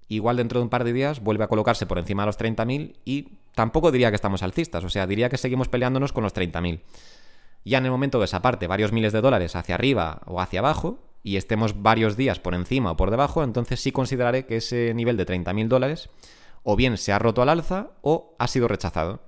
igual 0.07 0.37
dentro 0.37 0.59
de 0.59 0.63
un 0.63 0.69
par 0.69 0.83
de 0.83 0.91
días 0.91 1.21
vuelve 1.21 1.43
a 1.43 1.47
colocarse 1.47 1.85
por 1.85 1.99
encima 1.99 2.23
de 2.23 2.27
los 2.27 2.39
30.000 2.39 2.95
y 3.05 3.37
tampoco 3.53 3.91
diría 3.91 4.09
que 4.09 4.15
estamos 4.15 4.41
alcistas, 4.41 4.83
o 4.83 4.89
sea, 4.89 5.05
diría 5.05 5.29
que 5.29 5.37
seguimos 5.37 5.69
peleándonos 5.69 6.13
con 6.13 6.23
los 6.23 6.33
30.000. 6.33 6.81
Ya 7.63 7.77
en 7.77 7.85
el 7.85 7.91
momento 7.91 8.19
que 8.19 8.27
se 8.27 8.35
aparte 8.35 8.67
varios 8.67 8.91
miles 8.91 9.13
de 9.13 9.21
dólares 9.21 9.55
hacia 9.55 9.75
arriba 9.75 10.21
o 10.25 10.41
hacia 10.41 10.61
abajo 10.61 10.99
y 11.23 11.37
estemos 11.37 11.81
varios 11.81 12.17
días 12.17 12.39
por 12.39 12.55
encima 12.55 12.91
o 12.91 12.97
por 12.97 13.11
debajo, 13.11 13.43
entonces 13.43 13.79
sí 13.79 13.91
consideraré 13.91 14.45
que 14.45 14.57
ese 14.57 14.93
nivel 14.95 15.17
de 15.17 15.27
30.000 15.27 15.67
dólares 15.67 16.09
o 16.63 16.75
bien 16.75 16.97
se 16.97 17.11
ha 17.11 17.19
roto 17.19 17.41
al 17.41 17.49
alza 17.49 17.91
o 18.01 18.35
ha 18.39 18.47
sido 18.47 18.67
rechazado. 18.67 19.21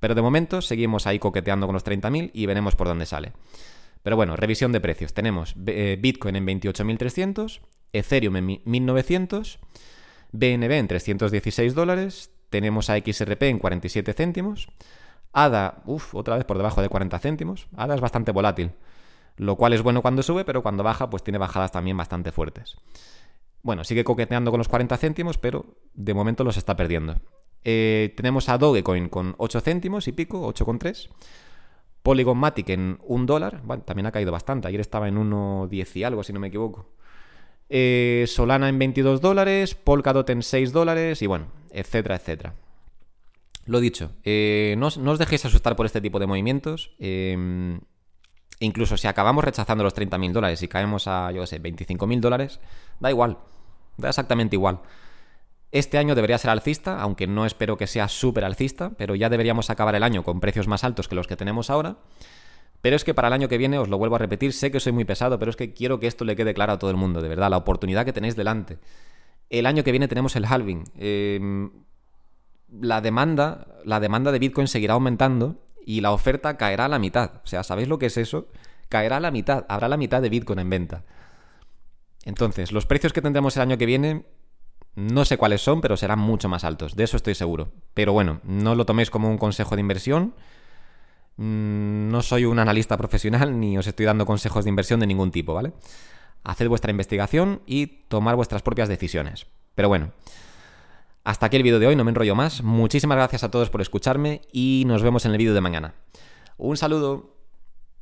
Pero 0.00 0.14
de 0.14 0.22
momento 0.22 0.60
seguimos 0.60 1.06
ahí 1.06 1.18
coqueteando 1.18 1.66
con 1.66 1.74
los 1.74 1.84
30.000 1.84 2.30
y 2.32 2.46
veremos 2.46 2.76
por 2.76 2.88
dónde 2.88 3.06
sale. 3.06 3.32
Pero 4.02 4.16
bueno, 4.16 4.36
revisión 4.36 4.72
de 4.72 4.80
precios. 4.80 5.14
Tenemos 5.14 5.56
eh, 5.66 5.98
Bitcoin 6.00 6.36
en 6.36 6.46
28.300, 6.46 7.60
Ethereum 7.92 8.36
en 8.36 8.46
1.900, 8.64 9.58
BNB 10.32 10.72
en 10.72 10.88
316 10.88 11.74
dólares, 11.74 12.30
tenemos 12.50 12.90
a 12.90 12.98
XRP 12.98 13.42
en 13.44 13.58
47 13.58 14.12
céntimos, 14.12 14.68
ADA, 15.32 15.82
uff, 15.86 16.14
otra 16.14 16.36
vez 16.36 16.44
por 16.44 16.56
debajo 16.56 16.82
de 16.82 16.88
40 16.88 17.18
céntimos. 17.18 17.66
ADA 17.76 17.96
es 17.96 18.00
bastante 18.00 18.32
volátil, 18.32 18.72
lo 19.36 19.56
cual 19.56 19.72
es 19.72 19.82
bueno 19.82 20.02
cuando 20.02 20.22
sube, 20.22 20.44
pero 20.44 20.62
cuando 20.62 20.82
baja, 20.82 21.10
pues 21.10 21.22
tiene 21.22 21.38
bajadas 21.38 21.72
también 21.72 21.96
bastante 21.96 22.32
fuertes. 22.32 22.76
Bueno, 23.66 23.82
sigue 23.82 24.04
coqueteando 24.04 24.52
con 24.52 24.58
los 24.58 24.68
40 24.68 24.96
céntimos, 24.96 25.38
pero 25.38 25.66
de 25.92 26.14
momento 26.14 26.44
los 26.44 26.56
está 26.56 26.76
perdiendo. 26.76 27.16
Eh, 27.64 28.14
tenemos 28.16 28.48
a 28.48 28.58
Dogecoin 28.58 29.08
con 29.08 29.34
8 29.38 29.60
céntimos 29.60 30.06
y 30.06 30.12
pico, 30.12 30.46
8,3. 30.54 31.08
Polygon 32.04 32.38
Matic 32.38 32.68
en 32.68 33.00
1 33.02 33.26
dólar, 33.26 33.62
bueno, 33.64 33.82
también 33.82 34.06
ha 34.06 34.12
caído 34.12 34.30
bastante. 34.30 34.68
Ayer 34.68 34.80
estaba 34.80 35.08
en 35.08 35.16
1,10 35.16 35.96
y 35.96 36.04
algo, 36.04 36.22
si 36.22 36.32
no 36.32 36.38
me 36.38 36.46
equivoco. 36.46 36.92
Eh, 37.68 38.26
Solana 38.28 38.68
en 38.68 38.78
22 38.78 39.20
dólares, 39.20 39.74
Polkadot 39.74 40.30
en 40.30 40.44
6 40.44 40.72
dólares 40.72 41.20
y 41.20 41.26
bueno, 41.26 41.46
etcétera, 41.72 42.14
etcétera. 42.14 42.54
Lo 43.64 43.80
dicho, 43.80 44.12
eh, 44.22 44.76
no, 44.78 44.86
os 44.86 45.18
dejéis 45.18 45.44
asustar 45.44 45.74
por 45.74 45.86
este 45.86 46.00
tipo 46.00 46.20
de 46.20 46.28
movimientos. 46.28 46.92
Em, 47.00 47.80
incluso 48.60 48.96
si 48.96 49.08
acabamos 49.08 49.44
rechazando 49.44 49.82
los 49.82 49.96
30.000 49.96 50.30
dólares 50.30 50.62
y 50.62 50.68
caemos 50.68 51.08
a, 51.08 51.32
yo 51.32 51.40
qué 51.40 51.46
sé, 51.48 51.60
25.000 51.60 52.20
dólares, 52.20 52.60
da 53.00 53.10
igual, 53.10 53.38
da 53.96 54.08
exactamente 54.08 54.56
igual. 54.56 54.80
Este 55.72 55.98
año 55.98 56.14
debería 56.14 56.38
ser 56.38 56.50
alcista, 56.50 57.00
aunque 57.00 57.26
no 57.26 57.44
espero 57.44 57.76
que 57.76 57.86
sea 57.86 58.08
súper 58.08 58.44
alcista, 58.44 58.92
pero 58.96 59.14
ya 59.14 59.28
deberíamos 59.28 59.68
acabar 59.68 59.94
el 59.94 60.02
año 60.02 60.22
con 60.22 60.40
precios 60.40 60.68
más 60.68 60.84
altos 60.84 61.08
que 61.08 61.14
los 61.14 61.26
que 61.26 61.36
tenemos 61.36 61.70
ahora. 61.70 61.96
Pero 62.80 62.96
es 62.96 63.04
que 63.04 63.14
para 63.14 63.28
el 63.28 63.34
año 63.34 63.48
que 63.48 63.58
viene, 63.58 63.78
os 63.78 63.88
lo 63.88 63.98
vuelvo 63.98 64.16
a 64.16 64.18
repetir, 64.18 64.52
sé 64.52 64.70
que 64.70 64.80
soy 64.80 64.92
muy 64.92 65.04
pesado, 65.04 65.38
pero 65.38 65.50
es 65.50 65.56
que 65.56 65.74
quiero 65.74 65.98
que 65.98 66.06
esto 66.06 66.24
le 66.24 66.36
quede 66.36 66.54
claro 66.54 66.72
a 66.72 66.78
todo 66.78 66.90
el 66.90 66.96
mundo, 66.96 67.20
de 67.20 67.28
verdad, 67.28 67.50
la 67.50 67.56
oportunidad 67.56 68.04
que 68.04 68.12
tenéis 68.12 68.36
delante. 68.36 68.78
El 69.50 69.66
año 69.66 69.82
que 69.82 69.90
viene 69.90 70.08
tenemos 70.08 70.36
el 70.36 70.44
halving. 70.44 70.84
Em, 70.96 71.70
la 72.80 73.00
demanda, 73.00 73.66
la 73.84 74.00
demanda 74.00 74.32
de 74.32 74.38
Bitcoin 74.38 74.68
seguirá 74.68 74.94
aumentando 74.94 75.56
y 75.84 76.00
la 76.00 76.12
oferta 76.12 76.56
caerá 76.56 76.86
a 76.86 76.88
la 76.88 76.98
mitad. 76.98 77.40
O 77.44 77.46
sea, 77.46 77.62
¿sabéis 77.62 77.88
lo 77.88 77.98
que 77.98 78.06
es 78.06 78.16
eso? 78.16 78.48
Caerá 78.88 79.16
a 79.16 79.20
la 79.20 79.30
mitad, 79.30 79.64
habrá 79.68 79.88
la 79.88 79.96
mitad 79.96 80.22
de 80.22 80.28
Bitcoin 80.28 80.58
en 80.58 80.70
venta. 80.70 81.04
Entonces, 82.26 82.72
los 82.72 82.86
precios 82.86 83.12
que 83.12 83.22
tendremos 83.22 83.56
el 83.56 83.62
año 83.62 83.78
que 83.78 83.86
viene, 83.86 84.26
no 84.96 85.24
sé 85.24 85.38
cuáles 85.38 85.62
son, 85.62 85.80
pero 85.80 85.96
serán 85.96 86.18
mucho 86.18 86.48
más 86.48 86.64
altos, 86.64 86.96
de 86.96 87.04
eso 87.04 87.16
estoy 87.16 87.36
seguro. 87.36 87.68
Pero 87.94 88.12
bueno, 88.12 88.40
no 88.42 88.74
lo 88.74 88.84
toméis 88.84 89.10
como 89.10 89.30
un 89.30 89.38
consejo 89.38 89.76
de 89.76 89.80
inversión. 89.80 90.34
Mm, 91.36 92.08
no 92.10 92.22
soy 92.22 92.44
un 92.44 92.58
analista 92.58 92.96
profesional 92.96 93.60
ni 93.60 93.78
os 93.78 93.86
estoy 93.86 94.06
dando 94.06 94.26
consejos 94.26 94.64
de 94.64 94.70
inversión 94.70 94.98
de 94.98 95.06
ningún 95.06 95.30
tipo, 95.30 95.54
¿vale? 95.54 95.72
Haced 96.42 96.68
vuestra 96.68 96.90
investigación 96.90 97.62
y 97.64 97.86
tomar 98.08 98.34
vuestras 98.34 98.62
propias 98.62 98.88
decisiones. 98.88 99.46
Pero 99.76 99.88
bueno, 99.88 100.10
hasta 101.22 101.46
aquí 101.46 101.56
el 101.56 101.62
vídeo 101.62 101.78
de 101.78 101.86
hoy, 101.86 101.94
no 101.94 102.02
me 102.02 102.10
enrollo 102.10 102.34
más. 102.34 102.64
Muchísimas 102.64 103.16
gracias 103.16 103.44
a 103.44 103.52
todos 103.52 103.70
por 103.70 103.82
escucharme 103.82 104.42
y 104.52 104.82
nos 104.86 105.04
vemos 105.04 105.24
en 105.26 105.30
el 105.30 105.38
vídeo 105.38 105.54
de 105.54 105.60
mañana. 105.60 105.94
Un 106.58 106.76
saludo. 106.76 107.35